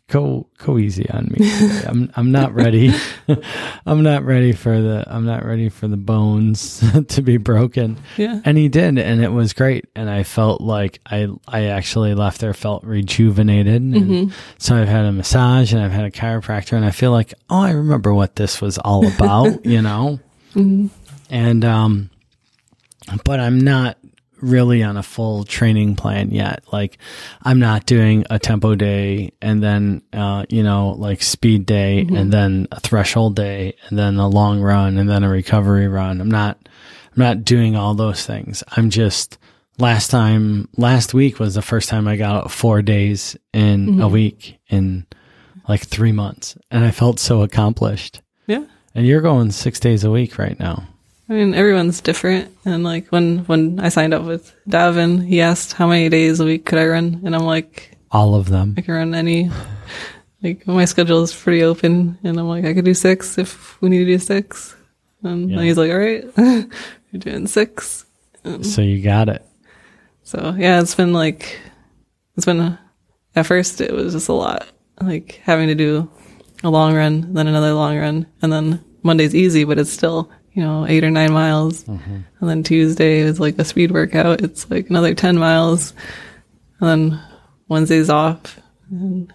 go, 0.08 0.46
go 0.58 0.76
easy 0.76 1.08
on 1.08 1.28
me. 1.30 1.38
today. 1.38 1.82
I'm, 1.88 2.12
I'm 2.16 2.32
not 2.32 2.54
ready. 2.54 2.92
I'm 3.86 4.02
not 4.02 4.24
ready 4.24 4.52
for 4.52 4.78
the, 4.80 5.04
I'm 5.06 5.24
not 5.24 5.44
ready 5.44 5.68
for 5.70 5.88
the 5.88 5.96
bones 5.96 6.84
to 7.08 7.22
be 7.22 7.38
broken. 7.38 7.96
yeah, 8.18 8.40
And 8.44 8.58
he 8.58 8.68
did, 8.68 8.98
and 8.98 9.22
it 9.24 9.32
was 9.32 9.52
great. 9.54 9.86
And 9.96 10.10
I 10.10 10.22
felt 10.24 10.60
like 10.60 11.00
I 11.06 11.28
I 11.48 11.66
actually 11.66 12.14
left 12.14 12.40
there 12.40 12.52
felt 12.54 12.84
rejuvenated. 12.84 13.80
And 13.80 14.32
So 14.58 14.76
I've 14.76 14.88
had 14.88 15.06
a 15.06 15.12
massage 15.12 15.72
and 15.72 15.82
I've 15.82 15.92
had 15.92 16.04
a 16.04 16.10
chiropractor, 16.10 16.74
and 16.74 16.84
I 16.84 16.90
feel 16.90 17.10
like 17.12 17.32
oh, 17.48 17.60
I 17.62 17.70
remember 17.70 18.12
what 18.12 18.36
this 18.36 18.60
was 18.60 18.76
all 18.78 19.06
about, 19.06 19.64
you 19.64 19.80
know. 19.80 20.20
And 21.30 21.64
um, 21.64 22.10
but 23.24 23.40
I'm 23.40 23.60
not 23.60 23.96
really 24.40 24.82
on 24.82 24.96
a 24.96 25.02
full 25.02 25.44
training 25.44 25.96
plan 25.96 26.30
yet. 26.30 26.64
Like 26.72 26.98
I'm 27.42 27.58
not 27.58 27.86
doing 27.86 28.24
a 28.30 28.38
tempo 28.38 28.74
day 28.74 29.32
and 29.40 29.62
then 29.62 30.02
uh, 30.12 30.46
you 30.48 30.62
know, 30.62 30.90
like 30.90 31.22
speed 31.22 31.66
day 31.66 32.00
and 32.00 32.32
then 32.32 32.68
a 32.72 32.80
threshold 32.80 33.36
day 33.36 33.76
and 33.88 33.98
then 33.98 34.16
a 34.16 34.28
long 34.28 34.60
run 34.60 34.98
and 34.98 35.08
then 35.08 35.24
a 35.24 35.28
recovery 35.28 35.88
run. 35.88 36.20
I'm 36.20 36.30
not 36.30 36.58
I'm 37.16 37.22
not 37.22 37.44
doing 37.44 37.76
all 37.76 37.94
those 37.94 38.24
things. 38.24 38.62
I'm 38.76 38.90
just 38.90 39.38
last 39.78 40.10
time 40.10 40.68
last 40.76 41.14
week 41.14 41.38
was 41.38 41.54
the 41.54 41.62
first 41.62 41.88
time 41.88 42.06
I 42.06 42.16
got 42.16 42.50
four 42.50 42.82
days 42.82 43.36
in 43.52 44.00
a 44.00 44.08
week 44.08 44.58
in 44.68 45.06
like 45.68 45.86
three 45.86 46.12
months. 46.12 46.56
And 46.70 46.84
I 46.84 46.90
felt 46.90 47.18
so 47.18 47.42
accomplished. 47.42 48.20
yeah. 48.46 48.64
And 48.92 49.06
you're 49.06 49.20
going 49.20 49.52
six 49.52 49.78
days 49.78 50.02
a 50.02 50.10
week 50.10 50.36
right 50.36 50.58
now. 50.58 50.88
I 51.30 51.34
mean, 51.34 51.54
everyone's 51.54 52.00
different, 52.00 52.50
and 52.64 52.82
like 52.82 53.08
when 53.10 53.44
when 53.46 53.78
I 53.78 53.88
signed 53.88 54.12
up 54.12 54.24
with 54.24 54.52
Davin, 54.68 55.24
he 55.24 55.40
asked 55.40 55.74
how 55.74 55.86
many 55.86 56.08
days 56.08 56.40
a 56.40 56.44
week 56.44 56.66
could 56.66 56.78
I 56.80 56.86
run, 56.86 57.20
and 57.24 57.34
I'm 57.36 57.44
like, 57.44 57.96
All 58.10 58.34
of 58.34 58.48
them. 58.48 58.74
I 58.76 58.80
can 58.80 58.94
run 58.94 59.14
any. 59.14 59.48
Like 60.42 60.66
my 60.66 60.86
schedule 60.86 61.22
is 61.22 61.34
pretty 61.34 61.62
open, 61.62 62.18
and 62.24 62.38
I'm 62.40 62.48
like, 62.48 62.64
I 62.64 62.74
could 62.74 62.84
do 62.84 62.94
six 62.94 63.38
if 63.38 63.80
we 63.80 63.90
need 63.90 63.98
to 63.98 64.04
do 64.06 64.18
six. 64.18 64.74
And 65.22 65.50
Yeah. 65.50 65.60
he's 65.62 65.76
like, 65.76 65.90
all 65.92 65.98
right, 65.98 66.24
you're 67.12 67.20
doing 67.20 67.46
six. 67.46 68.06
Um, 68.44 68.64
so 68.64 68.80
you 68.80 69.02
got 69.02 69.28
it. 69.28 69.44
So 70.22 70.54
yeah, 70.58 70.80
it's 70.80 70.94
been 70.94 71.12
like, 71.12 71.60
it's 72.36 72.46
been, 72.46 72.78
at 73.36 73.46
first 73.46 73.80
it 73.82 73.92
was 73.92 74.14
just 74.14 74.28
a 74.28 74.32
lot, 74.32 74.66
like 75.00 75.40
having 75.44 75.68
to 75.68 75.74
do 75.74 76.10
a 76.64 76.70
long 76.70 76.94
run, 76.94 77.34
then 77.34 77.46
another 77.46 77.74
long 77.74 77.98
run, 77.98 78.26
and 78.40 78.50
then 78.50 78.82
Monday's 79.02 79.34
easy, 79.34 79.64
but 79.64 79.78
it's 79.78 79.92
still, 79.92 80.30
you 80.52 80.62
know, 80.62 80.86
eight 80.86 81.04
or 81.04 81.10
nine 81.10 81.32
miles. 81.32 81.86
And 81.86 82.24
then 82.40 82.62
Tuesday 82.62 83.18
is 83.20 83.38
like 83.40 83.58
a 83.58 83.64
speed 83.64 83.90
workout. 83.92 84.40
It's 84.42 84.70
like 84.70 84.90
another 84.90 85.14
10 85.14 85.38
miles. 85.38 85.92
And 86.80 86.88
then 87.12 87.20
Wednesday's 87.68 88.10
off 88.10 88.58
and 88.90 89.32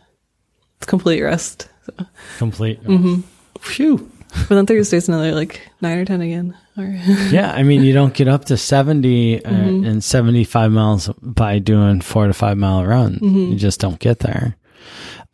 it's 0.78 0.86
complete 0.88 1.22
rest. 1.22 1.70
So, 1.86 2.06
Complete. 2.38 2.80
Phew. 3.62 4.12
but 4.50 4.50
then 4.56 4.66
Thursday's 4.66 5.08
another 5.08 5.34
like 5.34 5.62
nine 5.82 5.98
or 6.00 6.06
10 6.06 6.22
again. 6.22 6.58
Yeah, 7.32 7.54
I 7.54 7.64
mean, 7.64 7.84
you 7.84 7.94
don't 7.94 8.14
get 8.14 8.28
up 8.28 8.46
to 8.46 8.58
70 8.58 9.46
uh, 9.46 9.50
and 9.50 10.04
75 10.04 10.72
miles 10.74 11.08
by 11.22 11.60
doing 11.60 12.02
four 12.02 12.28
to 12.28 12.34
five 12.34 12.58
mile 12.58 12.86
runs. 12.86 13.22
You 13.22 13.56
just 13.56 13.80
don't 13.80 13.98
get 14.00 14.20
there. 14.20 14.58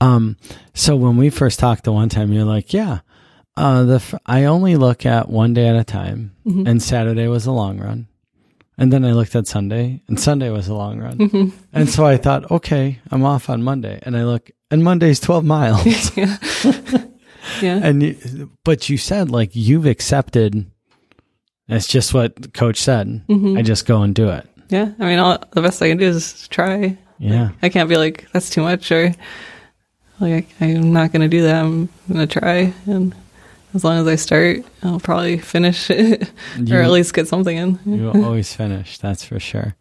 Um, 0.01 0.37
so 0.75 0.95
when 0.95 1.17
we 1.17 1.31
first 1.31 1.59
talked 1.59 1.83
the 1.85 1.91
one 1.91 2.09
time, 2.09 2.31
you're 2.31 2.43
like, 2.45 2.73
yeah, 2.73 2.99
uh, 3.61 3.83
the, 3.83 3.95
f- 3.95 4.15
I 4.25 4.45
only 4.45 4.75
look 4.75 5.05
at 5.05 5.29
one 5.29 5.53
day 5.53 5.67
at 5.67 5.75
a 5.75 5.83
time 5.83 6.35
mm-hmm. 6.45 6.65
and 6.67 6.81
Saturday 6.81 7.27
was 7.27 7.45
a 7.45 7.51
long 7.51 7.79
run. 7.79 8.07
And 8.77 8.91
then 8.91 9.05
I 9.05 9.11
looked 9.11 9.35
at 9.35 9.45
Sunday 9.45 10.01
and 10.07 10.19
Sunday 10.19 10.49
was 10.49 10.67
a 10.67 10.73
long 10.73 10.99
run. 10.99 11.17
Mm-hmm. 11.17 11.57
And 11.71 11.87
so 11.87 12.05
I 12.05 12.17
thought, 12.17 12.49
okay, 12.49 12.99
I'm 13.11 13.23
off 13.23 13.49
on 13.49 13.61
Monday. 13.61 13.99
And 14.01 14.17
I 14.17 14.23
look 14.23 14.49
and 14.71 14.83
Monday's 14.83 15.19
12 15.19 15.45
miles. 15.45 16.17
yeah. 16.17 16.37
yeah. 17.61 17.79
and 17.83 18.01
you, 18.01 18.51
but 18.63 18.89
you 18.89 18.97
said 18.97 19.29
like 19.29 19.51
you've 19.53 19.85
accepted 19.85 20.65
it's 21.67 21.87
just 21.87 22.13
what 22.13 22.53
coach 22.53 22.77
said 22.77 23.07
mm-hmm. 23.27 23.57
i 23.57 23.61
just 23.61 23.85
go 23.85 24.01
and 24.01 24.15
do 24.15 24.29
it 24.29 24.47
Yeah. 24.69 24.91
I 24.99 25.05
mean, 25.05 25.19
all, 25.19 25.37
the 25.51 25.61
best 25.61 25.81
I 25.81 25.89
can 25.89 25.97
do 25.97 26.07
is 26.07 26.47
try. 26.47 26.97
yeah 27.19 27.51
I 27.61 27.69
can't 27.69 27.89
be 27.89 27.97
like, 27.97 28.27
that's 28.31 28.49
too 28.49 28.61
much 28.61 28.91
or 28.91 29.13
like, 30.21 30.47
I, 30.61 30.65
I'm 30.67 30.93
not 30.93 31.11
going 31.11 31.21
to 31.21 31.27
do 31.27 31.41
that. 31.43 31.63
I'm 31.63 31.89
going 32.07 32.27
to 32.27 32.39
try. 32.39 32.73
And 32.85 33.15
as 33.73 33.83
long 33.83 33.97
as 33.99 34.07
I 34.07 34.15
start, 34.15 34.59
I'll 34.83 34.99
probably 34.99 35.37
finish 35.37 35.89
it 35.89 36.29
You- 36.57 36.75
or 36.75 36.81
at 36.81 36.91
least 36.91 37.13
get 37.13 37.27
something 37.27 37.55
in. 37.57 37.79
you 37.85 38.09
always 38.11 38.53
finish 38.53 38.97
that's 38.97 39.23
for 39.23 39.39
sure. 39.39 39.75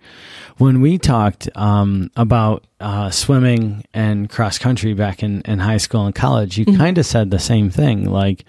When 0.58 0.80
we 0.82 0.98
talked 0.98 1.48
um, 1.56 2.10
about 2.16 2.64
uh, 2.80 3.10
swimming 3.10 3.84
and 3.94 4.28
cross 4.28 4.58
country 4.58 4.92
back 4.94 5.22
in, 5.22 5.40
in 5.42 5.58
high 5.58 5.78
school 5.78 6.04
and 6.06 6.14
college 6.14 6.58
you 6.58 6.66
kind 6.66 6.98
of 6.98 7.06
said 7.06 7.30
the 7.30 7.38
same 7.38 7.70
thing 7.70 8.04
like 8.04 8.44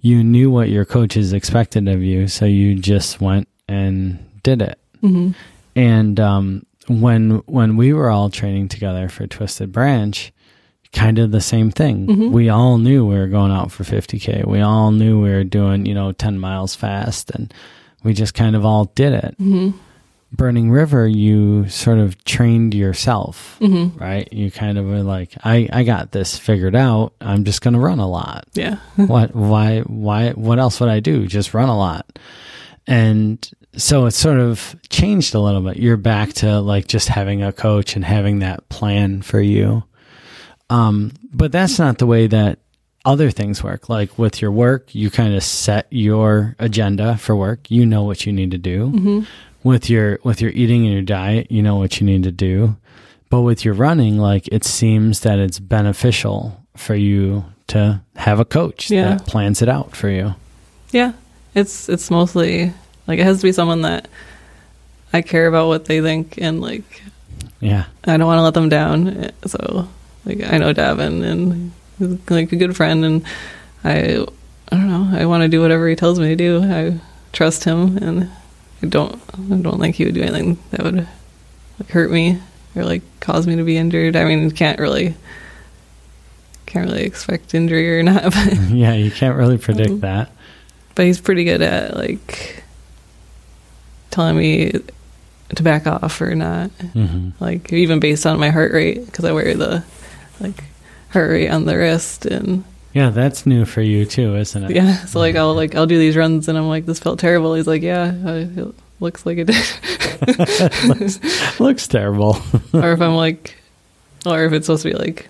you 0.00 0.22
knew 0.24 0.50
what 0.50 0.68
your 0.68 0.84
coaches 0.84 1.32
expected 1.32 1.86
of 1.88 2.02
you 2.02 2.26
so 2.28 2.44
you 2.44 2.74
just 2.74 3.20
went 3.20 3.48
and 3.68 4.18
did 4.42 4.60
it. 4.62 4.78
And 5.76 6.20
um, 6.20 6.66
when 6.88 7.42
when 7.46 7.76
we 7.76 7.92
were 7.92 8.10
all 8.10 8.30
training 8.30 8.68
together 8.68 9.08
for 9.08 9.26
Twisted 9.26 9.72
Branch, 9.72 10.32
kind 10.94 11.18
of 11.18 11.30
the 11.30 11.40
same 11.40 11.70
thing. 11.70 12.06
Mm-hmm. 12.06 12.32
We 12.32 12.48
all 12.48 12.78
knew 12.78 13.06
we 13.06 13.16
were 13.16 13.26
going 13.26 13.52
out 13.52 13.70
for 13.70 13.84
50k. 13.84 14.46
We 14.46 14.60
all 14.60 14.92
knew 14.92 15.20
we 15.20 15.30
were 15.30 15.44
doing 15.44 15.84
you 15.86 15.94
know 15.94 16.12
10 16.12 16.38
miles 16.38 16.74
fast, 16.74 17.30
and 17.30 17.52
we 18.02 18.14
just 18.14 18.34
kind 18.34 18.56
of 18.56 18.64
all 18.64 18.86
did 18.94 19.12
it. 19.12 19.36
Mm-hmm. 19.38 19.78
Burning 20.32 20.70
River, 20.72 21.06
you 21.06 21.68
sort 21.68 21.98
of 21.98 22.22
trained 22.24 22.74
yourself, 22.74 23.56
mm-hmm. 23.60 23.96
right? 24.02 24.32
You 24.32 24.50
kind 24.50 24.78
of 24.78 24.86
were 24.86 25.02
like, 25.02 25.32
I 25.44 25.68
I 25.72 25.84
got 25.84 26.10
this 26.10 26.36
figured 26.36 26.74
out. 26.74 27.12
I'm 27.20 27.44
just 27.44 27.60
going 27.60 27.74
to 27.74 27.80
run 27.80 27.98
a 27.98 28.08
lot 28.08 28.34
Yeah. 28.54 28.76
what 28.96 29.34
why 29.34 29.80
why 29.80 30.30
what 30.30 30.58
else 30.58 30.80
would 30.80 30.88
i 30.88 31.00
do 31.00 31.26
just 31.26 31.54
run 31.54 31.68
a 31.68 31.76
lot 31.76 32.18
and 32.86 33.50
so 33.76 34.06
it's 34.06 34.16
sort 34.16 34.38
of 34.38 34.76
changed 34.88 35.34
a 35.34 35.40
little 35.40 35.60
bit 35.60 35.76
you're 35.76 35.96
back 35.96 36.32
to 36.34 36.60
like 36.60 36.86
just 36.86 37.08
having 37.08 37.42
a 37.42 37.52
coach 37.52 37.96
and 37.96 38.04
having 38.04 38.38
that 38.40 38.68
plan 38.68 39.22
for 39.22 39.40
you 39.40 39.82
um 40.70 41.12
but 41.32 41.52
that's 41.52 41.78
not 41.78 41.98
the 41.98 42.06
way 42.06 42.26
that 42.26 42.58
other 43.04 43.30
things 43.30 43.62
work 43.62 43.88
like 43.88 44.18
with 44.18 44.40
your 44.40 44.50
work 44.50 44.94
you 44.94 45.10
kind 45.10 45.34
of 45.34 45.42
set 45.42 45.86
your 45.90 46.56
agenda 46.58 47.16
for 47.18 47.36
work 47.36 47.70
you 47.70 47.84
know 47.84 48.02
what 48.02 48.24
you 48.24 48.32
need 48.32 48.50
to 48.50 48.58
do 48.58 49.26
with 49.62 49.90
your 49.90 50.18
with 50.24 50.40
your 50.40 50.50
eating 50.52 50.84
and 50.84 50.92
your 50.92 51.02
diet 51.02 51.50
you 51.50 51.62
know 51.62 51.76
what 51.76 52.00
you 52.00 52.06
need 52.06 52.22
to 52.22 52.32
do 52.32 52.74
but 53.28 53.42
with 53.42 53.64
your 53.64 53.74
running 53.74 54.18
like 54.18 54.48
it 54.48 54.64
seems 54.64 55.20
that 55.20 55.38
it's 55.38 55.58
beneficial 55.58 56.64
for 56.76 56.94
you 56.94 57.44
to 57.66 58.00
have 58.16 58.40
a 58.40 58.44
coach 58.44 58.90
Yeah. 58.90 59.16
that 59.16 59.26
plans 59.26 59.60
it 59.62 59.68
out 59.68 59.94
for 59.94 60.08
you 60.08 60.34
Yeah. 60.92 61.12
It's, 61.54 61.88
it's 61.88 62.10
mostly 62.10 62.72
like, 63.06 63.18
it 63.20 63.22
has 63.24 63.38
to 63.38 63.42
be 63.46 63.52
someone 63.52 63.82
that 63.82 64.08
I 65.12 65.22
care 65.22 65.46
about 65.46 65.68
what 65.68 65.84
they 65.84 66.00
think 66.00 66.36
and 66.38 66.60
like, 66.60 67.02
yeah 67.60 67.84
I 68.04 68.16
don't 68.16 68.26
want 68.26 68.38
to 68.38 68.42
let 68.42 68.54
them 68.54 68.68
down. 68.68 69.30
So, 69.46 69.88
like, 70.26 70.42
I 70.44 70.58
know 70.58 70.72
Davin 70.72 71.22
and 71.24 71.72
he's 71.98 72.30
like 72.30 72.52
a 72.52 72.56
good 72.56 72.76
friend, 72.76 73.04
and 73.04 73.24
I, 73.82 74.24
I 74.70 74.76
don't 74.76 74.88
know, 74.88 75.08
I 75.12 75.26
want 75.26 75.42
to 75.42 75.48
do 75.48 75.60
whatever 75.60 75.88
he 75.88 75.96
tells 75.96 76.18
me 76.18 76.28
to 76.28 76.36
do. 76.36 76.62
I 76.62 77.00
trust 77.32 77.64
him, 77.64 77.98
and 77.98 78.30
I 78.82 78.86
don't, 78.86 79.20
I 79.34 79.56
don't 79.56 79.80
think 79.80 79.96
he 79.96 80.04
would 80.04 80.14
do 80.14 80.22
anything 80.22 80.58
that 80.70 80.82
would 80.82 81.06
like, 81.78 81.90
hurt 81.90 82.10
me 82.10 82.40
or 82.76 82.84
like 82.84 83.02
cause 83.20 83.46
me 83.46 83.56
to 83.56 83.64
be 83.64 83.76
injured. 83.76 84.16
I 84.16 84.24
mean, 84.24 84.42
you 84.42 84.50
can't 84.50 84.78
really, 84.78 85.14
can't 86.66 86.88
really 86.88 87.04
expect 87.04 87.54
injury 87.54 87.98
or 87.98 88.02
not, 88.02 88.22
but 88.24 88.54
yeah 88.70 88.94
you 88.94 89.10
can't 89.10 89.36
really 89.36 89.58
predict 89.58 90.00
that 90.00 90.30
but 90.94 91.06
he's 91.06 91.20
pretty 91.20 91.44
good 91.44 91.62
at 91.62 91.96
like 91.96 92.62
telling 94.10 94.36
me 94.36 94.72
to 95.54 95.62
back 95.62 95.86
off 95.86 96.20
or 96.20 96.34
not. 96.34 96.70
hmm 96.70 97.30
Like 97.40 97.72
even 97.72 98.00
based 98.00 98.26
on 98.26 98.38
my 98.38 98.50
heart 98.50 98.72
rate, 98.72 99.04
because 99.06 99.24
I 99.24 99.32
wear 99.32 99.54
the 99.54 99.84
like 100.40 100.64
hurry 101.08 101.48
on 101.48 101.64
the 101.64 101.76
wrist, 101.76 102.26
and 102.26 102.64
Yeah, 102.92 103.10
that's 103.10 103.46
new 103.46 103.64
for 103.64 103.80
you 103.82 104.04
too, 104.04 104.36
isn't 104.36 104.64
it? 104.64 104.70
yeah. 104.74 105.04
So 105.06 105.18
like 105.18 105.36
I'll 105.36 105.54
like 105.54 105.74
I'll 105.74 105.86
do 105.86 105.98
these 105.98 106.16
runs, 106.16 106.48
and 106.48 106.56
I'm 106.58 106.68
like, 106.68 106.86
this 106.86 106.98
felt 106.98 107.18
terrible. 107.18 107.54
He's 107.54 107.66
like, 107.66 107.82
yeah, 107.82 108.12
it 108.14 108.74
looks 109.00 109.24
like 109.26 109.38
it 109.38 109.44
did. 109.46 110.88
looks, 110.88 111.60
looks 111.60 111.86
terrible. 111.88 112.36
or 112.72 112.92
if 112.92 113.00
I'm 113.00 113.14
like, 113.16 113.56
or 114.26 114.44
if 114.44 114.52
it's 114.52 114.66
supposed 114.66 114.82
to 114.84 114.90
be 114.90 114.96
like 114.96 115.28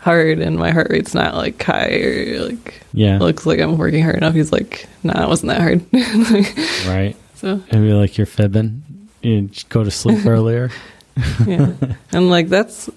hard 0.00 0.38
and 0.38 0.56
my 0.56 0.70
heart 0.70 0.86
rate's 0.90 1.14
not 1.14 1.34
like 1.34 1.60
high 1.60 1.90
or 1.98 2.38
like 2.48 2.80
yeah, 2.92 3.18
looks 3.18 3.44
like 3.46 3.58
I'm 3.60 3.76
working 3.78 4.02
hard 4.02 4.16
enough. 4.16 4.34
He's 4.34 4.52
like, 4.52 4.86
nah, 5.02 5.24
it 5.24 5.28
wasn't 5.28 5.48
that 5.50 5.60
hard. 5.60 5.84
Like, 5.92 6.56
right. 6.86 7.16
so 7.34 7.60
Maybe 7.72 7.92
like 7.92 8.16
you're 8.18 8.26
fibbing. 8.26 8.82
You 9.22 9.48
go 9.70 9.82
to 9.82 9.90
sleep 9.90 10.24
earlier. 10.26 10.70
yeah, 11.46 11.72
and 12.12 12.30
like 12.30 12.48
that's 12.48 12.88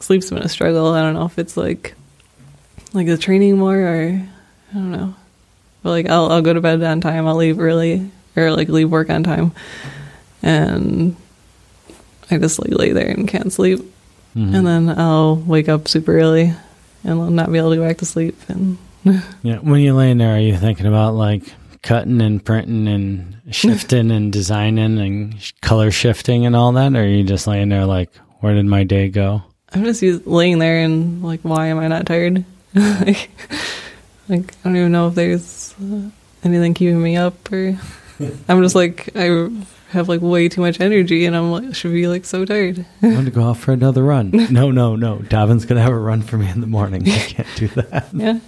sleep's 0.00 0.30
been 0.30 0.38
a 0.42 0.48
struggle. 0.48 0.88
I 0.92 1.02
don't 1.02 1.14
know 1.14 1.24
if 1.26 1.38
it's 1.38 1.56
like 1.56 1.94
like 2.92 3.06
the 3.06 3.18
training 3.18 3.58
more 3.58 3.76
or 3.76 4.22
I 4.70 4.74
don't 4.74 4.92
know. 4.92 5.14
But 5.82 5.90
like 5.90 6.08
I'll 6.08 6.30
I'll 6.32 6.42
go 6.42 6.52
to 6.52 6.60
bed 6.60 6.82
on 6.82 7.00
time. 7.00 7.26
I'll 7.26 7.36
leave 7.36 7.60
early 7.60 8.10
or 8.36 8.50
like 8.52 8.68
leave 8.68 8.90
work 8.90 9.10
on 9.10 9.22
time, 9.22 9.52
and 10.42 11.16
I 12.30 12.38
just 12.38 12.58
like 12.58 12.70
lay 12.76 12.92
there 12.92 13.08
and 13.10 13.26
can't 13.28 13.52
sleep. 13.52 13.80
Mhm. 14.36 14.54
and 14.54 14.66
then 14.66 14.88
I'll 14.98 15.36
wake 15.36 15.68
up 15.70 15.88
super 15.88 16.16
early 16.16 16.52
and 17.02 17.20
I'll 17.20 17.30
not 17.30 17.50
be 17.50 17.56
able 17.58 17.70
to 17.70 17.76
go 17.76 17.86
back 17.88 17.96
to 17.98 18.04
sleep. 18.04 18.36
And 18.48 18.76
yeah, 19.42 19.56
when 19.56 19.80
you're 19.80 19.94
laying 19.94 20.18
there, 20.18 20.36
are 20.36 20.40
you 20.40 20.56
thinking 20.56 20.84
about 20.86 21.14
like 21.14 21.42
cutting 21.82 22.20
and 22.20 22.44
printing 22.44 22.86
and 22.86 23.36
shifting 23.50 24.10
and 24.10 24.30
designing 24.32 24.98
and 24.98 25.52
color 25.62 25.90
shifting 25.90 26.44
and 26.44 26.54
all 26.54 26.72
that, 26.72 26.94
or 26.94 27.00
are 27.02 27.06
you 27.06 27.24
just 27.24 27.46
laying 27.46 27.70
there 27.70 27.86
like, 27.86 28.14
where 28.40 28.54
did 28.54 28.66
my 28.66 28.84
day 28.84 29.08
go? 29.08 29.42
I'm 29.72 29.84
just 29.84 30.02
laying 30.26 30.58
there 30.58 30.78
and 30.78 31.22
like, 31.22 31.40
why 31.42 31.66
am 31.66 31.78
I 31.78 31.88
not 31.88 32.06
tired? 32.06 32.44
like, 32.74 33.30
like, 34.28 34.52
I 34.52 34.64
don't 34.64 34.76
even 34.76 34.92
know 34.92 35.08
if 35.08 35.14
there's 35.14 35.74
anything 36.44 36.74
keeping 36.74 37.02
me 37.02 37.16
up, 37.16 37.50
or 37.52 37.78
I'm 38.48 38.62
just 38.62 38.74
like 38.74 39.10
I 39.16 39.48
have 39.90 40.08
like 40.08 40.20
way 40.20 40.48
too 40.48 40.60
much 40.60 40.80
energy, 40.80 41.26
and 41.26 41.36
I'm 41.36 41.50
like 41.50 41.74
should 41.74 41.92
be 41.92 42.08
like 42.08 42.24
so 42.24 42.44
tired. 42.44 42.84
I 43.02 43.08
want 43.08 43.26
to 43.26 43.30
go 43.30 43.44
out 43.50 43.58
for 43.58 43.72
another 43.72 44.02
run. 44.02 44.30
no, 44.50 44.70
no, 44.70 44.96
no. 44.96 45.18
Davin's 45.18 45.64
gonna 45.64 45.82
have 45.82 45.92
a 45.92 45.98
run 45.98 46.22
for 46.22 46.36
me 46.38 46.48
in 46.48 46.60
the 46.60 46.66
morning. 46.66 47.02
I 47.08 47.18
can't 47.18 47.48
do 47.56 47.68
that. 47.68 48.08
Yeah, 48.12 48.40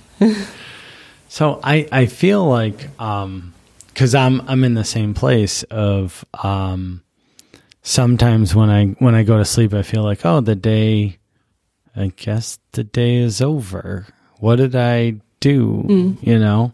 So 1.29 1.61
I, 1.63 1.89
I 1.93 2.07
feel 2.07 2.45
like 2.45 2.89
um 3.01 3.55
cuz 3.95 4.15
I'm 4.15 4.41
I'm 4.49 4.65
in 4.65 4.75
the 4.75 4.85
same 4.85 5.15
place 5.15 5.63
of 5.65 6.25
um 6.43 7.03
sometimes 7.83 8.55
when 8.55 8.71
I 8.71 8.87
when 8.99 9.15
I 9.15 9.23
go 9.23 9.39
to 9.39 9.45
sleep 9.45 9.73
I 9.75 9.83
feel 9.83 10.03
like 10.03 10.25
oh 10.25 10.41
the 10.41 10.55
day 10.57 11.19
I 11.97 12.13
guess 12.17 12.59
the 12.73 12.85
day 12.85 13.17
is 13.17 13.41
over. 13.41 14.07
What 14.39 14.57
did 14.57 14.77
I 14.77 15.21
do? 15.41 15.85
You 16.23 16.39
know? 16.39 16.73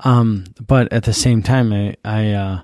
Um 0.00 0.44
but 0.66 0.92
at 0.92 1.04
the 1.04 1.14
same 1.14 1.42
time 1.42 1.72
I 1.72 1.96
I 2.04 2.32
uh 2.32 2.62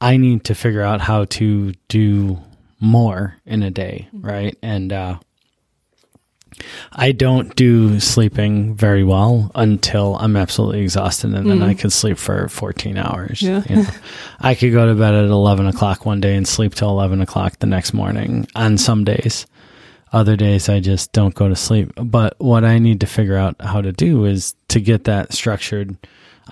I 0.00 0.16
need 0.16 0.44
to 0.44 0.54
figure 0.54 0.82
out 0.82 1.00
how 1.00 1.24
to 1.24 1.72
do 1.88 2.38
more 2.80 3.36
in 3.44 3.62
a 3.62 3.70
day, 3.70 4.08
right? 4.12 4.56
And 4.62 4.92
uh 4.92 5.18
I 6.92 7.12
don't 7.12 7.54
do 7.54 8.00
sleeping 8.00 8.74
very 8.74 9.04
well 9.04 9.50
until 9.54 10.16
I'm 10.16 10.36
absolutely 10.36 10.80
exhausted, 10.80 11.34
and 11.34 11.48
then 11.48 11.62
I 11.62 11.74
can 11.74 11.90
sleep 11.90 12.18
for 12.18 12.48
14 12.48 12.96
hours. 12.96 13.42
Yeah. 13.42 13.62
you 13.68 13.76
know. 13.76 13.88
I 14.40 14.54
could 14.54 14.72
go 14.72 14.86
to 14.86 14.94
bed 14.94 15.14
at 15.14 15.24
11 15.26 15.66
o'clock 15.66 16.04
one 16.04 16.20
day 16.20 16.34
and 16.34 16.46
sleep 16.46 16.74
till 16.74 16.90
11 16.90 17.20
o'clock 17.20 17.58
the 17.58 17.66
next 17.66 17.92
morning 17.92 18.46
on 18.54 18.78
some 18.78 19.04
days. 19.04 19.46
Other 20.12 20.36
days, 20.36 20.68
I 20.68 20.80
just 20.80 21.12
don't 21.12 21.34
go 21.34 21.48
to 21.48 21.56
sleep. 21.56 21.92
But 21.96 22.34
what 22.38 22.64
I 22.64 22.78
need 22.78 23.00
to 23.00 23.06
figure 23.06 23.36
out 23.36 23.56
how 23.60 23.80
to 23.80 23.92
do 23.92 24.24
is 24.24 24.54
to 24.68 24.80
get 24.80 25.04
that 25.04 25.32
structured. 25.32 25.96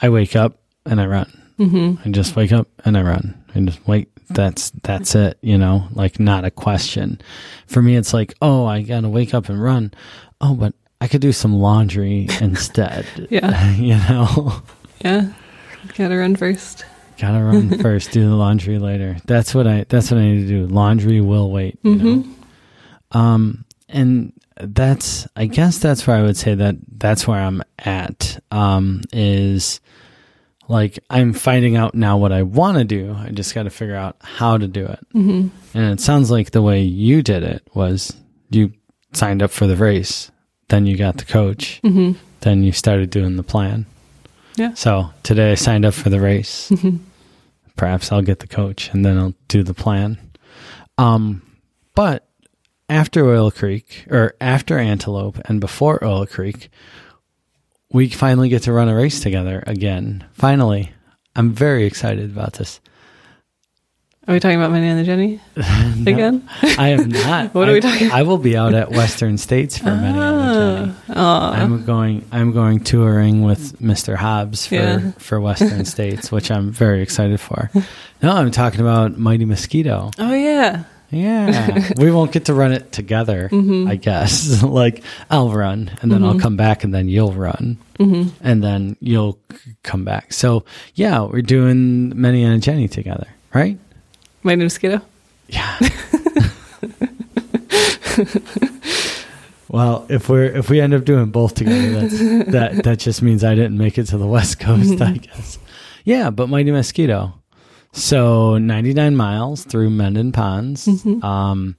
I 0.01 0.11
wake 0.11 0.37
up 0.37 0.59
and 0.85 1.01
I 1.01 1.07
run. 1.07 1.43
Mm-hmm. 1.59 2.07
I 2.07 2.13
just 2.13 2.37
wake 2.37 2.53
up 2.53 2.69
and 2.85 2.99
I 2.99 3.03
run. 3.03 3.43
I 3.55 3.61
just 3.61 3.87
wait. 3.89 4.11
That's 4.29 4.71
that's 4.83 5.15
it. 5.15 5.39
You 5.41 5.59
know, 5.59 5.87
like 5.93 6.19
not 6.19 6.45
a 6.45 6.51
question. 6.51 7.21
For 7.67 7.81
me, 7.81 7.97
it's 7.97 8.13
like, 8.13 8.35
oh, 8.43 8.67
I 8.67 8.83
gotta 8.83 9.09
wake 9.09 9.35
up 9.35 9.49
and 9.49 9.63
run. 9.63 9.93
Oh, 10.41 10.55
but 10.55 10.75
I 11.01 11.09
could 11.09 11.21
do 11.21 11.33
some 11.33 11.55
laundry 11.55 12.29
instead. 12.41 13.07
Yeah. 13.31 13.71
you 13.75 13.97
know, 13.97 14.63
yeah. 15.01 15.33
Gotta 15.97 16.17
run 16.17 16.37
first. 16.37 16.85
gotta 17.19 17.43
run 17.43 17.79
first. 17.83 18.11
Do 18.11 18.29
the 18.29 18.35
laundry 18.35 18.79
later. 18.79 19.17
That's 19.25 19.55
what 19.55 19.67
I. 19.67 19.85
That's 19.89 20.11
what 20.11 20.19
I 20.19 20.25
need 20.25 20.43
to 20.43 20.49
do. 20.49 20.67
Laundry 20.67 21.21
will 21.21 21.51
wait. 21.51 21.79
You 21.83 21.95
know. 21.95 22.25
Um, 23.13 23.65
and 23.89 24.33
that's. 24.61 25.29
I 25.37 25.47
guess 25.47 25.79
that's 25.79 26.07
where 26.07 26.17
I 26.17 26.23
would 26.23 26.37
say 26.37 26.55
that 26.57 26.77
that's 26.99 27.27
where 27.29 27.41
I'm 27.41 27.63
at. 27.79 28.43
Um, 28.51 29.03
is 29.13 29.81
like 30.69 30.99
I'm 31.11 31.33
finding 31.33 31.77
out 31.77 31.95
now 31.95 32.17
what 32.17 32.33
I 32.33 32.43
want 32.43 32.79
to 32.79 32.85
do. 32.85 33.15
I 33.19 33.31
just 33.31 33.55
got 33.55 33.65
to 33.65 33.71
figure 33.71 33.95
out 33.95 34.17
how 34.21 34.59
to 34.59 34.67
do 34.67 34.85
it. 34.85 34.99
Mm-hmm. 35.15 35.49
And 35.79 35.93
it 35.93 36.01
sounds 36.01 36.31
like 36.31 36.51
the 36.51 36.63
way 36.63 36.83
you 36.83 37.23
did 37.23 37.43
it 37.43 37.63
was 37.75 38.17
you 38.51 38.73
signed 39.13 39.43
up 39.43 39.51
for 39.51 39.67
the 39.67 39.77
race, 39.77 40.31
then 40.69 40.87
you 40.87 40.97
got 40.97 41.19
the 41.19 41.25
coach, 41.25 41.81
mm-hmm. 41.83 42.19
then 42.41 42.63
you 42.63 42.73
started 42.73 43.11
doing 43.11 43.37
the 43.37 43.43
plan. 43.43 43.87
Yeah. 44.57 44.75
So 44.75 45.11
today 45.23 45.53
I 45.53 45.55
signed 45.55 45.85
up 45.85 45.95
for 45.95 46.11
the 46.11 46.21
race. 46.21 46.73
Perhaps 47.77 48.11
I'll 48.11 48.23
get 48.23 48.41
the 48.41 48.47
coach 48.47 48.91
and 48.93 49.05
then 49.05 49.19
I'll 49.19 49.35
do 49.49 49.63
the 49.63 49.75
plan. 49.75 50.19
Um, 50.99 51.43
but 51.95 52.27
after 52.89 53.29
Oil 53.29 53.51
Creek 53.51 54.07
or 54.09 54.35
after 54.41 54.79
Antelope 54.79 55.39
and 55.45 55.61
before 55.61 56.03
Oil 56.03 56.27
Creek, 56.27 56.71
we 57.93 58.09
finally 58.09 58.49
get 58.49 58.63
to 58.65 58.73
run 58.73 58.89
a 58.89 58.95
race 58.95 59.21
together 59.21 59.63
again. 59.67 60.25
Finally, 60.33 60.93
I'm 61.35 61.53
very 61.53 61.85
excited 61.87 62.31
about 62.31 62.55
this. 62.55 62.81
Are 64.29 64.35
we 64.35 64.41
talking 64.41 64.57
about 64.59 64.73
Minnie 64.73 64.89
and 64.89 65.07
the 65.07 65.09
Genny 65.09 65.41
No, 66.05 66.11
again? 66.13 66.49
I 66.79 66.89
am 66.89 67.09
not. 67.11 67.55
What 67.55 67.69
are 67.69 67.71
I, 67.71 67.75
we 67.75 67.81
talking- 67.81 68.11
I 68.11 68.23
will 68.23 68.39
be 68.39 68.57
out 68.57 68.75
at 68.75 68.91
Western 68.91 69.39
States 69.39 69.79
for 69.79 69.85
many 69.85 70.19
of 70.19 70.35
the 70.35 70.53
journey. 70.55 70.95
Oh, 71.11 71.15
ah. 71.15 71.53
I'm 71.53 71.85
going. 71.85 72.25
I'm 72.33 72.51
going 72.51 72.81
touring 72.81 73.43
with 73.43 73.81
Mr. 73.81 74.17
Hobbs 74.17 74.67
for 74.67 74.75
Yeah. 74.75 75.13
for 75.19 75.41
Western 75.41 75.85
States, 75.95 76.33
which 76.33 76.51
I'm 76.51 76.73
very 76.73 77.03
excited 77.03 77.39
for. 77.41 77.71
No, 78.21 78.33
I'm 78.33 78.51
talking 78.51 78.81
about 78.81 79.17
Mighty 79.17 79.45
Mosquito. 79.45 80.11
oh 80.19 80.35
yeah. 80.35 80.83
Yeah, 81.11 81.93
we 81.99 82.11
won't 82.11 82.33
get 82.33 82.47
to 82.47 82.55
run 82.55 82.73
it 82.73 82.91
together. 82.93 83.49
Mm-hmm. 83.53 83.89
I 83.89 83.97
guess. 83.97 84.63
like 84.81 85.03
I'll 85.31 85.51
run, 85.53 85.91
and 86.03 86.11
then 86.11 86.25
I'll 86.25 86.39
come 86.41 86.57
back, 86.57 86.83
and 86.85 86.93
then 86.95 87.09
you'll 87.09 87.33
run, 87.33 87.79
Mm-hmm. 87.99 88.29
and 88.47 88.63
then 88.63 88.97
you'll 89.01 89.39
come 89.83 90.05
back. 90.05 90.33
So 90.33 90.65
yeah, 90.95 91.23
we're 91.23 91.43
doing 91.43 92.13
Many 92.21 92.43
and 92.45 92.63
Genny 92.63 92.91
together, 92.91 93.29
right? 93.55 93.79
My 94.43 94.55
new 94.55 94.65
mosquito. 94.65 95.01
Yeah. 95.49 95.79
well, 99.69 100.07
if 100.09 100.29
we're 100.29 100.45
if 100.45 100.69
we 100.71 100.81
end 100.81 100.95
up 100.95 101.05
doing 101.05 101.31
both 101.31 101.55
together, 101.55 102.01
that's, 102.09 102.19
that 102.53 102.85
that 102.85 102.99
just 102.99 103.23
means 103.23 103.45
I 103.45 103.55
didn't 103.55 103.79
make 103.79 103.99
it 103.99 104.05
to 104.09 104.19
the 104.19 104.27
West 104.27 104.59
Coast, 104.61 105.01
I 105.01 105.13
guess. 105.19 105.59
Yeah, 106.05 106.31
but 106.31 106.49
Mighty 106.49 106.71
Mosquito. 106.71 107.35
So 107.97 108.59
ninety 108.59 108.93
nine 108.93 109.17
miles 109.17 109.65
through 109.65 109.91
Mendon 109.91 110.33
Ponds. 110.33 110.87
Um, 111.23 111.77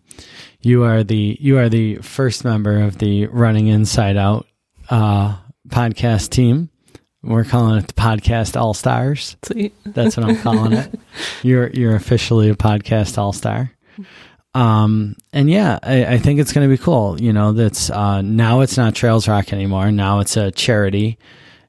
you 0.61 0.83
are 0.83 1.03
the 1.03 1.37
you 1.39 1.57
are 1.59 1.69
the 1.69 1.97
first 1.97 2.43
member 2.43 2.81
of 2.81 2.97
the 2.97 3.27
Running 3.27 3.67
Inside 3.67 4.17
Out 4.17 4.47
uh, 4.89 5.37
podcast 5.69 6.29
team. 6.31 6.69
We're 7.21 7.43
calling 7.43 7.77
it 7.77 7.87
the 7.87 7.93
Podcast 7.93 8.59
All 8.59 8.73
Stars. 8.73 9.37
Sweet. 9.43 9.73
That's 9.85 10.17
what 10.17 10.25
I'm 10.27 10.37
calling 10.37 10.73
it. 10.73 10.99
You're 11.43 11.67
you're 11.69 11.95
officially 11.95 12.49
a 12.49 12.55
podcast 12.55 13.17
all 13.17 13.33
star. 13.33 13.71
Um 14.53 15.15
and 15.33 15.49
yeah, 15.49 15.77
I, 15.83 16.05
I 16.05 16.17
think 16.19 16.39
it's 16.39 16.53
gonna 16.53 16.67
be 16.69 16.77
cool. 16.77 17.19
You 17.21 17.33
know, 17.33 17.53
that's 17.53 17.89
uh 17.89 18.21
now 18.21 18.61
it's 18.61 18.77
not 18.77 18.95
Trails 18.95 19.27
Rock 19.27 19.51
anymore. 19.51 19.91
Now 19.91 20.19
it's 20.19 20.37
a 20.37 20.51
charity. 20.51 21.17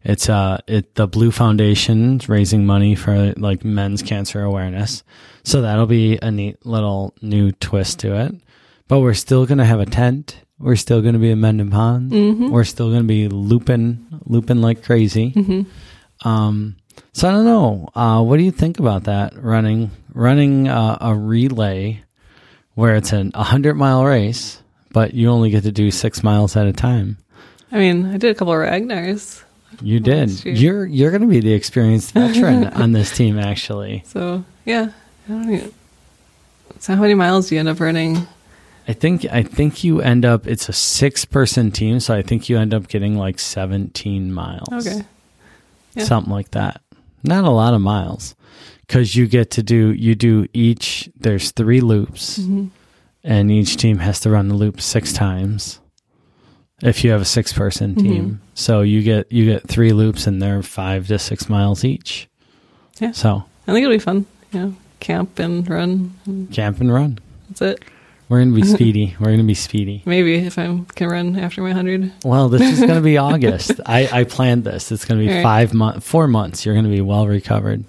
It's 0.05 0.29
uh 0.29 0.59
it 0.67 0.95
the 0.95 1.07
Blue 1.09 1.31
Foundation's 1.31 2.29
raising 2.29 2.65
money 2.65 2.95
for 2.95 3.33
like 3.37 3.65
men's 3.65 4.03
cancer 4.03 4.43
awareness. 4.43 5.03
So 5.43 5.63
that'll 5.63 5.87
be 5.87 6.19
a 6.23 6.31
neat 6.31 6.65
little 6.65 7.15
new 7.21 7.53
twist 7.53 7.99
to 8.01 8.15
it. 8.21 8.35
But 8.87 9.01
we're 9.01 9.15
still 9.15 9.45
gonna 9.47 9.65
have 9.65 9.81
a 9.81 9.87
tent. 9.87 10.41
We're 10.59 10.77
still 10.77 11.03
gonna 11.03 11.19
be 11.19 11.31
in 11.31 11.41
Mendon 11.41 11.71
Pond. 11.71 12.13
We're 12.53 12.65
still 12.65 12.91
gonna 12.91 13.05
be 13.05 13.29
looping 13.29 14.07
looping 14.25 14.61
like 14.61 14.83
crazy. 14.85 15.33
Um, 16.25 16.77
so 17.13 17.29
I 17.29 17.33
don't 17.33 17.45
know. 17.45 17.89
Uh, 17.95 18.23
what 18.23 18.39
do 18.39 18.43
you 18.45 18.51
think 18.51 18.79
about 18.79 19.05
that? 19.05 19.35
Running 19.37 19.91
running 20.15 20.69
uh, 20.69 20.99
a 21.01 21.15
relay 21.15 22.03
where 22.75 22.95
it's 22.97 23.13
an 23.13 23.33
a 23.35 23.43
hundred 23.43 23.75
mile 23.75 24.05
race, 24.05 24.63
but 24.93 25.13
you 25.15 25.29
only 25.29 25.51
get 25.51 25.65
to 25.65 25.73
do 25.73 25.91
six 25.91 26.23
miles 26.23 26.57
at 26.57 26.67
a 26.67 26.73
time. 26.73 27.19
I 27.71 27.79
mean, 27.79 28.07
I 28.07 28.17
did 28.17 28.31
a 28.31 28.35
couple 28.35 28.55
of 28.55 28.61
Ragnars 28.61 29.43
You 29.83 30.01
did. 30.01 30.45
You're 30.45 30.87
you're 30.87 31.11
going 31.11 31.23
to 31.23 31.29
be 31.29 31.41
the 31.41 31.53
experienced 31.53 32.13
veteran 32.13 32.67
on 32.83 32.93
this 32.93 33.15
team, 33.17 33.39
actually. 33.39 34.03
So 34.07 34.45
yeah, 34.65 34.91
I 35.27 35.31
don't 35.33 35.53
even, 35.53 35.73
so 36.81 36.95
how 36.97 37.03
many 37.03 37.15
miles 37.15 37.49
do 37.49 37.55
you 37.55 37.59
end 37.61 37.69
up 37.69 37.79
running? 37.81 38.27
I 38.89 38.93
think 38.95 39.27
I 39.27 39.43
think 39.43 39.85
you 39.85 40.01
end 40.01 40.25
up. 40.25 40.47
It's 40.47 40.69
a 40.69 40.73
six 40.73 41.25
person 41.25 41.71
team, 41.71 42.01
so 42.01 42.15
I 42.15 42.23
think 42.23 42.49
you 42.49 42.59
end 42.59 42.73
up 42.75 42.89
getting 42.89 43.17
like 43.17 43.39
seventeen 43.39 44.33
miles. 44.33 44.87
Okay. 44.87 45.03
Yeah. 45.95 46.05
something 46.05 46.33
like 46.33 46.51
that. 46.53 46.81
Not 47.23 47.45
a 47.45 47.51
lot 47.51 47.75
of 47.75 47.81
miles, 47.81 48.35
because 48.87 49.15
you 49.17 49.27
get 49.27 49.51
to 49.53 49.63
do 49.63 49.93
you 49.93 50.15
do 50.15 50.47
each. 50.55 51.11
There's 51.19 51.51
three 51.51 51.81
loops, 51.81 52.39
Mhm. 52.39 52.71
and 53.23 53.51
each 53.51 53.77
team 53.77 53.99
has 53.99 54.21
to 54.21 54.31
run 54.31 54.49
the 54.49 54.55
loop 54.55 54.81
six 54.81 55.13
times. 55.13 55.81
If 56.83 57.03
you 57.05 57.11
have 57.11 57.21
a 57.21 57.25
six 57.25 57.53
person 57.53 57.95
team, 57.97 58.25
Mhm. 58.25 58.39
so 58.55 58.83
you 58.83 59.03
get 59.03 59.31
you 59.33 59.45
get 59.47 59.67
three 59.67 59.93
loops, 59.93 60.27
and 60.27 60.41
they're 60.41 60.63
five 60.63 61.09
to 61.09 61.19
six 61.19 61.49
miles 61.49 61.85
each. 61.85 62.29
Yeah. 63.01 63.13
So 63.13 63.45
I 63.67 63.73
think 63.73 63.85
it'll 63.85 63.95
be 63.97 63.99
fun. 63.99 64.27
Yeah. 64.53 64.71
camp 65.01 65.39
and 65.39 65.69
run. 65.71 66.13
And 66.27 66.51
camp 66.51 66.81
and 66.81 66.93
run. 66.93 67.19
that's 67.49 67.63
it. 67.63 67.85
We're 68.29 68.41
gonna 68.41 68.55
be 68.55 68.63
speedy. 68.77 69.15
We're 69.21 69.31
gonna 69.31 69.45
be 69.45 69.55
speedy. 69.55 70.03
Maybe 70.05 70.35
if 70.37 70.59
I 70.59 70.81
can 70.95 71.09
run 71.09 71.37
after 71.39 71.63
my 71.63 71.73
hundred. 71.73 72.13
Well, 72.25 72.49
this 72.49 72.63
is 72.63 72.81
gonna 72.81 73.01
be 73.01 73.17
August. 73.31 73.73
I, 73.87 74.09
I 74.13 74.25
planned 74.25 74.65
this. 74.65 74.91
It's 74.93 75.05
gonna 75.05 75.21
be 75.21 75.29
right. 75.29 75.43
five 75.43 75.73
months, 75.75 76.07
four 76.09 76.27
months. 76.29 76.67
You're 76.67 76.75
gonna 76.75 76.89
be 76.89 77.01
well 77.01 77.27
recovered. 77.29 77.85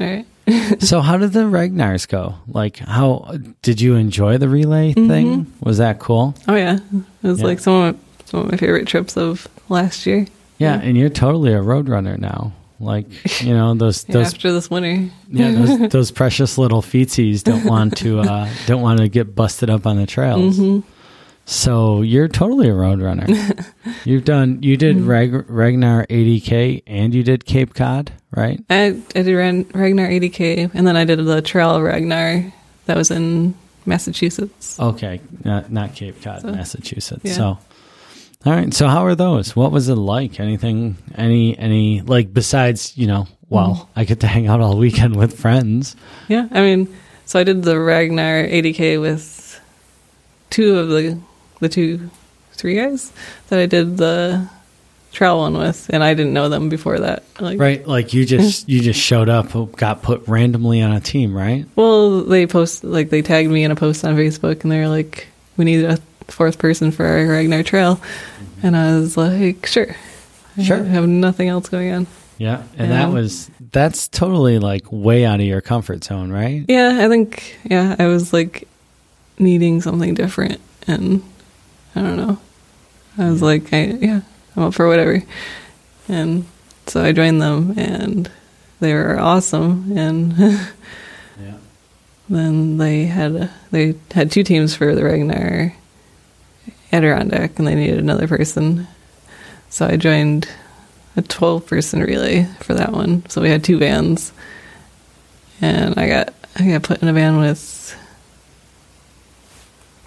All 0.00 0.06
right. 0.06 0.26
so, 0.82 1.00
how 1.00 1.16
did 1.18 1.32
the 1.32 1.40
Ragnars 1.44 2.08
go? 2.08 2.34
Like, 2.48 2.78
how 2.78 3.36
did 3.62 3.80
you 3.80 3.94
enjoy 3.96 4.38
the 4.38 4.48
relay 4.48 4.94
thing? 4.94 5.46
Was 5.60 5.78
that 5.78 5.98
cool? 6.00 6.34
Oh 6.48 6.54
yeah, 6.56 6.78
it 7.22 7.26
was 7.26 7.38
Yeah. 7.40 7.46
like 7.46 7.58
some 7.60 7.98
my, 8.32 8.40
some 8.40 8.40
of 8.46 8.50
my 8.50 8.56
favorite 8.58 8.86
trips 8.86 9.16
of 9.16 9.48
last 9.68 10.06
year. 10.06 10.26
Yeah, 10.58 10.74
Yeah. 10.76 10.80
and 10.82 10.96
you're 10.96 11.08
totally 11.10 11.52
a 11.52 11.60
road 11.62 11.88
runner 11.88 12.16
now. 12.16 12.52
Like, 12.80 13.06
you 13.42 13.52
know 13.54 13.74
those 13.74 14.04
Yeah, 14.08 14.12
those 14.14 14.34
after 14.34 14.52
this 14.52 14.70
winter. 14.70 15.10
yeah 15.30 15.50
those, 15.78 15.88
those 15.90 16.10
precious 16.12 16.58
little 16.58 16.80
feetsies 16.82 17.42
don't 17.42 17.64
want 17.64 17.96
to 17.98 18.20
uh, 18.20 18.48
don't 18.66 18.82
want 18.82 19.00
to 19.00 19.08
get 19.08 19.34
busted 19.34 19.68
up 19.70 19.86
on 19.86 19.96
the 19.96 20.06
trails. 20.06 20.58
Mhm. 20.58 20.84
So 21.44 22.02
you're 22.02 22.28
totally 22.28 22.68
a 22.68 22.74
road 22.74 23.00
runner. 23.00 23.26
You've 24.04 24.24
done 24.24 24.62
you 24.62 24.76
did 24.76 24.96
Mm-hmm. 24.98 25.08
Rag, 25.10 25.50
Ragnar 25.50 26.06
ADK 26.06 26.82
and 26.86 27.14
you 27.14 27.22
did 27.22 27.46
Cape 27.46 27.72
Cod, 27.74 28.12
right? 28.30 28.62
I 28.68 29.00
I 29.16 29.22
did 29.22 29.34
Ran, 29.34 29.64
Ragnar 29.74 30.06
ADK, 30.08 30.70
and 30.74 30.86
then 30.86 30.94
I 30.96 31.04
did 31.04 31.24
the 31.24 31.40
Trail 31.42 31.80
Ragnar 31.80 32.52
that 32.86 32.96
was 32.96 33.10
in 33.10 33.54
Massachusetts. 33.86 34.78
Okay, 34.78 35.20
not 35.44 35.72
not 35.72 35.94
Cape 35.94 36.20
Cod, 36.22 36.42
So, 36.42 36.52
Massachusetts. 36.52 37.22
yeah. 37.24 37.32
So, 37.32 37.58
all 38.46 38.52
right. 38.52 38.72
So, 38.72 38.88
how 38.88 39.04
are 39.04 39.14
those? 39.14 39.54
What 39.56 39.72
was 39.72 39.88
it 39.88 39.94
like? 39.96 40.38
Anything? 40.40 40.96
Any? 41.14 41.58
Any? 41.58 42.00
Like 42.02 42.32
besides, 42.32 42.96
you 42.96 43.06
know, 43.06 43.26
well, 43.48 43.74
Mm-hmm. 43.74 44.00
I 44.00 44.04
get 44.04 44.20
to 44.20 44.26
hang 44.26 44.46
out 44.46 44.60
all 44.60 44.76
weekend 44.76 45.16
with 45.16 45.38
friends. 45.38 45.96
Yeah, 46.28 46.48
I 46.52 46.60
mean, 46.60 46.94
so 47.26 47.38
I 47.40 47.44
did 47.44 47.62
the 47.62 47.78
Ragnar 47.78 48.44
ADK 48.46 49.00
with 49.00 49.60
two 50.50 50.78
of 50.78 50.88
the 50.88 51.18
the 51.60 51.68
two 51.68 52.10
three 52.52 52.74
guys 52.76 53.12
that 53.48 53.58
I 53.58 53.66
did 53.66 53.96
the 53.96 54.48
trail 55.12 55.38
one 55.38 55.56
with, 55.56 55.88
and 55.92 56.04
I 56.04 56.14
didn't 56.14 56.32
know 56.34 56.48
them 56.48 56.68
before 56.68 56.98
that. 57.00 57.24
Like, 57.40 57.58
Right? 57.58 57.86
Like 57.86 58.12
you 58.14 58.24
just 58.26 58.68
you 58.68 58.80
just 58.80 59.00
showed 59.00 59.28
up, 59.28 59.50
got 59.76 60.02
put 60.02 60.26
randomly 60.28 60.80
on 60.82 60.92
a 60.92 61.00
team, 61.00 61.34
right? 61.36 61.66
Well, 61.74 62.22
they 62.22 62.46
post 62.46 62.84
like 62.84 63.10
they 63.10 63.22
tagged 63.22 63.50
me 63.50 63.64
in 63.64 63.70
a 63.70 63.76
post 63.76 64.04
on 64.04 64.14
Facebook, 64.16 64.62
and 64.62 64.70
they're 64.70 64.88
like, 64.88 65.26
"We 65.56 65.64
need 65.64 65.84
a 65.84 65.98
fourth 66.28 66.58
person 66.58 66.90
for 66.92 67.04
our 67.06 67.26
Ragnar 67.26 67.62
trail," 67.62 68.00
and 68.62 68.76
I 68.76 68.96
was 68.98 69.16
like, 69.16 69.66
"Sure, 69.66 69.94
I 70.56 70.62
Sure. 70.62 70.82
have 70.84 71.06
nothing 71.08 71.48
else 71.48 71.68
going 71.68 71.92
on." 71.92 72.06
Yeah. 72.38 72.62
And 72.76 72.90
that 72.92 73.10
was 73.12 73.50
that's 73.72 74.06
totally 74.08 74.58
like 74.58 74.84
way 74.90 75.24
out 75.24 75.40
of 75.40 75.46
your 75.46 75.60
comfort 75.60 76.04
zone, 76.04 76.30
right? 76.30 76.64
Yeah, 76.68 76.98
I 77.04 77.08
think 77.08 77.58
yeah, 77.64 77.96
I 77.98 78.06
was 78.06 78.32
like 78.32 78.68
needing 79.38 79.80
something 79.80 80.14
different, 80.14 80.60
and 80.86 81.22
I 81.96 82.00
don't 82.02 82.16
know. 82.16 82.38
I 83.18 83.28
was 83.30 83.42
like, 83.42 83.72
I, 83.72 83.84
yeah, 83.86 84.20
I'm 84.56 84.62
up 84.64 84.74
for 84.74 84.86
whatever, 84.88 85.22
and 86.08 86.44
so 86.86 87.02
I 87.02 87.10
joined 87.12 87.42
them, 87.42 87.74
and 87.76 88.30
they 88.80 88.94
were 88.94 89.18
awesome, 89.18 89.96
and 89.98 90.32
Yeah. 91.40 91.54
then 92.28 92.78
they 92.78 93.06
had 93.06 93.50
they 93.72 93.94
had 94.12 94.30
two 94.30 94.44
teams 94.44 94.74
for 94.76 94.94
the 94.94 95.02
Ragnar 95.04 95.74
Adirondack, 96.92 97.58
and 97.58 97.66
they 97.66 97.74
needed 97.74 97.98
another 97.98 98.26
person, 98.28 98.86
so 99.68 99.86
I 99.86 99.96
joined 99.96 100.48
a 101.16 101.22
12 101.22 101.66
person 101.66 102.00
relay 102.00 102.44
for 102.60 102.74
that 102.74 102.92
one. 102.92 103.28
So 103.28 103.40
we 103.42 103.50
had 103.50 103.62
two 103.64 103.78
vans, 103.78 104.32
and 105.60 105.98
I 105.98 106.08
got 106.08 106.34
I 106.56 106.68
got 106.70 106.82
put 106.82 107.02
in 107.02 107.08
a 107.08 107.12
van 107.12 107.38
with 107.38 107.94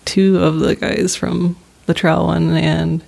two 0.05 0.39
of 0.39 0.59
the 0.59 0.75
guys 0.75 1.15
from 1.15 1.55
the 1.85 1.93
trail 1.93 2.25
one, 2.27 2.55
and 2.57 3.03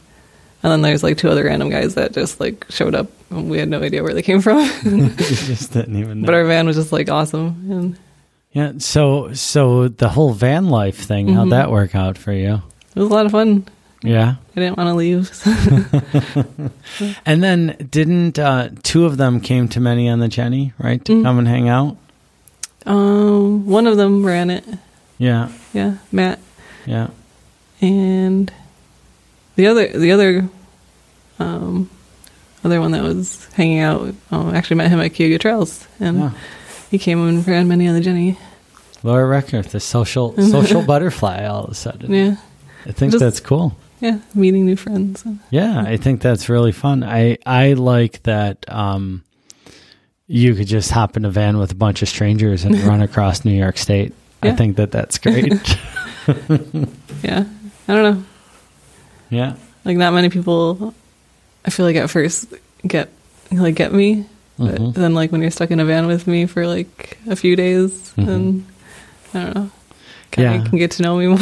and 0.61 0.71
then 0.71 0.81
there's 0.81 1.03
like 1.03 1.17
two 1.17 1.29
other 1.29 1.43
random 1.43 1.69
guys 1.69 1.95
that 1.95 2.13
just 2.13 2.39
like 2.39 2.65
showed 2.69 2.95
up, 2.95 3.07
and 3.29 3.49
we 3.49 3.57
had 3.57 3.69
no 3.69 3.81
idea 3.81 4.03
where 4.03 4.13
they 4.13 4.21
came 4.21 4.41
from. 4.41 4.59
just 5.17 5.73
didn't 5.73 5.95
even 5.97 6.21
know. 6.21 6.25
but 6.25 6.35
our 6.35 6.45
van 6.45 6.67
was 6.67 6.75
just 6.75 6.91
like 6.91 7.09
awesome, 7.09 7.71
and 7.71 7.97
yeah. 8.51 8.73
So 8.77 9.33
so 9.33 9.87
the 9.87 10.09
whole 10.09 10.33
van 10.33 10.67
life 10.69 10.97
thing, 10.97 11.29
how'd 11.29 11.47
Mhm. 11.47 11.51
that 11.51 11.71
work 11.71 11.95
out 11.95 12.17
for 12.17 12.31
you? 12.31 12.61
It 12.95 12.99
was 12.99 13.09
a 13.09 13.13
lot 13.13 13.25
of 13.25 13.31
fun. 13.31 13.65
Yeah. 14.03 14.35
I 14.55 14.59
didn't 14.59 14.77
want 14.77 14.89
to 14.89 14.93
leave. 14.95 15.31
And 17.25 17.41
then 17.43 17.87
didn't 17.89 18.37
uh, 18.37 18.69
two 18.83 19.05
of 19.05 19.17
them 19.17 19.39
came 19.39 19.67
to 19.69 19.79
Many 19.79 20.09
on 20.09 20.19
the 20.19 20.27
Genny, 20.27 20.73
right, 20.77 21.03
to 21.05 21.13
Mm. 21.13 21.23
come 21.23 21.39
and 21.39 21.47
hang 21.47 21.69
out? 21.69 21.97
um, 22.85 23.65
one 23.65 23.87
of 23.87 23.95
them 23.97 24.25
ran 24.25 24.49
it. 24.49 24.65
Yeah, 25.17 25.49
Yeah, 25.73 25.95
Matt, 26.11 26.39
yeah. 26.85 27.07
and 27.81 28.51
the 29.55 29.67
other 29.67 29.87
the 29.87 30.11
other 30.11 30.49
um 31.39 31.89
other 32.63 32.81
one 32.81 32.91
that 32.91 33.03
was 33.03 33.47
hanging 33.53 33.79
out. 33.79 34.13
Um, 34.31 34.53
actually 34.53 34.75
met 34.77 34.89
him 34.89 34.99
at 34.99 35.13
Cayuga 35.13 35.39
Trails, 35.39 35.87
and 35.99 36.19
yeah. 36.19 36.31
he 36.91 36.97
came 36.97 37.25
and 37.25 37.47
ran 37.47 37.67
many 37.69 37.87
on 37.87 37.95
the 37.95 38.01
Genny. 38.01 38.37
Laura 39.01 39.41
Recker, 39.41 39.63
the 39.65 39.79
social 39.79 40.35
social 40.51 40.81
butterfly. 40.83 41.45
All 41.45 41.63
of 41.65 41.71
a 41.71 41.75
sudden, 41.75 42.11
Yeah, 42.13 42.35
I 42.85 42.91
think 42.91 43.11
Just- 43.13 43.23
that's 43.23 43.39
cool. 43.39 43.75
yeah, 44.01 44.19
meeting 44.35 44.65
new 44.65 44.75
friends. 44.75 45.23
Yeah, 45.49 45.81
I 45.85 45.97
think 45.97 46.21
that's 46.21 46.49
really 46.49 46.71
fun. 46.71 47.03
I 47.03 47.37
I 47.45 47.73
like 47.73 48.23
that. 48.23 48.65
Um, 48.67 49.23
you 50.27 50.55
could 50.55 50.67
just 50.67 50.89
hop 50.91 51.15
in 51.17 51.25
a 51.25 51.29
van 51.29 51.57
with 51.57 51.71
a 51.71 51.75
bunch 51.75 52.01
of 52.01 52.09
strangers 52.09 52.63
and 52.65 52.77
run 52.81 53.01
across 53.09 53.43
New 53.45 53.53
York 53.53 53.77
State. 53.77 54.13
I 54.41 54.51
think 54.51 54.75
that 54.77 54.91
that's 54.91 55.17
great. 55.17 55.53
Yeah, 57.23 57.45
I 57.87 57.93
don't 57.93 58.03
know. 58.17 58.23
yeah, 59.29 59.55
Like 59.85 59.97
not 59.97 60.13
many 60.13 60.29
people. 60.29 60.93
I 61.65 61.69
feel 61.69 61.85
like 61.85 61.95
at 61.95 62.09
first 62.09 62.53
get 62.85 63.09
like 63.51 63.75
get 63.75 63.93
me, 63.93 64.25
but 64.57 64.75
Mhm. 64.75 64.93
then 64.93 65.13
like 65.13 65.31
when 65.31 65.41
you're 65.41 65.51
stuck 65.51 65.71
in 65.71 65.79
a 65.79 65.85
van 65.85 66.07
with 66.07 66.27
me 66.27 66.45
for 66.45 66.67
like 66.67 67.17
a 67.27 67.35
few 67.35 67.55
days, 67.55 67.91
Mhm. 68.17 68.25
then 68.25 68.65
I 69.33 69.39
don't 69.43 69.55
know. 69.55 69.71
Kind 70.31 70.43
Yeah. 70.45 70.61
of 70.63 70.69
can 70.69 70.77
get 70.79 70.91
to 70.91 71.03
know 71.03 71.17
me 71.17 71.27
more. 71.35 71.37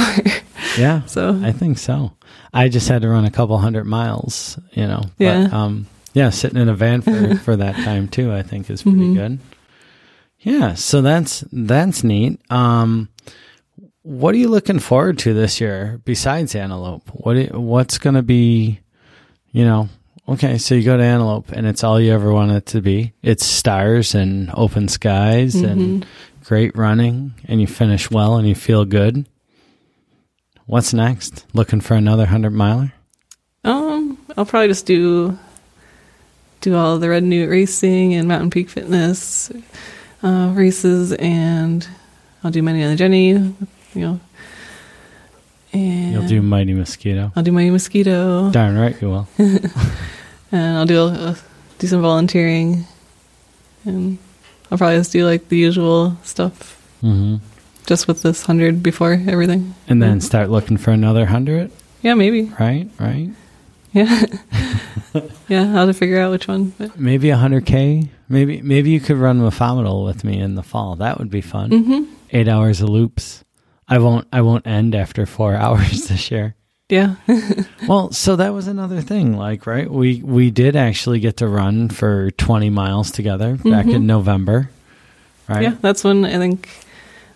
Yeah. 0.77 1.01
so 1.05 1.39
I 1.43 1.51
think 1.51 1.77
so. 1.77 2.13
I 2.53 2.69
just 2.69 2.87
had 2.87 3.01
to 3.03 3.09
run 3.09 3.25
a 3.25 3.31
couple 3.31 3.57
hundred 3.57 3.85
miles, 3.85 4.59
you 4.73 4.85
know. 4.87 5.03
Yeah. 5.17 5.43
But, 5.43 5.53
um, 5.53 5.87
yeah, 6.13 6.29
sitting 6.29 6.59
in 6.59 6.69
a 6.69 6.73
van 6.75 7.01
for, 7.01 7.35
for 7.43 7.55
that 7.55 7.75
time 7.77 8.07
too, 8.07 8.33
I 8.33 8.41
think 8.43 8.69
is 8.69 8.83
pretty 8.83 8.97
Mhm. 8.99 9.15
good. 9.15 9.39
Yeah, 10.39 10.73
so 10.73 11.01
that's 11.01 11.43
that's 11.51 12.03
neat. 12.03 12.39
Um, 12.49 13.09
what 14.01 14.33
are 14.33 14.37
you 14.39 14.49
looking 14.49 14.79
forward 14.79 15.19
to 15.19 15.33
this 15.33 15.61
year 15.61 16.01
besides 16.03 16.55
Antelope? 16.55 17.07
What 17.13 17.37
you- 17.37 17.59
what's 17.59 17.99
going 17.99 18.15
to 18.15 18.23
be, 18.23 18.79
you 19.51 19.63
know? 19.63 19.87
Okay, 20.27 20.57
so 20.57 20.73
you 20.75 20.83
go 20.83 20.97
to 20.97 21.03
Antelope 21.03 21.51
and 21.51 21.67
it's 21.67 21.83
all 21.83 21.99
you 21.99 22.11
ever 22.13 22.31
want 22.33 22.51
it 22.51 22.65
to 22.67 22.81
be. 22.81 23.13
It's 23.21 23.45
stars 23.45 24.15
and 24.15 24.49
open 24.55 24.87
skies 24.87 25.55
and 25.55 26.03
Mhm. 26.03 26.07
great 26.45 26.75
running, 26.75 27.33
and 27.47 27.61
you 27.61 27.67
finish 27.67 28.09
well 28.09 28.37
and 28.37 28.47
you 28.47 28.55
feel 28.55 28.83
good. 28.85 29.27
What's 30.65 30.93
next? 30.93 31.45
Looking 31.53 31.81
for 31.81 31.95
another 31.95 32.25
hundred 32.27 32.51
miler? 32.51 32.93
um, 33.63 34.17
I'll 34.37 34.45
probably 34.45 34.67
just 34.69 34.85
do 34.85 35.37
do 36.61 36.75
all 36.75 36.97
the 36.99 37.09
Red 37.09 37.23
Newt 37.23 37.49
racing 37.49 38.13
and 38.13 38.27
Mountain 38.27 38.49
Peak 38.51 38.69
Fitness 38.69 39.51
uh, 40.23 40.51
races, 40.55 41.11
and 41.13 41.87
I'll 42.43 42.51
do 42.51 42.61
many 42.63 42.83
on 42.83 42.95
the 42.95 43.03
Genny. 43.03 43.53
You 43.93 44.01
know, 44.01 44.19
and 45.73 46.13
You'll 46.13 46.27
do 46.27 46.41
Mighty 46.41 46.73
Mosquito. 46.73 47.31
I'll 47.35 47.43
do 47.43 47.51
Mighty 47.51 47.71
mosquito. 47.71 48.49
Darn 48.51 48.77
right 48.77 48.99
you 49.01 49.09
will. 49.09 49.27
and 49.37 50.77
I'll 50.77 50.85
do 50.85 51.03
uh, 51.07 51.35
do 51.79 51.87
some 51.87 52.01
volunteering, 52.01 52.85
and 53.83 54.17
I'll 54.71 54.77
probably 54.77 54.97
just 54.97 55.11
do 55.11 55.25
like 55.25 55.49
the 55.49 55.57
usual 55.57 56.15
stuff, 56.23 56.79
hmm 57.01 57.37
just 57.85 58.07
with 58.07 58.21
this 58.21 58.45
hundred 58.45 58.81
before 58.83 59.13
everything. 59.27 59.75
And 59.87 60.01
then 60.01 60.21
start 60.21 60.49
looking 60.49 60.77
for 60.77 60.91
another 60.91 61.25
hundred. 61.25 61.71
Yeah, 62.01 62.13
maybe. 62.15 62.51
Right, 62.59 62.89
right. 62.99 63.29
Yeah, 63.93 64.23
yeah, 65.49 65.65
how 65.65 65.85
to 65.85 65.93
figure 65.93 66.19
out 66.19 66.31
which 66.31 66.47
one. 66.47 66.73
But, 66.77 66.97
maybe 66.97 67.27
100k. 67.27 68.07
Maybe 68.29 68.61
maybe 68.61 68.89
you 68.91 69.01
could 69.01 69.17
run 69.17 69.41
Mofamital 69.41 70.05
with 70.05 70.23
me 70.23 70.39
in 70.39 70.55
the 70.55 70.63
fall. 70.63 70.95
That 70.95 71.19
would 71.19 71.29
be 71.29 71.41
fun. 71.41 71.69
mm-hmm. 71.71 72.13
Eight 72.31 72.47
hours 72.47 72.79
of 72.81 72.87
loops. 72.89 73.43
I 73.89 73.97
won't 73.99 74.25
I 74.31 74.41
won't 74.41 74.65
end 74.65 74.95
after 74.95 75.25
four 75.25 75.55
hours 75.65 76.07
this 76.07 76.31
year. 76.31 76.55
Yeah. 76.89 77.15
Well, 77.87 78.11
so 78.11 78.35
that 78.35 78.53
was 78.53 78.67
another 78.67 79.01
thing. 79.01 79.35
Like, 79.35 79.65
right? 79.65 79.89
We 79.89 80.21
we 80.23 80.51
did 80.51 80.75
actually 80.75 81.19
get 81.19 81.37
to 81.37 81.47
run 81.47 81.89
for 81.89 82.29
20 82.31 82.69
miles 82.69 83.09
together 83.11 83.55
back 83.55 83.87
in 83.87 84.05
November. 84.05 84.69
Right? 85.49 85.63
yeah. 85.63 85.75
That's 85.81 86.03
when 86.03 86.23
I 86.23 86.37
think 86.37 86.69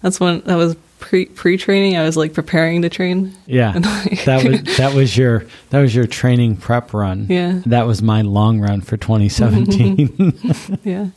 that's 0.02 0.20
when 0.20 0.42
that 0.42 0.56
was 0.56 0.76
pre 1.00 1.26
pre 1.26 1.58
training. 1.58 1.98
I 1.98 2.04
was 2.04 2.18
like 2.18 2.34
preparing 2.34 2.82
to 2.82 2.90
train. 2.90 3.34
Yeah. 3.46 3.74
Like, 3.74 4.26
that 4.26 4.44
was 4.44 4.78
that 4.78 4.94
was 4.94 5.16
your 5.16 5.46
that 5.70 5.82
was 5.82 5.96
your 5.96 6.08
training 6.08 6.58
prep 6.58 6.94
run. 6.94 7.28
Yeah. 7.30 7.62
That 7.66 7.86
was 7.86 8.02
my 8.02 8.22
long 8.22 8.60
run 8.60 8.82
for 8.82 8.98
2017. 8.98 10.80
yeah. 10.84 11.08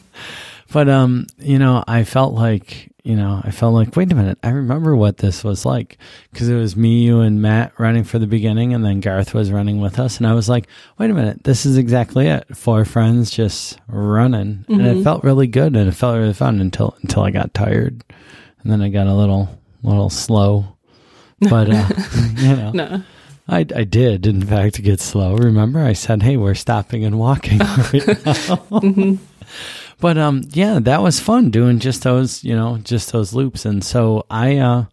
but 0.73 0.89
um, 0.89 1.27
you 1.39 1.59
know, 1.59 1.83
I 1.87 2.05
felt 2.05 2.35
like, 2.35 2.91
you 3.03 3.17
know, 3.17 3.41
I 3.43 3.51
felt 3.51 3.73
like 3.75 3.97
wait 3.97 4.13
a 4.13 4.15
minute, 4.15 4.39
I 4.43 4.51
remember 4.51 4.95
what 4.95 5.19
this 5.19 5.43
was 5.43 5.65
like 5.65 5.97
cuz 6.35 6.49
it 6.49 6.57
was 6.57 6.77
me, 6.77 7.05
you 7.05 7.21
and 7.21 7.41
Matt 7.41 7.73
running 7.79 8.05
for 8.05 8.19
the 8.19 8.27
beginning 8.27 8.75
and 8.75 8.85
then 8.85 9.01
Garth 9.01 9.33
was 9.33 9.51
running 9.51 9.81
with 9.81 9.99
us 9.99 10.19
and 10.19 10.27
I 10.27 10.35
was 10.35 10.49
like, 10.49 10.69
wait 10.99 11.11
a 11.11 11.15
minute, 11.15 11.45
this 11.45 11.65
is 11.65 11.79
exactly 11.79 12.27
it. 12.27 12.45
Four 12.55 12.85
friends 12.85 13.31
just 13.31 13.79
running. 13.89 14.67
And 14.69 14.87
it 14.87 15.03
felt 15.03 15.25
really 15.25 15.47
good 15.47 15.77
and 15.77 15.89
it 15.89 15.93
felt 15.93 16.19
really 16.19 16.35
fun 16.35 16.61
until 16.61 16.95
until 17.03 17.23
I 17.23 17.31
got 17.31 17.55
tired. 17.55 18.05
And 18.63 18.73
then 18.73 18.83
I 18.83 18.89
got 18.89 19.07
a 19.07 19.15
little 19.15 19.49
little 19.83 20.11
slow. 20.11 20.77
But 21.41 21.71
uh, 21.71 21.89
you 22.37 22.57
know, 22.57 22.71
No. 22.73 23.03
I, 23.51 23.61
I 23.61 23.85
did, 23.85 24.27
in 24.27 24.45
fact, 24.45 24.83
get 24.83 25.01
slow. 25.01 25.35
Remember, 25.37 25.81
I 25.83 25.95
said, 25.95 26.23
"Hey, 26.23 26.37
we're 26.37 26.55
stopping 26.55 27.05
and 27.05 27.19
walking." 27.19 27.59
Right 27.59 28.27
now. 28.27 29.19
But 30.01 30.17
um, 30.17 30.43
yeah, 30.51 30.79
that 30.81 31.03
was 31.03 31.19
fun 31.19 31.51
doing 31.51 31.81
just 31.81 32.03
those, 32.05 32.45
you 32.45 32.55
know, 32.55 32.79
just 32.79 33.11
those 33.11 33.35
loops. 33.35 33.65
And 33.65 33.83
so 33.83 34.25
I, 34.31 34.59
uh, 34.59 34.85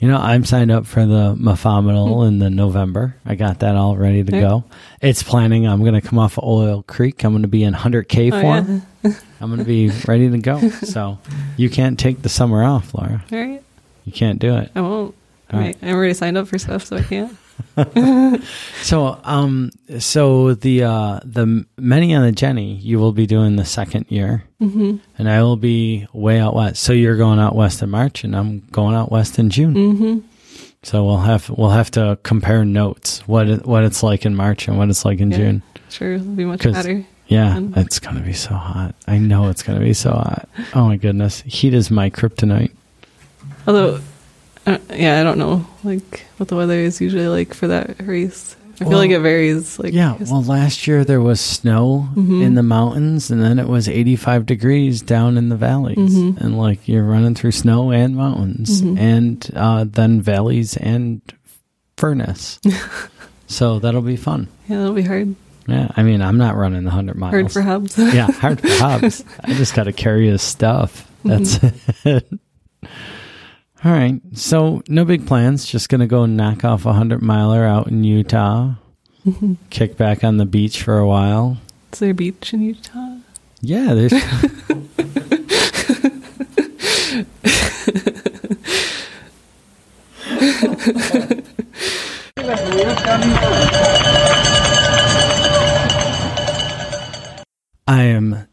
you 0.00 0.08
know, 0.08 0.16
I'm 0.16 0.44
signed 0.46 0.70
up 0.70 0.86
for 0.86 1.04
the 1.04 1.34
Mafamital 1.38 2.22
hmm. 2.22 2.28
in 2.28 2.38
the 2.38 2.48
November. 2.50 3.14
I 3.26 3.34
got 3.34 3.60
that 3.60 3.76
all 3.76 3.96
ready 3.96 4.24
to 4.24 4.32
go. 4.32 4.64
It's 5.02 5.22
planning. 5.22 5.68
I'm 5.68 5.80
going 5.82 5.94
to 5.94 6.00
come 6.00 6.18
off 6.18 6.38
of 6.38 6.44
Oil 6.44 6.82
Creek. 6.86 7.22
I'm 7.22 7.32
going 7.32 7.42
to 7.42 7.48
be 7.48 7.62
in 7.64 7.74
100k 7.74 8.32
Oh, 8.32 8.40
form. 8.40 8.82
yeah. 9.02 9.12
I'm 9.40 9.48
going 9.48 9.58
to 9.58 9.64
be 9.64 9.90
ready 10.08 10.30
to 10.30 10.38
go. 10.38 10.58
So 10.70 11.18
you 11.56 11.68
can't 11.70 11.98
take 11.98 12.22
the 12.22 12.28
summer 12.28 12.64
off, 12.64 12.94
Laura. 12.94 13.22
All 13.30 13.38
right. 13.38 13.62
You 14.04 14.12
can't 14.12 14.38
do 14.38 14.56
it. 14.56 14.70
I 14.74 14.80
won't. 14.80 15.14
All 15.52 15.60
Right. 15.60 15.76
I'm 15.82 15.94
already 15.94 16.14
signed 16.14 16.38
up 16.38 16.48
for 16.48 16.58
stuff, 16.58 16.84
so 16.86 16.96
I 16.96 17.02
can't. 17.02 17.36
So, 18.82 19.20
um, 19.24 19.70
so 19.98 20.54
the 20.54 20.84
uh, 20.84 21.20
the 21.22 21.66
many 21.76 22.14
on 22.14 22.24
the 22.24 22.32
Genny, 22.32 22.82
you 22.82 22.98
will 22.98 23.12
be 23.12 23.26
doing 23.26 23.56
the 23.56 23.64
second 23.64 24.06
year, 24.08 24.44
mm-hmm. 24.60 24.96
and 25.18 25.28
I 25.30 25.42
will 25.42 25.56
be 25.56 26.06
way 26.12 26.40
out 26.40 26.54
west. 26.54 26.82
So 26.82 26.92
you're 26.92 27.16
going 27.16 27.38
out 27.38 27.54
west 27.54 27.82
in 27.82 27.90
March, 27.90 28.24
and 28.24 28.34
I'm 28.34 28.60
going 28.72 28.94
out 28.94 29.12
west 29.12 29.38
in 29.38 29.50
June. 29.50 29.74
Mm-hmm. 29.74 30.18
So 30.82 31.04
we'll 31.04 31.18
have 31.18 31.50
we'll 31.50 31.70
have 31.70 31.90
to 31.92 32.18
compare 32.22 32.64
notes 32.64 33.26
what 33.28 33.48
it, 33.48 33.66
what 33.66 33.84
it's 33.84 34.02
like 34.02 34.24
in 34.24 34.34
March 34.34 34.66
and 34.66 34.78
what 34.78 34.88
it's 34.88 35.04
like 35.04 35.20
in 35.20 35.30
Yeah. 35.30 35.36
June. 35.36 35.62
Sure, 35.90 36.14
it'll 36.14 36.26
be 36.26 36.44
much 36.44 36.62
better. 36.62 37.04
Yeah, 37.28 37.56
And- 37.56 37.76
it's 37.76 37.98
gonna 38.00 38.20
be 38.20 38.32
so 38.32 38.54
hot. 38.54 38.94
I 39.06 39.18
know 39.18 39.50
it's 39.50 39.62
gonna 39.62 39.80
be 39.80 39.92
so 39.92 40.10
hot. 40.10 40.48
Oh 40.74 40.86
my 40.88 40.96
goodness, 40.96 41.42
heat 41.42 41.74
is 41.74 41.90
my 41.90 42.08
kryptonite. 42.10 42.72
Although, 43.66 44.00
uh, 44.74 44.78
yeah, 44.94 45.20
I 45.20 45.22
don't 45.24 45.38
know 45.38 45.66
like 45.84 46.26
what 46.36 46.48
the 46.48 46.56
weather 46.56 46.74
is 46.78 47.00
usually 47.00 47.28
like 47.28 47.54
for 47.54 47.68
that 47.68 48.00
race. 48.00 48.56
I 48.74 48.84
feel 48.84 48.88
Well, 48.90 48.98
like 48.98 49.10
it 49.10 49.20
varies. 49.20 49.78
Like 49.78 49.92
Yeah, 49.92 50.16
well, 50.30 50.42
last 50.42 50.86
year 50.86 51.04
there 51.04 51.20
was 51.20 51.38
snow 51.40 52.08
Mm-hmm. 52.14 52.42
in 52.42 52.54
the 52.54 52.62
mountains, 52.62 53.30
and 53.30 53.42
then 53.42 53.58
it 53.58 53.68
was 53.68 53.88
85 53.88 54.46
degrees 54.46 55.02
down 55.02 55.36
in 55.36 55.50
the 55.50 55.56
valleys. 55.56 55.98
Mm-hmm. 55.98 56.42
And 56.44 56.58
like 56.58 56.88
you're 56.88 57.04
running 57.04 57.34
through 57.34 57.52
snow 57.52 57.90
and 57.92 58.16
mountains, 58.16 58.80
and 58.80 59.46
uh, 59.54 59.84
then 59.86 60.22
valleys 60.22 60.76
and 60.78 61.20
furnace. 61.98 62.58
so 63.46 63.78
that'll 63.80 64.00
be 64.00 64.16
fun. 64.16 64.48
yeah, 64.68 64.78
that'll 64.78 64.94
be 64.94 65.02
hard. 65.02 65.34
Yeah, 65.66 65.88
I 65.94 66.02
mean, 66.02 66.22
I'm 66.22 66.38
not 66.38 66.56
running 66.56 66.82
the 66.84 66.88
100 66.90 67.16
miles. 67.16 67.32
Hard 67.32 67.52
for 67.52 67.60
hubs. 67.62 67.98
yeah, 67.98 68.30
hard 68.32 68.60
for 68.60 68.68
Hobbs. 68.70 69.22
I 69.44 69.52
just 69.54 69.74
got 69.74 69.84
to 69.84 69.92
carry 69.92 70.26
his 70.26 70.40
stuff. 70.42 71.06
That's 71.22 71.58
Mm-hmm. 71.58 72.08
it. 72.08 72.40
All 73.82 73.92
right. 73.92 74.20
So, 74.34 74.82
no 74.88 75.06
big 75.06 75.26
plans. 75.26 75.64
Just 75.64 75.88
going 75.88 76.02
to 76.02 76.06
go 76.06 76.26
knock 76.26 76.64
off 76.64 76.84
a 76.84 76.88
100 76.88 77.22
miler 77.22 77.64
out 77.64 77.86
in 77.86 78.04
Utah. 78.04 78.74
Mm-hmm. 79.26 79.54
Kick 79.70 79.96
back 79.96 80.22
on 80.22 80.36
the 80.36 80.44
beach 80.44 80.82
for 80.82 80.98
a 80.98 81.06
while. 81.06 81.56
Is 81.92 81.98
there 81.98 82.10
a 82.10 82.14
beach 82.14 82.52
in 82.52 82.60
Utah? 82.60 83.16
Yeah, 83.62 83.94
there's. 83.94 84.12
I 97.86 98.02
am 98.02 98.46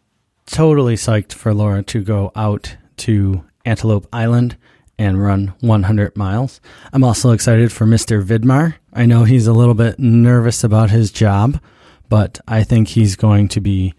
totally 0.46 0.96
psyched 0.96 1.34
for 1.34 1.54
Laura 1.54 1.84
to 1.84 2.02
go 2.02 2.32
out 2.34 2.78
to 2.98 3.44
Antelope 3.66 4.08
Island 4.14 4.56
and 5.00 5.22
run 5.22 5.54
100 5.60 6.16
miles. 6.16 6.60
I'm 6.92 7.04
also 7.04 7.32
excited 7.32 7.72
for 7.72 7.86
Mr. 7.86 8.24
Vidmar. 8.24 8.76
I 8.94 9.06
know 9.06 9.24
he's 9.24 9.48
a 9.48 9.54
little 9.54 9.74
bit 9.74 10.00
nervous 10.00 10.64
about 10.64 10.90
his 10.90 11.12
job, 11.12 11.62
but 12.10 12.40
I 12.48 12.64
think 12.64 12.90
he's 12.90 13.16
going 13.16 13.48
to 13.50 13.62
be 13.62 13.94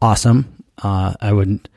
awesome. 0.00 0.64
Uh, 0.82 1.14
I 1.20 1.32
would, 1.32 1.68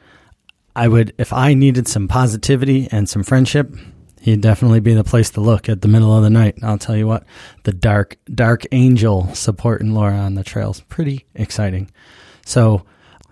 I 0.76 0.88
would, 0.88 1.14
if 1.18 1.32
I 1.32 1.54
needed 1.54 1.88
some 1.88 2.08
positivity 2.08 2.88
and 2.92 3.08
some 3.08 3.24
friendship, 3.24 3.76
he'd 4.22 4.42
definitely 4.42 4.80
be 4.80 4.96
the 4.96 5.04
place 5.04 5.30
to 5.32 5.42
look 5.42 5.70
at 5.70 5.82
the 5.82 5.88
middle 5.88 6.16
of 6.16 6.24
the 6.24 6.32
night. 6.32 6.58
I'll 6.64 6.80
tell 6.80 6.98
you 6.98 7.06
what, 7.06 7.24
the 7.64 7.74
dark, 7.74 8.18
dark 8.34 8.66
angel 8.72 9.34
supporting 9.36 9.94
Laura 9.94 10.16
on 10.16 10.34
the 10.34 10.44
trails, 10.44 10.82
pretty 10.82 11.26
exciting. 11.36 11.92
So 12.46 12.84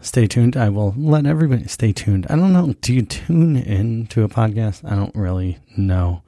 stay 0.04 0.28
tuned. 0.28 0.56
I 0.56 0.70
will 0.70 0.94
let 0.98 1.26
everybody 1.26 1.68
stay 1.68 1.94
tuned. 1.94 2.28
I 2.30 2.36
don't 2.36 2.54
know. 2.54 2.76
Do 2.82 2.94
you 2.94 3.02
tune 3.04 3.56
in 3.56 4.08
to 4.08 4.24
a 4.24 4.30
podcast? 4.30 4.90
I 4.90 4.96
don't 4.96 5.16
really 5.16 5.58
know. 5.76 6.22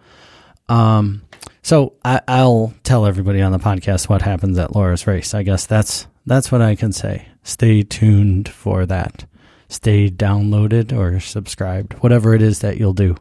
Um, 0.68 1.24
so 1.62 1.94
I, 2.04 2.22
I'll 2.28 2.74
tell 2.84 3.06
everybody 3.06 3.42
on 3.42 3.52
the 3.52 3.60
podcast 3.60 4.10
what 4.10 4.22
happens 4.22 4.58
at 4.58 4.76
Laura's 4.76 5.06
race. 5.06 5.34
I 5.34 5.44
guess 5.44 5.66
that's 5.66 6.08
that's 6.26 6.52
what 6.52 6.62
I 6.62 6.76
can 6.76 6.92
say. 6.92 7.28
Stay 7.44 7.84
tuned 7.84 8.50
for 8.50 8.86
that. 8.88 9.26
Stay 9.68 10.10
downloaded 10.10 10.96
or 10.96 11.20
subscribed, 11.20 11.94
whatever 11.96 12.34
it 12.34 12.42
is 12.42 12.60
that 12.60 12.78
you'll 12.78 12.94
do. 12.94 13.16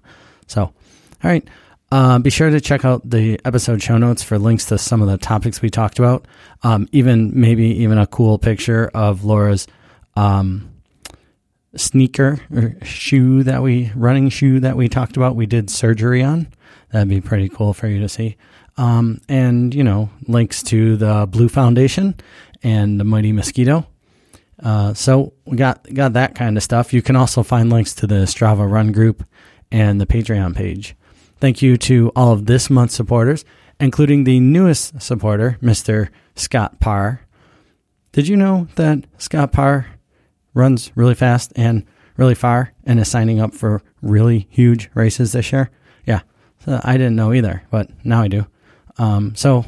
So, 0.47 0.63
all 0.63 0.75
right. 1.23 1.47
Uh, 1.93 2.19
be 2.19 2.31
sure 2.31 2.51
to 2.51 2.61
check 2.61 2.85
out 2.85 3.09
the 3.09 3.39
episode 3.45 3.83
show 3.83 3.99
notes 3.99 4.23
for 4.23 4.39
links 4.39 4.65
to 4.67 4.79
some 4.79 5.01
of 5.01 5.09
the 5.09 5.19
topics 5.19 5.63
we 5.63 5.71
talked 5.71 5.99
about. 5.99 6.27
Um, 6.63 6.89
even 6.93 7.39
maybe 7.39 7.67
even 7.83 7.99
a 7.99 8.07
cool 8.07 8.39
picture 8.39 8.91
of 8.95 9.25
Laura's 9.25 9.67
um, 10.17 10.71
sneaker 11.77 12.41
or 12.55 12.77
shoe 12.85 13.43
that 13.43 13.63
we 13.63 13.91
running 13.95 14.29
shoe 14.29 14.61
that 14.61 14.77
we 14.77 14.89
talked 14.89 15.17
about. 15.17 15.37
We 15.37 15.47
did 15.47 15.71
surgery 15.71 16.23
on. 16.23 16.49
That'd 16.93 17.09
be 17.09 17.21
pretty 17.21 17.49
cool 17.49 17.75
for 17.75 17.89
you 17.89 18.01
to 18.01 18.09
see. 18.09 18.37
Um, 18.77 19.21
and 19.29 19.75
you 19.75 19.85
know, 19.85 20.11
links 20.27 20.63
to 20.65 20.97
the 20.97 21.27
Blue 21.27 21.49
Foundation 21.49 22.15
and 22.63 22.99
the 22.99 23.05
Mighty 23.05 23.33
Mosquito. 23.33 23.87
Uh, 24.63 24.95
so 24.95 25.33
we 25.45 25.57
got 25.57 25.93
got 25.93 26.13
that 26.15 26.35
kind 26.35 26.57
of 26.57 26.63
stuff. 26.63 26.93
You 26.93 27.03
can 27.03 27.17
also 27.17 27.43
find 27.43 27.71
links 27.71 27.95
to 27.97 28.07
the 28.07 28.25
Strava 28.27 28.71
Run 28.71 28.93
group 28.93 29.25
and 29.71 30.01
the 30.01 30.07
Patreon 30.07 30.55
page. 30.55 30.95
Thank 31.41 31.61
you 31.61 31.77
to 31.79 32.13
all 32.15 32.33
of 32.33 32.47
this 32.47 32.71
month's 32.71 32.95
supporters, 32.95 33.45
including 33.81 34.25
the 34.25 34.41
newest 34.41 35.03
supporter, 35.03 35.59
Mr. 35.61 36.09
Scott 36.37 36.81
Parr. 36.81 37.21
Did 38.13 38.29
you 38.29 38.37
know 38.37 38.69
that 38.77 39.05
Scott 39.19 39.53
Parr 39.53 39.87
runs 40.55 40.93
really 40.95 41.15
fast 41.15 41.53
and 41.57 41.85
really 42.17 42.35
far 42.35 42.73
and 42.85 42.99
is 43.01 43.09
signing 43.09 43.41
up 43.41 43.55
for 43.55 43.83
really 44.01 44.47
huge 44.51 44.89
races 44.95 45.33
this 45.33 45.53
year? 45.53 45.71
Yeah, 46.07 46.21
so 46.65 46.81
I 46.83 46.93
didn't 46.93 47.17
know 47.17 47.33
either, 47.33 47.63
but 47.71 47.91
now 48.05 48.23
I 48.23 48.29
do. 48.29 48.47
Um, 48.99 49.35
so 49.35 49.67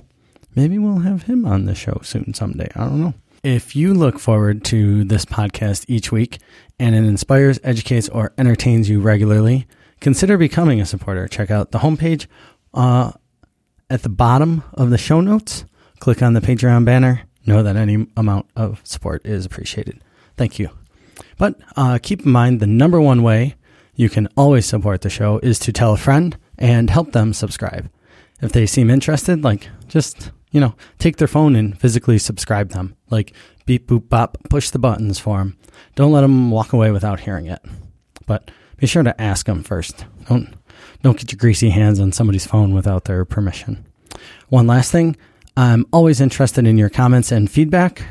maybe 0.55 0.79
we'll 0.79 1.01
have 1.01 1.25
him 1.25 1.45
on 1.45 1.65
the 1.65 1.75
show 1.75 2.01
soon 2.03 2.35
someday. 2.35 2.71
I 2.75 2.85
don't 2.85 3.01
know. 3.01 3.15
If 3.43 3.77
you 3.77 3.95
look 3.95 4.19
forward 4.19 4.65
to 4.67 5.05
this 5.05 5.25
podcast 5.25 5.85
each 5.89 6.11
week 6.11 6.39
and 6.81 6.95
it 6.95 7.05
inspires, 7.05 7.61
educates, 7.63 8.09
or 8.09 8.33
entertains 8.39 8.89
you 8.89 9.01
regularly, 9.01 9.67
consider 10.01 10.37
becoming 10.37 10.81
a 10.81 10.87
supporter. 10.87 11.29
Check 11.29 11.51
out 11.51 11.71
the 11.71 11.79
homepage 11.79 12.27
uh, 12.75 13.13
at 13.89 14.03
the 14.03 14.09
bottom 14.09 14.65
of 14.75 14.91
the 14.91 14.99
show 14.99 15.21
notes. 15.21 15.65
Click 16.01 16.23
on 16.23 16.33
the 16.33 16.41
Patreon 16.41 16.85
banner. 16.85 17.23
Know 17.47 17.63
that 17.63 17.77
any 17.77 18.09
amount 18.17 18.47
of 18.57 18.81
support 18.83 19.25
is 19.25 19.47
appreciated. 19.47 20.03
Thank 20.37 20.59
you. 20.59 20.71
But 21.39 21.61
uh, 21.77 21.99
keep 22.03 22.25
in 22.25 22.33
mind 22.33 22.61
the 22.61 22.67
number 22.67 23.01
one 23.01 23.23
way 23.23 23.55
you 23.95 24.09
can 24.09 24.29
always 24.37 24.67
support 24.67 25.01
the 25.01 25.11
show 25.11 25.39
is 25.43 25.59
to 25.61 25.73
tell 25.73 25.93
a 25.93 25.99
friend 25.99 26.37
and 26.59 26.91
help 26.91 27.13
them 27.13 27.33
subscribe. 27.33 27.91
If 28.43 28.53
they 28.53 28.67
seem 28.67 28.91
interested, 28.91 29.43
like 29.43 29.69
just 29.89 30.31
you 30.57 30.61
know, 30.61 30.75
take 30.99 31.19
their 31.19 31.29
phone 31.29 31.55
and 31.55 31.79
physically 31.79 32.17
subscribe 32.17 32.71
them. 32.71 32.97
Like 33.11 33.35
beep, 33.67 33.89
boop, 33.89 34.09
bop, 34.09 34.39
push 34.49 34.71
the 34.71 34.79
buttons 34.79 35.19
for 35.19 35.37
them. 35.37 35.59
Don't 35.97 36.13
let 36.13 36.23
them 36.23 36.51
walk 36.51 36.73
away 36.73 36.91
without 36.91 37.21
hearing 37.21 37.45
it. 37.45 37.61
But 38.27 38.51
be 38.79 38.87
sure 38.87 39.03
to 39.03 39.21
ask 39.21 39.45
them 39.45 39.63
first. 39.63 40.07
Don't, 40.31 40.55
don't 41.03 41.19
get 41.19 41.31
your 41.31 41.39
greasy 41.39 41.69
hands 41.69 42.01
on 42.01 42.11
somebody's 42.11 42.47
phone 42.47 42.73
without 42.73 43.05
their 43.05 43.27
permission. 43.27 43.85
One 44.49 44.67
last 44.67 44.91
thing. 44.91 45.17
I'm 45.59 45.85
always 45.93 46.23
interested 46.23 46.67
in 46.67 46.79
your 46.79 46.89
comments 46.89 47.33
and 47.33 47.51
feedback. 47.51 48.03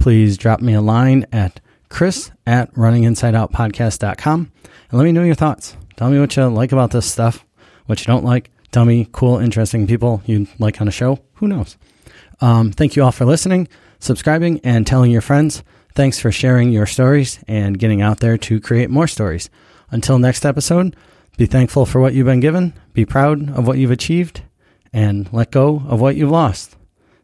Please 0.00 0.36
drop 0.36 0.60
me 0.60 0.74
a 0.74 0.80
line 0.80 1.26
at 1.32 1.60
chris 1.88 2.30
at 2.46 2.72
runninginsideoutpodcast.com 2.74 4.52
and 4.90 4.98
let 4.98 5.04
me 5.04 5.12
know 5.12 5.22
your 5.22 5.34
thoughts. 5.34 5.76
Tell 5.96 6.10
me 6.10 6.18
what 6.18 6.36
you 6.36 6.46
like 6.46 6.72
about 6.72 6.90
this 6.90 7.10
stuff, 7.10 7.44
what 7.86 8.00
you 8.00 8.06
don't 8.06 8.24
like. 8.24 8.50
Tell 8.72 8.84
me 8.84 9.08
cool, 9.12 9.38
interesting 9.38 9.86
people 9.86 10.22
you 10.26 10.48
like 10.58 10.80
on 10.80 10.88
a 10.88 10.92
show. 10.92 11.20
Who 11.34 11.46
knows? 11.46 11.76
Um, 12.40 12.72
thank 12.72 12.96
you 12.96 13.04
all 13.04 13.12
for 13.12 13.24
listening, 13.24 13.68
subscribing, 14.00 14.60
and 14.64 14.86
telling 14.86 15.10
your 15.10 15.20
friends. 15.20 15.62
Thanks 15.94 16.18
for 16.18 16.32
sharing 16.32 16.72
your 16.72 16.86
stories 16.86 17.38
and 17.46 17.78
getting 17.78 18.02
out 18.02 18.18
there 18.18 18.36
to 18.38 18.60
create 18.60 18.90
more 18.90 19.06
stories. 19.06 19.48
Until 19.90 20.18
next 20.18 20.44
episode, 20.44 20.96
be 21.36 21.46
thankful 21.46 21.86
for 21.86 22.00
what 22.00 22.14
you've 22.14 22.26
been 22.26 22.40
given, 22.40 22.74
be 22.92 23.04
proud 23.04 23.48
of 23.50 23.66
what 23.66 23.78
you've 23.78 23.92
achieved, 23.92 24.42
and 24.92 25.32
let 25.32 25.52
go 25.52 25.82
of 25.86 26.00
what 26.00 26.16
you've 26.16 26.30
lost. 26.30 26.76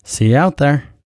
See 0.05 0.31
you 0.31 0.37
out 0.37 0.59
there. 0.59 0.91